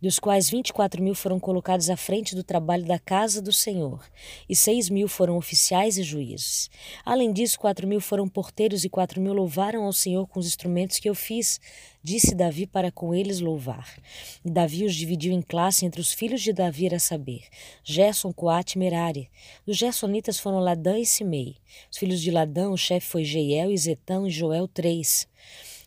[0.00, 3.52] dos quais vinte e quatro mil foram colocados à frente do trabalho da casa do
[3.52, 4.04] Senhor,
[4.48, 6.70] e seis mil foram oficiais e juízes.
[7.04, 10.98] Além disso, quatro mil foram porteiros e quatro mil louvaram ao Senhor com os instrumentos
[10.98, 11.60] que eu fiz
[12.02, 14.00] Disse Davi para com eles louvar.
[14.44, 17.42] E Davi os dividiu em classe entre os filhos de Davi, a saber,
[17.84, 19.30] Gerson, Coate e Merari.
[19.66, 21.56] Os Gersonitas foram Ladã e Simei.
[21.90, 25.28] Os filhos de Ladã, o chefe foi Jeiel, Zetão e Joel, três.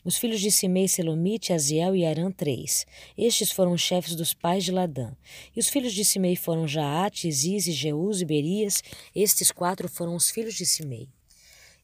[0.06, 2.86] Os filhos de Simei, Selomite, Aziel e Arã, três.
[3.18, 5.14] Estes foram os chefes dos pais de Ladã.
[5.56, 8.84] E os filhos de Simei foram Jaate, Ziz, Jeús e Berias.
[9.16, 11.08] Estes quatro foram os filhos de Simei.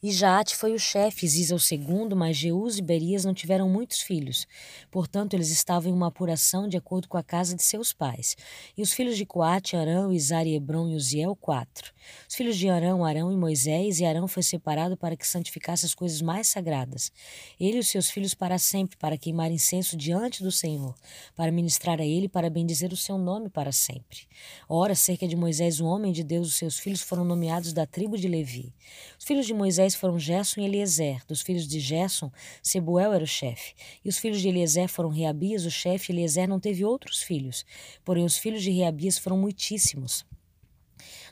[0.02, 4.00] E Jaate foi o chefe, Ziza o segundo, mas Jeús e Berias não tiveram muitos
[4.00, 4.48] filhos.
[4.90, 8.38] Portanto, eles estavam em uma apuração de acordo com a casa de seus pais.
[8.78, 11.92] E os filhos de Coate, Arão, Isar e Hebron e Uziel, quatro.
[12.30, 15.94] Os filhos de Arão, Arão e Moisés, e Arão foi separado para que santificasse as
[15.94, 17.12] coisas mais sagradas.
[17.60, 20.96] Ele e os seus filhos para sempre, para queimar incenso diante do Senhor,
[21.36, 24.20] para ministrar a ele para bendizer o seu nome para sempre.
[24.68, 28.18] Ora, cerca de Moisés, o homem de Deus, os seus filhos foram nomeados da tribo
[28.18, 28.74] de Levi.
[29.18, 31.26] Os filhos de Moisés foram Gerson e Eliezer.
[31.28, 33.74] Dos filhos de Gerson, Sebuel era o chefe.
[34.04, 36.12] E os filhos de Eliezer foram Reabias, o chefe.
[36.12, 37.66] Eliezer não teve outros filhos.
[38.04, 40.26] Porém, os filhos de Reabias foram muitíssimos.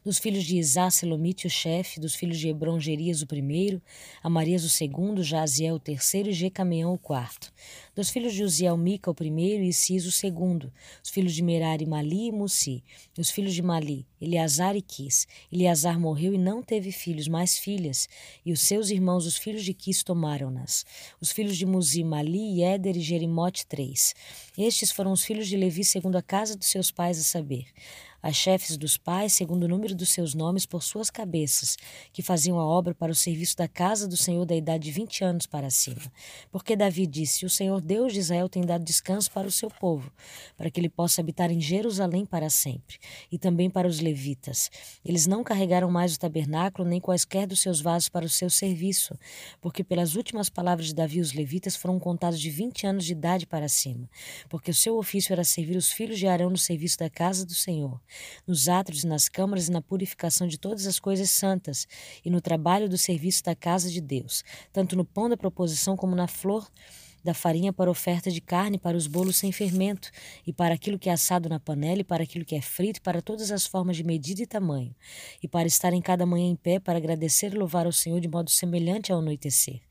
[0.07, 3.81] Dos filhos de Isá, Selomite, o chefe, dos filhos de Hebron, Gerias, o primeiro,
[4.23, 7.51] Amarias, o segundo, Jaziel, o terceiro e Jecameão, o quarto.
[7.93, 10.71] Dos filhos de Uziel, Mica, o primeiro, e Cis, o segundo.
[11.03, 12.85] Os filhos de Merari, Mali e Mussi.
[13.19, 15.27] Os filhos de Mali, Eleazar e Quis.
[15.51, 18.07] Eleazar morreu e não teve filhos, mas filhas.
[18.45, 20.85] E os seus irmãos, os filhos de Quis, tomaram-nas.
[21.19, 24.15] Os filhos de Muzi, Mali, Éder e Jerimote, três.
[24.57, 27.67] Estes foram os filhos de Levi segundo a casa dos seus pais, a saber
[28.21, 31.77] as chefes dos pais, segundo o número dos seus nomes, por suas cabeças,
[32.11, 35.23] que faziam a obra para o serviço da casa do Senhor da idade de vinte
[35.23, 36.01] anos para cima.
[36.51, 40.11] Porque Davi disse: O Senhor Deus de Israel tem dado descanso para o seu povo,
[40.57, 42.97] para que ele possa habitar em Jerusalém para sempre,
[43.31, 44.69] e também para os levitas.
[45.05, 49.17] Eles não carregaram mais o tabernáculo, nem quaisquer dos seus vasos para o seu serviço,
[49.61, 53.45] porque pelas últimas palavras de Davi, os levitas foram contados de vinte anos de idade
[53.45, 54.09] para cima,
[54.47, 57.53] porque o seu ofício era servir os filhos de Arão no serviço da casa do
[57.53, 58.01] Senhor
[58.45, 61.87] nos átrios, nas câmaras e na purificação de todas as coisas santas,
[62.23, 66.15] e no trabalho do serviço da casa de Deus, tanto no pão da proposição como
[66.15, 66.67] na flor
[67.23, 70.09] da farinha para oferta de carne, para os bolos sem fermento,
[70.45, 73.21] e para aquilo que é assado na panela, e para aquilo que é frito, para
[73.21, 74.95] todas as formas de medida e tamanho,
[75.41, 78.27] e para estar em cada manhã em pé, para agradecer e louvar ao Senhor de
[78.27, 79.81] modo semelhante ao anoitecer,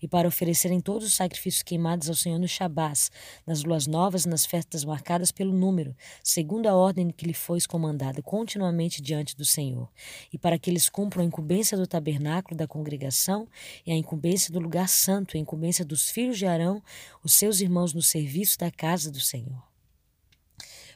[0.00, 3.10] e para oferecerem todos os sacrifícios queimados ao Senhor no Shabás,
[3.46, 7.56] nas luas novas e nas festas marcadas pelo número, segundo a ordem que lhe foi
[7.68, 9.88] comandada, continuamente diante do Senhor,
[10.32, 13.48] e para que eles cumpram a incumbência do tabernáculo da congregação
[13.86, 16.75] e a incumbência do lugar santo, a incumbência dos filhos de Arão,
[17.22, 19.62] os seus irmãos no serviço da casa do Senhor.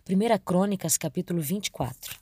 [0.08, 2.18] 1 Crônicas, capítulo 24.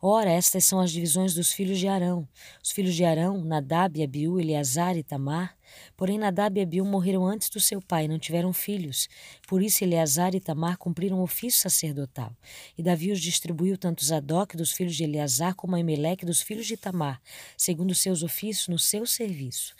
[0.00, 2.28] Ora, estas são as divisões dos filhos de Arão.
[2.62, 5.56] Os filhos de Arão, Nadab, Abiú, Eleazar e Tamar.
[5.96, 9.08] Porém, Nadab e Abiú morreram antes do seu pai, não tiveram filhos.
[9.46, 12.34] Por isso, Eleazar e Tamar cumpriram o ofício sacerdotal.
[12.76, 16.66] E Davi os distribuiu tanto Zadok dos filhos de Eleazar como a Emeleque dos filhos
[16.66, 17.20] de Tamar,
[17.56, 19.74] segundo seus ofícios no seu serviço.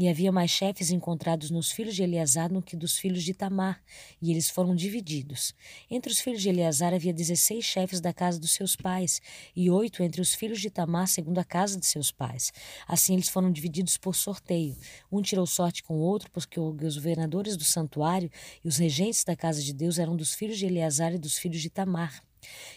[0.00, 3.82] E havia mais chefes encontrados nos filhos de Eleazar do que dos filhos de Tamar,
[4.22, 5.54] e eles foram divididos.
[5.90, 9.20] Entre os filhos de Eleazar havia dezesseis chefes da casa dos seus pais,
[9.54, 12.50] e oito entre os filhos de Tamar, segundo a casa de seus pais.
[12.88, 14.74] Assim eles foram divididos por sorteio.
[15.12, 18.30] Um tirou sorte com o outro, porque os governadores do santuário
[18.64, 21.60] e os regentes da casa de Deus eram dos filhos de Eleazar e dos filhos
[21.60, 22.29] de Tamar.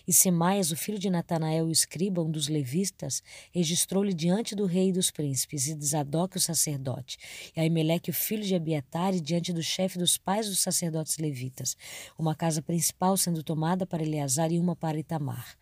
[0.07, 4.89] E Semaias, o filho de Natanael, o escriba, um dos levistas, registrou-lhe diante do rei
[4.89, 7.17] e dos príncipes, e de Zadok, o sacerdote,
[7.55, 11.75] e Aimeleque, o filho de Abiatar, e diante do chefe dos pais dos sacerdotes levitas,
[12.17, 15.55] uma casa principal sendo tomada para Eleazar e uma para Itamar.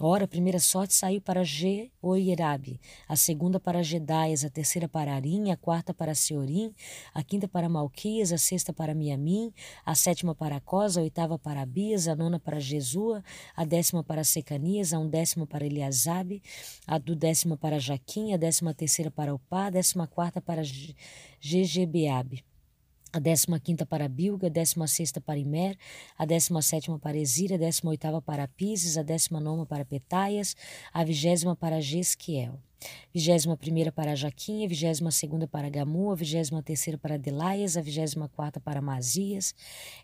[0.00, 5.50] Ora, a primeira sorte saiu para Jeoirabe, a segunda para Gedaias, a terceira para Arim,
[5.50, 6.74] a quarta para Seorim,
[7.14, 9.52] a quinta para Malquias, a sexta para Miamim,
[9.84, 13.22] a sétima para Cosa, a oitava para Abias, a nona para Jesua,
[13.56, 16.42] a décima para Secanias, a undécima para Eliasabe,
[16.86, 20.62] a do décima para Jaquim, a décima terceira para Upá, a décima quarta para
[21.40, 22.44] Gegebeabe
[23.12, 25.76] a décima quinta para Bilga, a décima sexta para Imer,
[26.16, 30.56] a décima sétima para Ezira, a décima oitava para Pises, a décima nona para Petaias,
[30.92, 32.58] a vigésima para Jesquiel
[33.14, 37.82] vigésima primeira para Jaquim, a vigésima segunda para Gamu, a vigésima terceira para Delaias, a
[37.82, 39.54] vigésima quarta para Mazias.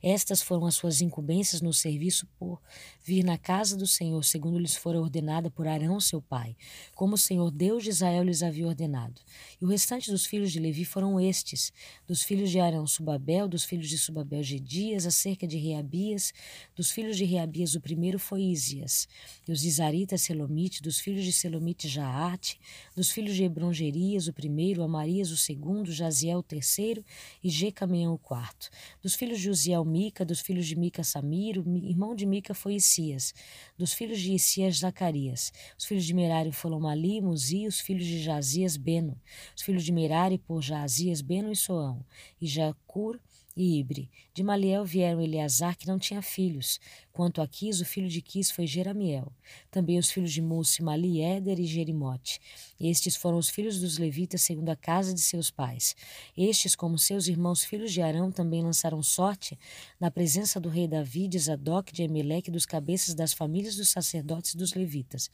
[0.02, 2.60] Estas foram as suas incumbências no serviço por
[3.04, 6.56] vir na casa do Senhor, segundo lhes fora ordenada por Arão, seu pai,
[6.94, 9.20] como o Senhor Deus de Israel lhes havia ordenado.
[9.60, 11.72] E o restante dos filhos de Levi foram estes,
[12.06, 16.32] dos filhos de Arão, Subabel, dos filhos de Subabel, Gedias, acerca de Reabias,
[16.76, 19.08] dos filhos de Reabias, o primeiro foi Isias,
[19.46, 22.60] e os Isaritas, Selomite, dos filhos de Selomite, Jaate,
[22.94, 27.04] dos filhos de Hebron, Gerias, o primeiro, Amarias, o segundo, Jaziel, o terceiro,
[27.42, 28.70] e Jecameão, o quarto.
[29.02, 33.34] Dos filhos de Uziel, Mica, dos filhos de Mica, Samiro, irmão de Mica foi Isias.
[33.76, 35.52] Dos filhos de Isias, Zacarias.
[35.78, 39.20] Os filhos de Merari foram Mali, Muzi, os filhos de Jazias, Beno.
[39.56, 42.04] Os filhos de Merari por Jazias, Beno e Soão.
[42.40, 43.18] E Jacur,
[43.58, 44.08] e Ibre.
[44.32, 46.78] De Maliel vieram Eleazar, que não tinha filhos.
[47.12, 49.32] Quanto a Quis, o filho de Quis foi Jeramiel.
[49.68, 52.40] Também os filhos de Musse, Mali, Éder e Jerimote.
[52.80, 55.96] Estes foram os filhos dos levitas segundo a casa de seus pais.
[56.36, 59.58] Estes, como seus irmãos filhos de Arão, também lançaram sorte
[59.98, 64.54] na presença do rei Davi, de Zadok, de Emeleque, dos cabeças das famílias dos sacerdotes
[64.54, 65.28] e dos levitas.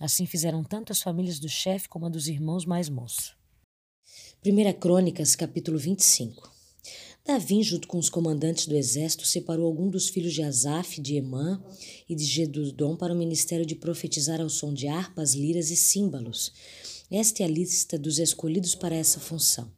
[0.00, 3.36] Assim fizeram tanto as famílias do chefe como a dos irmãos mais moços.
[4.44, 6.57] 1 Crônicas, capítulo 25
[7.28, 11.62] Davi, junto com os comandantes do exército, separou alguns dos filhos de Asaf, de Emã
[12.08, 16.50] e de Gedudom para o ministério de profetizar ao som de harpas, liras e símbolos.
[17.10, 19.70] Esta é a lista dos escolhidos para essa função.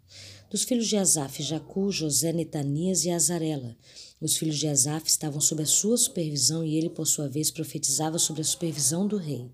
[0.48, 3.76] Dos filhos de Asaf, Jacu, José, Netanias e Azarela.
[4.20, 8.16] Os filhos de Asaf estavam sob a sua supervisão e ele, por sua vez, profetizava
[8.16, 9.50] sob a supervisão do rei.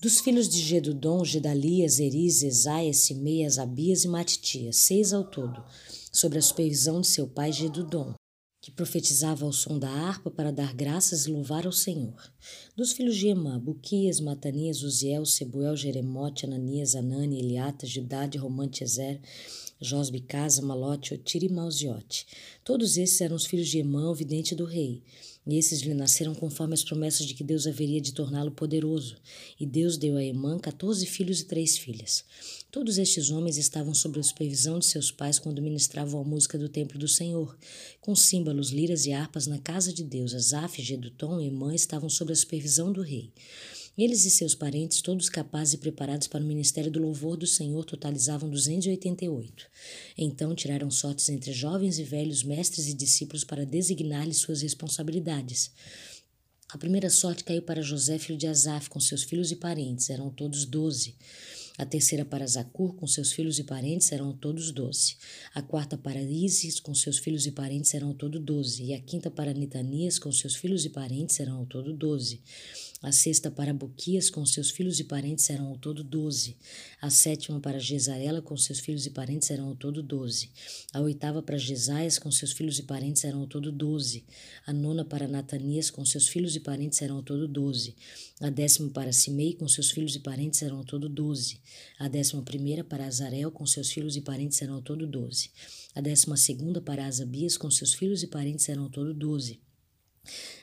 [0.00, 5.60] Dos filhos de Gedudom, Gedalias, Eriz, Esaias, Simeias, Abias e Matitias, seis ao todo
[6.12, 8.14] sobre a supervisão de seu pai Gedudom,
[8.60, 12.20] que profetizava ao som da harpa para dar graças e louvar ao Senhor.
[12.76, 19.20] Dos filhos de Emã, Buquias, Matanias, Uziel, Sebuel, Jeremote, Ananias, Anani, Eliata, Judade, Romante, Ezer,
[19.80, 22.26] Josbe, Casa, Malote, Otiri e Mauziote.
[22.64, 25.04] Todos esses eram os filhos de Emã, o vidente do rei.
[25.46, 29.16] E esses lhe nasceram conforme as promessas de que Deus haveria de torná-lo poderoso.
[29.58, 32.24] E Deus deu a Emã quatorze filhos e três filhas.
[32.70, 36.68] Todos estes homens estavam sob a supervisão de seus pais quando ministravam a música do
[36.68, 37.56] templo do Senhor.
[37.98, 42.30] Com símbolos, liras e harpas na casa de Deus, Asaf, Gedutom e Emã estavam sob
[42.30, 43.32] a supervisão do rei.
[43.96, 47.86] Eles e seus parentes, todos capazes e preparados para o ministério do louvor do Senhor,
[47.86, 49.64] totalizavam 288.
[50.18, 55.72] Então tiraram sortes entre jovens e velhos, mestres e discípulos para designar-lhes suas responsabilidades.
[56.68, 60.28] A primeira sorte caiu para José, filho de Asaf, com seus filhos e parentes, eram
[60.28, 61.16] todos doze.
[61.78, 65.16] A terceira para Zacur, com seus filhos e parentes, eram todos doze.
[65.54, 68.82] A quarta para Isis, com seus filhos e parentes, eram todos doze.
[68.82, 72.42] E a quinta para Nitanias, com seus filhos e parentes, eram todos doze.
[73.00, 76.56] A sexta para Boquias, com seus filhos e parentes, eram ao todo doze.
[77.00, 80.50] A sétima para Gesaela, com seus filhos e parentes, eram ao todo doze.
[80.92, 84.24] A oitava para Jesaias, com seus filhos e parentes, eram ao todo doze.
[84.66, 87.94] A nona para Natanias, com seus filhos e parentes, eram ao todo doze.
[88.40, 91.60] A décima para Simei, com seus filhos e parentes, eram ao todo doze.
[92.00, 95.50] A décima primeira para Azarel, com seus filhos e parentes, eram ao todo doze.
[95.94, 99.60] A décima segunda para Asabias, com seus filhos e parentes, eram ao todo doze.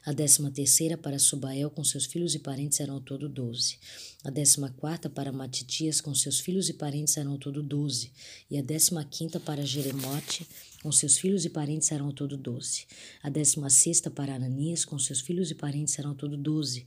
[0.05, 3.77] A décima terceira para Subael com seus filhos e parentes eram ao todo doze.
[4.23, 8.11] A décima quarta para Matitias com seus filhos e parentes eram ao todo doze.
[8.49, 10.47] E a décima quinta para Jeremote
[10.81, 12.85] com seus filhos e parentes eram ao todo doze.
[13.23, 16.85] A décima sexta para Ananias com seus filhos e parentes eram ao todo doze.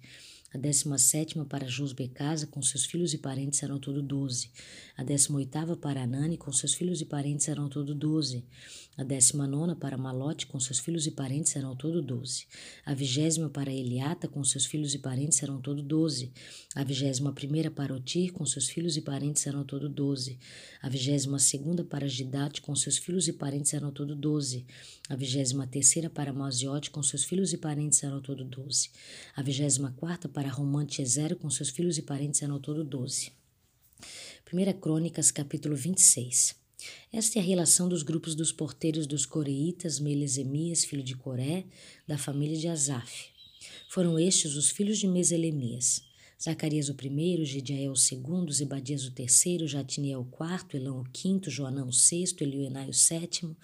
[0.53, 4.51] A décima sétima para Josbecasa, com seus filhos e parentes eram todo doze.
[4.99, 8.45] A décima oitava para Anani, com seus filhos e parentes eram todo doze.
[8.97, 12.49] A décima nona para Malote, com seus filhos e parentes eram todo doze.
[12.85, 16.33] A vigésima para Eliata, com seus filhos e parentes eram todo doze.
[16.75, 20.37] A vigésima primeira para Otir, com seus filhos e parentes eram todo doze.
[20.83, 24.67] A vigésima segunda para Gidate, com seus filhos e parentes eram todo doze.
[25.09, 28.91] A vigésima terceira para Maziote, com seus filhos e parentes eram todo doze.
[29.37, 33.38] A vigésima quarta para Romante Zero com seus filhos e parentes eram todo doze.
[34.51, 36.57] 1 Crônicas, capítulo 26.
[37.13, 41.67] Esta é a relação dos grupos dos porteiros dos coreitas, Melesemias, filho de Coré,
[42.07, 43.27] da família de Asaf.
[43.91, 46.08] Foram estes os filhos de Meselemias.
[46.41, 51.51] Zacarias o primeiro, Gidiael o segundo, Zebadias o terceiro, Jatiniel o quarto, Elão o quinto,
[51.51, 53.57] Joanão o sexto, Elioenai o sétimo.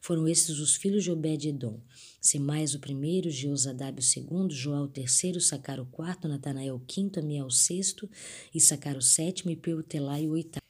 [0.00, 1.78] Foram estes os filhos de Obed-edom.
[2.22, 7.20] Semais o primeiro, Jeozadab o segundo, Joal o terceiro, Sacar o quarto, Natanael o quinto,
[7.20, 8.08] Amiel o sexto,
[8.54, 10.62] e Sacar o sétimo e Peutelai o oitavo.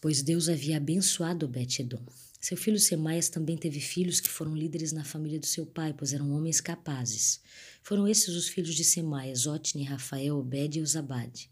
[0.00, 2.27] Pois Deus havia abençoado Obed-edom.
[2.48, 6.14] Seu filho Semaias também teve filhos que foram líderes na família do seu pai, pois
[6.14, 7.42] eram homens capazes.
[7.82, 11.50] Foram esses os filhos de Semaias, Otni, Rafael, Obed e Uzabade.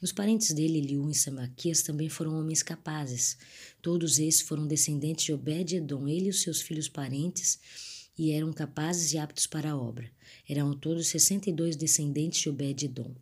[0.00, 3.36] Os parentes dele, Eliú e Samaquias, também foram homens capazes.
[3.82, 7.58] Todos esses foram descendentes de Obed-edom, ele e os seus filhos parentes,
[8.16, 10.10] e eram capazes e aptos para a obra.
[10.48, 13.14] Eram todos sessenta e dois descendentes de Obed-edom.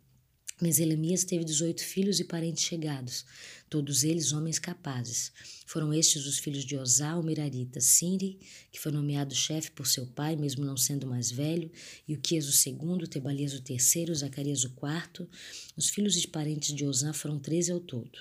[0.61, 3.25] Meselemias teve dezoito filhos e parentes chegados,
[3.69, 5.31] todos eles homens capazes.
[5.65, 8.39] Foram estes os filhos de Osá, o Merarita, Sinri,
[8.71, 11.69] que foi nomeado chefe por seu pai, mesmo não sendo mais velho,
[12.07, 15.29] e o Quias o segundo, Tebalias o terceiro, Zacarias o quarto.
[15.75, 18.17] Os filhos e parentes de Osá foram treze ao todo.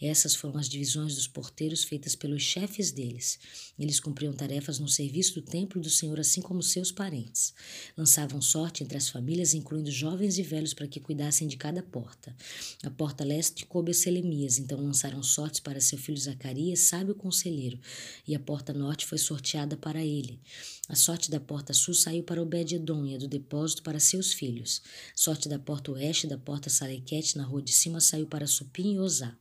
[0.00, 3.38] Essas foram as divisões dos porteiros feitas pelos chefes deles.
[3.78, 7.52] Eles cumpriam tarefas no serviço do templo do Senhor, assim como seus parentes.
[7.96, 12.34] Lançavam sorte entre as famílias, incluindo jovens e velhos, para que cuidassem de cada porta.
[12.82, 17.78] A porta leste coube a Selemias, então lançaram sortes para seu filho Zacarias, sábio conselheiro,
[18.26, 20.40] e a porta norte foi sorteada para ele.
[20.88, 24.82] A sorte da porta sul saiu para Obed-edom e a do depósito para seus filhos.
[25.14, 28.94] A sorte da porta oeste da porta Salequete na rua de cima saiu para Supim
[28.94, 29.36] e Osá.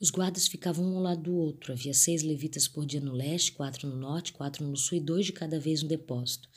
[0.00, 1.72] Os guardas ficavam um ao lado do outro.
[1.72, 5.26] Havia seis levitas por dia no leste, quatro no norte, quatro no sul e dois
[5.26, 6.48] de cada vez no depósito.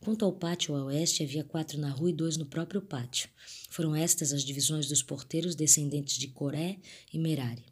[0.00, 3.30] Quanto ao pátio ao oeste, havia quatro na rua e dois no próprio pátio.
[3.70, 6.76] Foram estas as divisões dos porteiros descendentes de Coré
[7.12, 7.64] e Merari.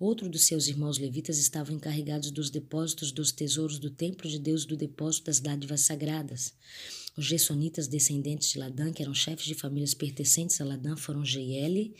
[0.00, 4.62] Outro dos seus irmãos levitas estavam encarregados dos depósitos dos tesouros do templo de Deus
[4.64, 6.54] e do depósito das dádivas sagradas.
[7.16, 11.94] Os gessonitas descendentes de Ladã, que eram chefes de famílias pertencentes a Ladã, foram Jeiele,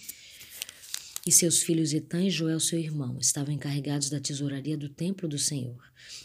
[1.28, 5.38] e seus filhos Etan e Joel, seu irmão, estavam encarregados da tesouraria do templo do
[5.38, 5.76] Senhor.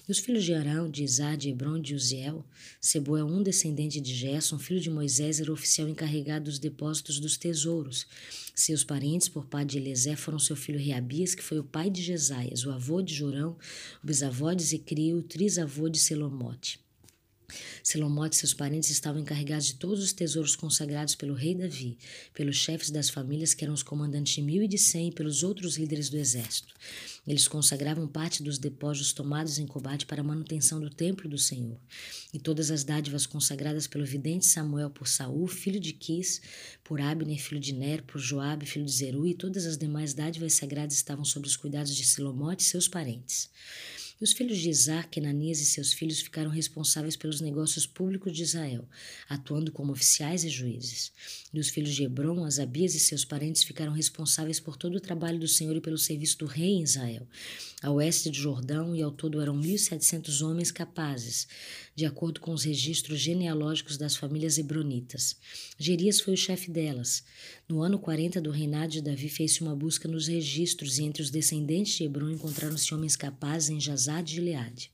[0.07, 2.45] E os filhos de Arão, de Isá, de Hebron, de Uziel,
[2.80, 8.07] Seboel, um descendente de Gerson, filho de Moisés, era oficial encarregado dos depósitos dos tesouros.
[8.55, 12.01] Seus parentes, por pai de Eliezer, foram seu filho Reabias, que foi o pai de
[12.01, 13.57] Jesaias, o avô de Jorão,
[14.01, 16.82] o bisavô de Zecrio, o trisavô de Selomote.
[17.84, 21.97] Selomote e seus parentes estavam encarregados de todos os tesouros consagrados pelo rei Davi,
[22.34, 25.43] pelos chefes das famílias que eram os comandantes de mil e de cem e pelos
[25.43, 26.73] outros líderes do exército.
[27.25, 31.80] Eles consagravam parte dos depósitos tomados em combate para a manutenção do templo do Senhor.
[32.34, 36.41] E todas as dádivas consagradas pelo vidente Samuel por Saul, filho de Quis,
[36.84, 40.53] por Abner, filho de Ner, por Joabe, filho de Zeru, e todas as demais dádivas
[40.53, 43.49] sagradas estavam sob os cuidados de Selomote e seus parentes.
[44.19, 48.44] E os filhos de Isaac, Ananias e seus filhos ficaram responsáveis pelos negócios públicos de
[48.44, 48.88] Israel,
[49.27, 51.11] atuando como oficiais e juízes.
[51.53, 55.40] E os filhos de Hebron, Asabias e seus parentes ficaram responsáveis por todo o trabalho
[55.40, 57.27] do Senhor e pelo serviço do rei em Israel,
[57.81, 61.48] a oeste de Jordão, e ao todo eram 1.700 homens capazes,
[61.95, 65.36] de acordo com os registros genealógicos das famílias hebronitas.
[65.78, 67.24] Gerias foi o chefe delas.
[67.68, 71.30] No ano 40 do reinado de Davi, fez-se uma busca nos registros e entre os
[71.30, 74.91] descendentes de Hebron encontraram-se homens capazes em Jazad e Gileade.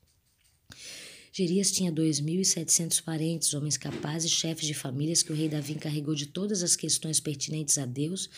[1.32, 6.26] Gerias tinha 2.700 parentes, homens capazes, chefes de famílias que o rei Davi encarregou de
[6.26, 8.28] todas as questões pertinentes a Deus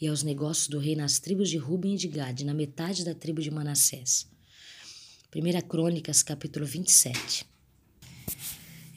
[0.00, 3.14] e aos negócios do rei nas tribos de Ruben e de Gade, na metade da
[3.14, 4.26] tribo de Manassés.
[5.32, 7.49] 1 Crônicas, capítulo 27.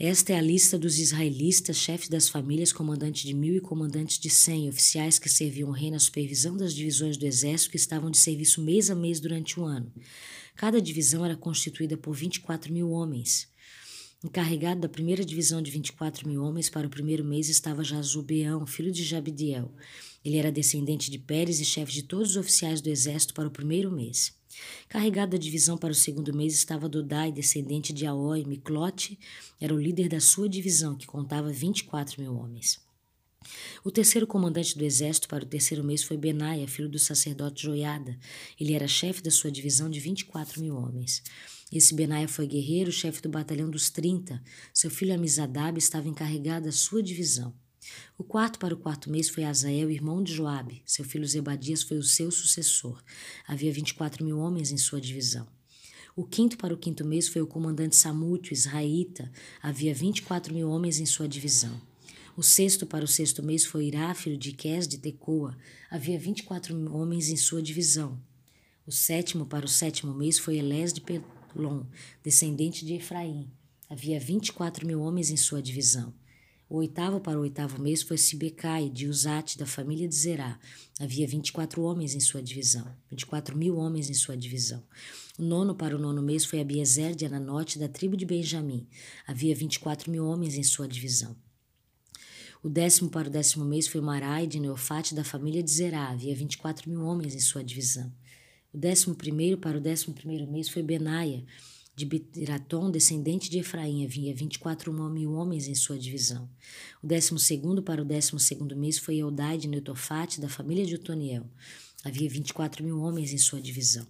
[0.06, 4.30] Esta é a lista dos israelitas, chefes das famílias, comandantes de mil e comandantes de
[4.30, 8.18] cem, oficiais que serviam o rei na supervisão das divisões do exército que estavam de
[8.18, 9.90] serviço mês a mês durante o ano.
[10.58, 13.48] Cada divisão era constituída por 24 mil homens.
[14.22, 18.92] Encarregado da primeira divisão de 24 mil homens para o primeiro mês estava Jazubeão, filho
[18.92, 19.72] de Jabidiel.
[20.22, 23.52] Ele era descendente de Pérez e chefe de todos os oficiais do exército para o
[23.52, 24.34] primeiro mês.
[24.88, 28.44] Carregado da divisão para o segundo mês estava Dodai, descendente de Aoi.
[28.46, 29.20] Miclote
[29.60, 32.80] era o líder da sua divisão, que contava 24 mil homens.
[33.84, 38.18] O terceiro comandante do exército para o terceiro mês foi Benaia, filho do sacerdote Joiada.
[38.60, 41.22] Ele era chefe da sua divisão de 24 mil homens.
[41.72, 44.42] Esse Benaia foi guerreiro, chefe do batalhão dos 30.
[44.74, 47.54] Seu filho Amizadab estava encarregado da sua divisão.
[48.18, 50.82] O quarto para o quarto mês foi Azael, irmão de Joabe.
[50.86, 53.02] Seu filho Zebadias foi o seu sucessor.
[53.48, 55.48] Havia 24 mil homens em sua divisão.
[56.16, 59.32] O quinto para o quinto mês foi o comandante Samútio, israelita.
[59.62, 61.82] Havia 24 mil homens em sua divisão.
[62.38, 65.58] O sexto para o sexto mês foi Irá, filho de Ques de Tecoa.
[65.90, 68.20] Havia 24 mil homens em sua divisão.
[68.86, 71.84] O sétimo para o sétimo mês foi Elés de Pelon,
[72.24, 73.50] descendente de Efraim.
[73.90, 76.14] Havia 24 mil homens em sua divisão.
[76.74, 80.60] O oitavo para o oitavo mês foi Sibecai, de Uzate, da família de Zerá.
[81.00, 84.84] Havia 24 homens em sua divisão, 24 mil homens em sua divisão.
[85.38, 88.88] O nono para o nono mês foi Abiezer, de Ananote, da tribo de Benjamim.
[89.28, 91.36] Havia 24 mil homens em sua divisão.
[92.64, 96.10] O décimo para o décimo mês foi Marai, de Neofate, da família de Zerá.
[96.10, 98.12] Havia 24 mil homens em sua divisão.
[98.74, 101.46] O décimo primeiro para o décimo primeiro mês foi Benaia,
[101.96, 106.50] de Biratom, descendente de Efraim, havia 24 mil homens em sua divisão.
[107.02, 110.96] O décimo segundo para o décimo segundo mês foi Eudai de Netofate, da família de
[110.96, 111.46] Otoniel.
[112.04, 114.08] Havia 24 mil homens em sua divisão.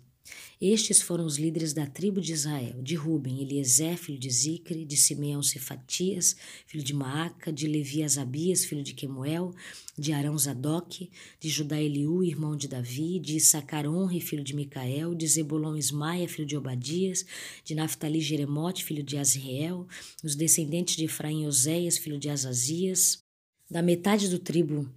[0.60, 4.96] Estes foram os líderes da tribo de Israel, de Ruben, Eliezer, filho de Zicre, de
[4.96, 9.54] Simeão, Cefatias, filho de Maaca, de Levi, Asabias, filho de Quemuel,
[9.98, 13.84] de Arão, Zadok, de Judá, Eliú, irmão de Davi, de Issacar,
[14.22, 17.26] filho de Micael, de Zebulon, Ismaia, filho de Obadias,
[17.66, 19.86] de Naphtali, Jeremote, filho de Azriel,
[20.24, 23.22] os descendentes de Efraim, Oséias, filho de Azazias,
[23.70, 24.90] da metade do tribo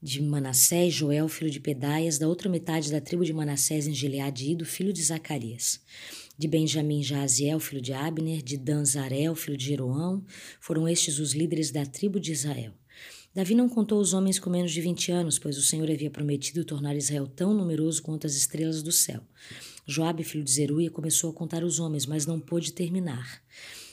[0.00, 4.52] de Manassés, Joel, filho de Pedaias, da outra metade da tribo de Manassés em Gileade,
[4.52, 5.80] Ido, filho de Zacarias.
[6.38, 10.24] De Benjamim, Jaziel, filho de Abner, de Dan, Zarel, filho de Jeroão,
[10.60, 12.72] foram estes os líderes da tribo de Israel.
[13.34, 16.64] Davi não contou os homens com menos de vinte anos, pois o Senhor havia prometido
[16.64, 19.20] tornar Israel tão numeroso quanto as estrelas do céu.
[19.86, 23.42] Joabe, filho de Zeruia, começou a contar os homens, mas não pôde terminar.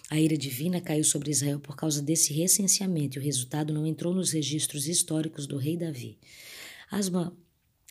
[0.10, 4.14] A ira divina caiu sobre Israel por causa desse recenseamento e o resultado não entrou
[4.14, 6.18] nos registros históricos do rei Davi.
[6.92, 7.36] Asma,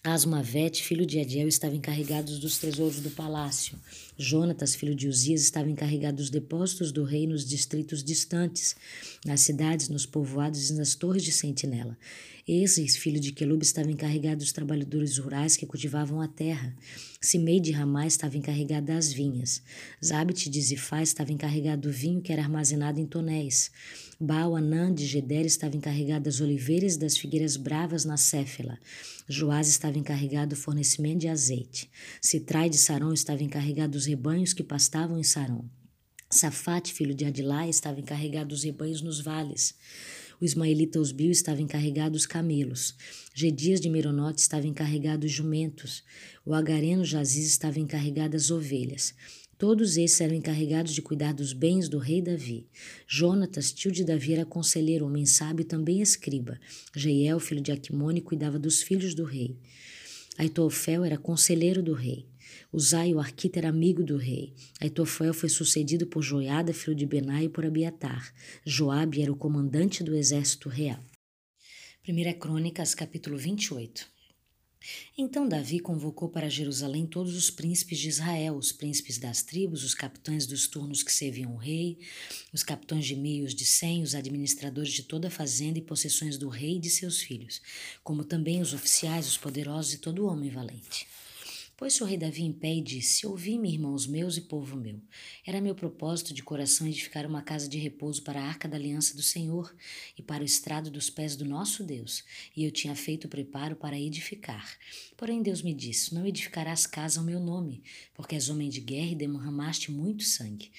[0.07, 3.81] Asmavete, filho de Adiel, estava encarregado dos tesouros do palácio.
[4.19, 8.77] Jonatas, filho de Uzias, estava encarregado dos depósitos do rei nos distritos distantes,
[9.25, 11.97] nas cidades, nos povoados e nas torres de sentinela.
[12.47, 16.77] Esse, filho de Quelub, estava encarregado dos trabalhadores rurais que cultivavam a terra.
[17.19, 19.63] Simei de Ramá estava encarregado das vinhas.
[20.05, 23.71] Zabit de Zifá estava encarregado do vinho que era armazenado em tonéis.
[24.21, 28.79] Baal Anã de Geder estava encarregado das oliveiras e das figueiras bravas na Céfela.
[29.27, 31.91] Joás estava encarregado do fornecimento de azeite.
[32.21, 35.65] Citrai de Saron estava encarregado dos rebanhos que pastavam em Saron.
[36.29, 39.75] Safate, filho de Adilá, estava encarregado dos rebanhos nos vales.
[40.41, 42.95] O ismaelita Osbio estava encarregado dos camelos.
[43.35, 46.03] Gedias de Meronote estava encarregado dos jumentos.
[46.45, 49.15] O agareno Jaziz estava encarregado das ovelhas.
[49.57, 52.67] Todos esses eram encarregados de cuidar dos bens do rei Davi.
[53.07, 56.59] Jonatas, tio de Davi, era conselheiro, homem sábio e também escriba.
[56.95, 59.57] Jeiel, filho de Aquimone, cuidava dos filhos do rei.
[60.37, 62.27] Aitofel era conselheiro do rei.
[62.75, 64.53] Uzai, o arquita, era amigo do rei.
[64.81, 68.35] Aitofel foi sucedido por Joiada, filho de Benai, e por Abiatar.
[68.67, 70.99] Joabe era o comandante do exército real.
[72.05, 74.13] 1 Crônicas, capítulo 28.
[75.17, 79.95] Então Davi convocou para Jerusalém todos os príncipes de Israel, os príncipes das tribos, os
[79.95, 82.01] capitães dos turnos que serviam o rei,
[82.53, 86.49] os capitães de meios de cem, os administradores de toda a fazenda e possessões do
[86.49, 87.63] rei e de seus filhos,
[88.03, 91.07] como também os oficiais, os poderosos e todo homem valente.
[91.85, 95.03] Pôs-se o rei Davi em pé e disse: Ouvi-me, irmãos meus e povo meu.
[95.47, 99.15] Era meu propósito de coração edificar uma casa de repouso para a arca da aliança
[99.15, 99.71] do Senhor
[100.17, 102.25] e para o estrado dos pés do nosso Deus,
[102.57, 104.79] e eu tinha feito o preparo para edificar.
[105.15, 107.83] Porém, Deus me disse: Não edificarás casa ao meu nome,
[108.15, 110.73] porque és homem de guerra e derramaste muito sangue.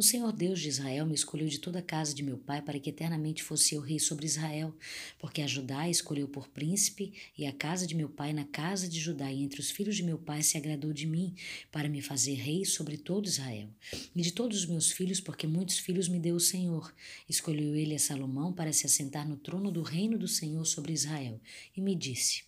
[0.00, 2.80] O Senhor Deus de Israel me escolheu de toda a casa de meu pai para
[2.80, 4.74] que eternamente fosse eu rei sobre Israel,
[5.18, 8.98] porque a Judá escolheu por príncipe e a casa de meu pai na casa de
[8.98, 11.34] Judá e entre os filhos de meu pai se agradou de mim
[11.70, 13.68] para me fazer rei sobre todo Israel.
[14.16, 16.94] E de todos os meus filhos, porque muitos filhos me deu o Senhor.
[17.28, 21.38] Escolheu ele a Salomão para se assentar no trono do reino do Senhor sobre Israel.
[21.76, 22.44] E me disse: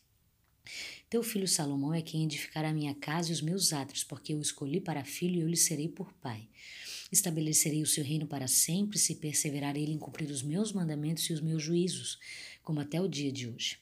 [1.11, 4.41] Teu filho Salomão é quem edificará a minha casa e os meus átrios, porque eu
[4.41, 6.49] escolhi para filho e eu lhe serei por pai.
[7.13, 11.35] Estabelecerei o seu reino para sempre, se perseverar ele em cumprir os meus mandamentos e
[11.35, 12.19] os meus juízos,
[12.65, 13.77] como até o dia de hoje.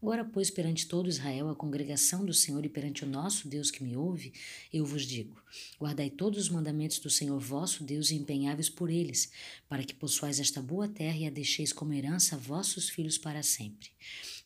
[0.00, 3.82] Agora, pois, perante todo Israel, a congregação do Senhor e perante o nosso Deus que
[3.82, 4.32] me ouve,
[4.72, 5.42] eu vos digo:
[5.80, 9.32] guardai todos os mandamentos do Senhor vosso Deus e empenháveis por eles,
[9.68, 13.42] para que possuais esta boa terra e a deixeis como herança a vossos filhos para
[13.42, 13.90] sempre.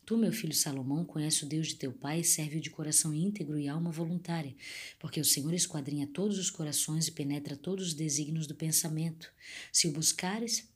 [0.05, 3.59] Tu, meu filho Salomão, conhece o Deus de teu pai e serve-o de coração íntegro
[3.59, 4.55] e alma voluntária,
[4.99, 9.33] porque o Senhor esquadrinha todos os corações e penetra todos os desígnios do pensamento.
[9.71, 10.69] Se o buscares,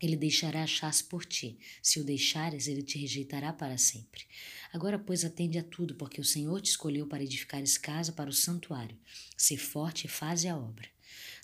[0.00, 1.60] ele deixará achar-se por ti.
[1.80, 4.24] Se o deixares, ele te rejeitará para sempre.
[4.72, 8.32] Agora, pois, atende a tudo, porque o Senhor te escolheu para edificares casa para o
[8.32, 8.98] santuário.
[9.36, 10.88] Se forte faze a obra.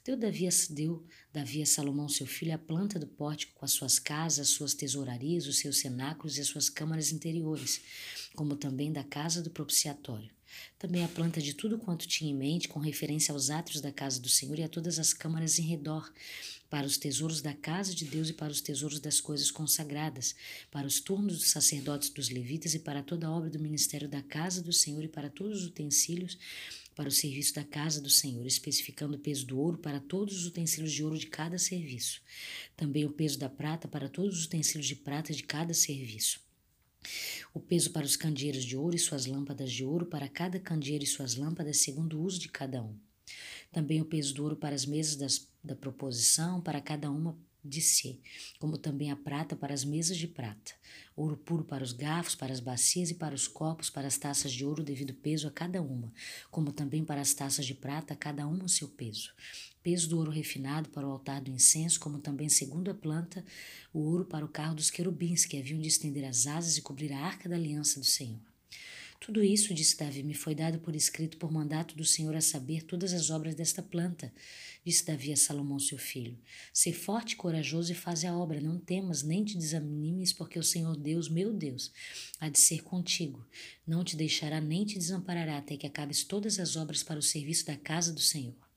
[0.08, 3.98] Deu Davi, deu Davi a Salomão, seu filho, a planta do pórtico com as suas
[3.98, 7.82] casas, as suas tesourarias, os seus cenáculos e as suas câmaras interiores,
[8.34, 10.30] como também da casa do propiciatório.
[10.78, 14.18] Também a planta de tudo quanto tinha em mente, com referência aos atos da casa
[14.18, 16.10] do Senhor e a todas as câmaras em redor,
[16.70, 20.34] para os tesouros da casa de Deus e para os tesouros das coisas consagradas,
[20.70, 24.22] para os turnos dos sacerdotes dos levitas e para toda a obra do ministério da
[24.22, 26.38] casa do Senhor e para todos os utensílios
[26.98, 30.46] para o serviço da casa do Senhor, especificando o peso do ouro para todos os
[30.46, 32.20] utensílios de ouro de cada serviço,
[32.76, 36.40] também o peso da prata para todos os utensílios de prata de cada serviço.
[37.54, 41.04] O peso para os candeeiros de ouro e suas lâmpadas de ouro, para cada candeeiro
[41.04, 42.98] e suas lâmpadas, segundo o uso de cada um.
[43.70, 47.80] Também o peso do ouro para as mesas das, da proposição, para cada uma de
[47.80, 48.20] si,
[48.58, 50.72] como também a prata para as mesas de prata,
[51.16, 54.52] ouro puro para os garfos, para as bacias e para os copos, para as taças
[54.52, 56.12] de ouro devido peso a cada uma,
[56.50, 59.32] como também para as taças de prata, cada uma o seu peso.
[59.82, 63.44] Peso do ouro refinado para o altar do incenso, como também, segundo a planta,
[63.92, 67.12] o ouro para o carro dos querubins, que haviam de estender as asas e cobrir
[67.12, 68.47] a arca da aliança do Senhor.
[69.20, 72.82] Tudo isso, disse Davi, me foi dado por escrito por mandato do Senhor a saber
[72.82, 74.32] todas as obras desta planta.
[74.84, 76.38] Disse Davi a Salomão, seu filho:
[76.72, 80.62] Sê forte e corajoso e faz a obra, não temas, nem te desanimes, porque o
[80.62, 81.92] Senhor Deus, meu Deus,
[82.38, 83.44] há de ser contigo.
[83.86, 87.66] Não te deixará nem te desamparará até que acabes todas as obras para o serviço
[87.66, 88.68] da casa do Senhor.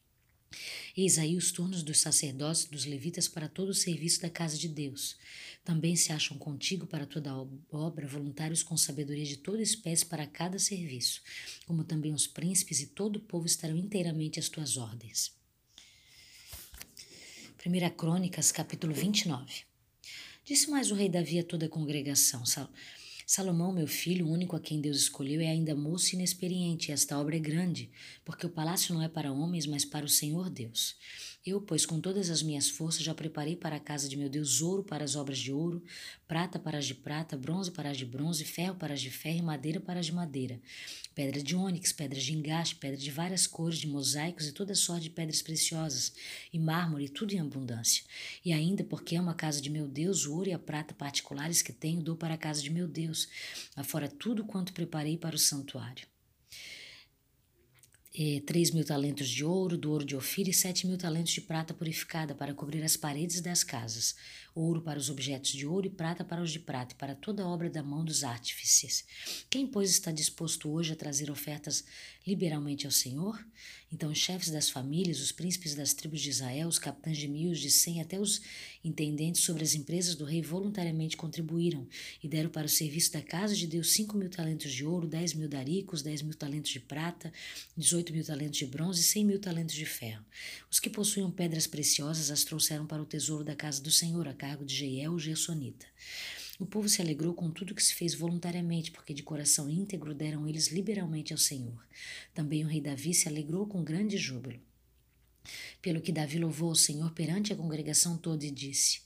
[0.98, 4.68] Eis aí os turnos dos sacerdotes dos levitas para todo o serviço da casa de
[4.68, 5.16] Deus.
[5.64, 7.36] Também se acham contigo para toda
[7.72, 11.22] obra voluntários com sabedoria de toda espécie para cada serviço,
[11.66, 15.32] como também os príncipes e todo o povo estarão inteiramente às tuas ordens.
[17.64, 19.62] 1 Crônicas, capítulo 29.
[20.44, 22.44] Disse mais o rei Davi a toda a congregação:
[23.28, 26.92] Salomão, meu filho, o único a quem Deus escolheu, é ainda moço e inexperiente, e
[26.92, 27.92] esta obra é grande,
[28.26, 30.96] porque o palácio não é para homens, mas para o Senhor Deus.
[31.44, 34.62] Eu, pois, com todas as minhas forças, já preparei para a casa de meu Deus
[34.62, 35.84] ouro para as obras de ouro,
[36.28, 39.40] prata para as de prata, bronze para as de bronze, ferro para as de ferro
[39.40, 40.62] e madeira para as de madeira,
[41.16, 45.06] pedra de ônix, pedras de engaste, pedra de várias cores, de mosaicos e toda sorte
[45.06, 46.14] de pedras preciosas,
[46.54, 48.04] e mármore, tudo em abundância.
[48.46, 51.64] E ainda, porque é uma casa de meu Deus, o ouro e a prata particulares
[51.64, 53.28] que tenho, dou para a casa de meu Deus,
[53.76, 56.06] afora tudo quanto preparei para o santuário
[58.14, 61.42] eh, 3 mil talentos de ouro, do ouro de Ofir e 7 mil talentos de
[61.42, 64.16] prata purificada para cobrir as paredes das casas,
[64.54, 67.48] ouro para os objetos de ouro e prata para os de prata e para toda
[67.48, 69.06] obra da mão dos artífices.
[69.50, 71.84] Quem, pois, está disposto hoje a trazer ofertas
[72.26, 73.44] liberalmente ao Senhor?
[73.94, 77.52] Então os chefes das famílias, os príncipes das tribos de Israel, os capitães de mil,
[77.52, 78.42] de cem, até os
[78.84, 81.86] intendentes sobre as empresas do rei voluntariamente contribuíram
[82.24, 85.34] e deram para o serviço da casa de Deus cinco mil talentos de ouro, dez
[85.34, 87.34] mil daricos, dez mil talentos de prata,
[87.76, 90.24] dezoito mil talentos de bronze e cem mil talentos de ferro.
[90.70, 94.66] Os que possuíam pedras preciosas as trouxeram para o tesouro da casa do Senhor, cargo
[94.66, 95.86] de Jeiel, o Gersonita.
[96.60, 100.48] O povo se alegrou com tudo que se fez voluntariamente, porque de coração íntegro deram
[100.48, 101.80] eles liberalmente ao Senhor.
[102.34, 104.60] Também o rei Davi se alegrou com grande júbilo.
[105.80, 109.02] Pelo que Davi louvou ao Senhor perante a congregação toda e disse: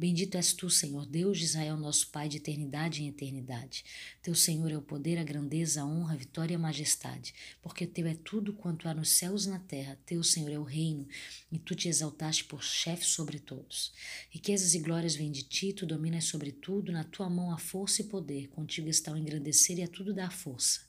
[0.00, 3.84] Bendito és tu, Senhor, Deus de Israel, nosso Pai de eternidade em eternidade.
[4.22, 7.86] Teu Senhor é o poder, a grandeza, a honra, a vitória e a majestade, porque
[7.86, 9.98] teu é tudo quanto há nos céus e na terra.
[10.06, 11.06] Teu, Senhor, é o reino,
[11.52, 13.92] e tu te exaltaste por chefe sobre todos.
[14.30, 18.00] Riquezas e glórias vêm de ti, tu dominas sobre tudo, na tua mão há força
[18.00, 20.80] e poder, contigo está o engrandecer e a tudo dá força.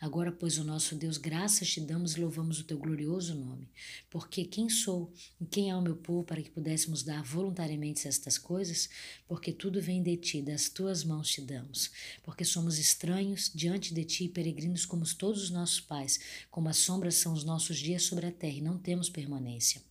[0.00, 3.68] Agora, pois, o nosso Deus, graças te damos e louvamos o teu glorioso nome,
[4.08, 8.38] porque quem sou e quem é o meu povo para que pudéssemos dar voluntariamente estas
[8.38, 8.88] coisas?
[9.26, 11.90] porque tudo vem de ti, das tuas mãos te damos.
[12.22, 16.18] Porque somos estranhos diante de ti, peregrinos como todos os nossos pais,
[16.50, 19.87] como as sombras são os nossos dias sobre a terra, e não temos permanência.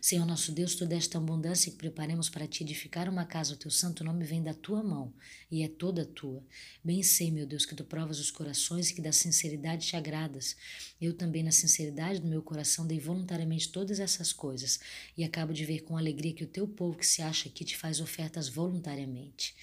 [0.00, 3.70] Senhor nosso Deus, toda esta abundância que preparemos para te edificar uma casa, o teu
[3.70, 5.12] santo nome vem da tua mão
[5.50, 6.42] e é toda tua.
[6.82, 10.56] Bem sei, meu Deus, que tu provas os corações e que da sinceridade te agradas.
[11.00, 14.80] Eu também, na sinceridade do meu coração, dei voluntariamente todas essas coisas
[15.16, 17.76] e acabo de ver com alegria que o teu povo que se acha aqui te
[17.76, 19.54] faz ofertas voluntariamente.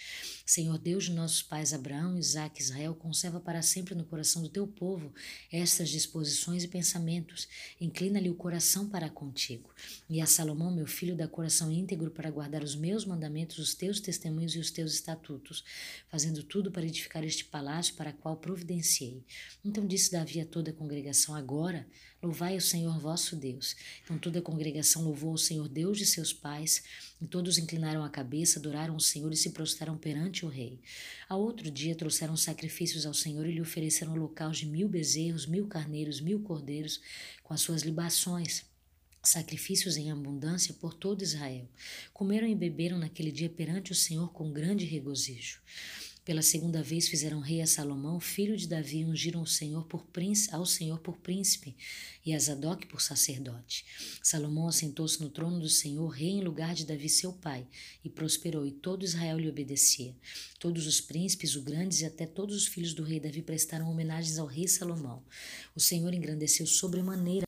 [0.45, 4.49] Senhor Deus de nossos pais Abraão, Isaac e Israel, conserva para sempre no coração do
[4.49, 5.13] teu povo
[5.51, 7.47] estas disposições e pensamentos.
[7.79, 9.69] Inclina-lhe o coração para contigo.
[10.09, 13.99] E a Salomão, meu filho, dá coração íntegro para guardar os meus mandamentos, os teus
[13.99, 15.63] testemunhos e os teus estatutos,
[16.09, 19.23] fazendo tudo para edificar este palácio para qual providenciei.
[19.63, 21.87] Então disse Davi a toda a congregação: Agora
[22.21, 23.75] Louvai o Senhor vosso Deus.
[24.03, 26.83] Então toda a congregação louvou o Senhor Deus de seus pais,
[27.21, 30.79] e todos inclinaram a cabeça, adoraram o Senhor e se prostraram perante o rei.
[31.29, 35.67] A outro dia trouxeram sacrifícios ao Senhor e lhe ofereceram locais de mil bezerros, mil
[35.67, 36.99] carneiros, mil cordeiros,
[37.43, 38.65] com as suas libações
[39.23, 41.69] sacrifícios em abundância por todo Israel.
[42.13, 45.61] Comeram e beberam naquele dia perante o Senhor com grande regozijo.
[46.23, 50.05] Pela segunda vez fizeram rei a Salomão, filho de Davi, e ungiram o Senhor por
[50.05, 51.75] príncipe, ao Senhor por príncipe
[52.23, 53.83] e a Zadok por sacerdote.
[54.21, 57.65] Salomão assentou-se no trono do Senhor, rei em lugar de Davi seu pai,
[58.05, 60.15] e prosperou, e todo Israel lhe obedecia.
[60.59, 64.37] Todos os príncipes, os grandes e até todos os filhos do rei Davi prestaram homenagens
[64.37, 65.23] ao rei Salomão.
[65.75, 67.47] O Senhor engrandeceu sobremaneira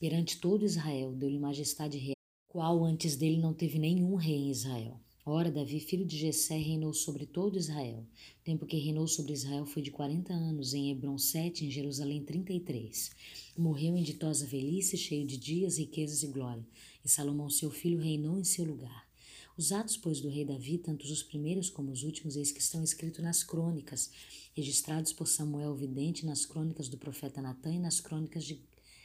[0.00, 2.16] perante todo Israel, deu-lhe majestade real,
[2.48, 5.03] qual antes dele não teve nenhum rei em Israel.
[5.26, 8.04] Ora, Davi, filho de Jessé, reinou sobre todo Israel.
[8.40, 12.22] O tempo que reinou sobre Israel foi de quarenta anos, em Hebron sete, em Jerusalém
[12.22, 13.10] trinta e três.
[13.56, 16.62] Morreu em ditosa velhice, cheio de dias, riquezas e glória.
[17.02, 19.08] E Salomão, seu filho, reinou em seu lugar.
[19.56, 22.84] Os atos, pois, do rei Davi, tanto os primeiros como os últimos, eis que estão
[22.84, 24.10] escritos nas crônicas,
[24.54, 28.60] registrados por Samuel vidente, nas crônicas do profeta Natã e nas crônicas de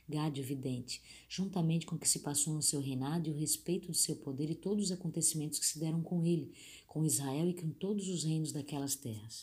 [0.10, 3.90] Gade o vidente, juntamente com o que se passou no seu reinado e o respeito
[3.90, 6.52] do seu poder e todos os acontecimentos que se deram com ele,
[6.88, 9.38] com Israel e com todos os reinos daquelas terras.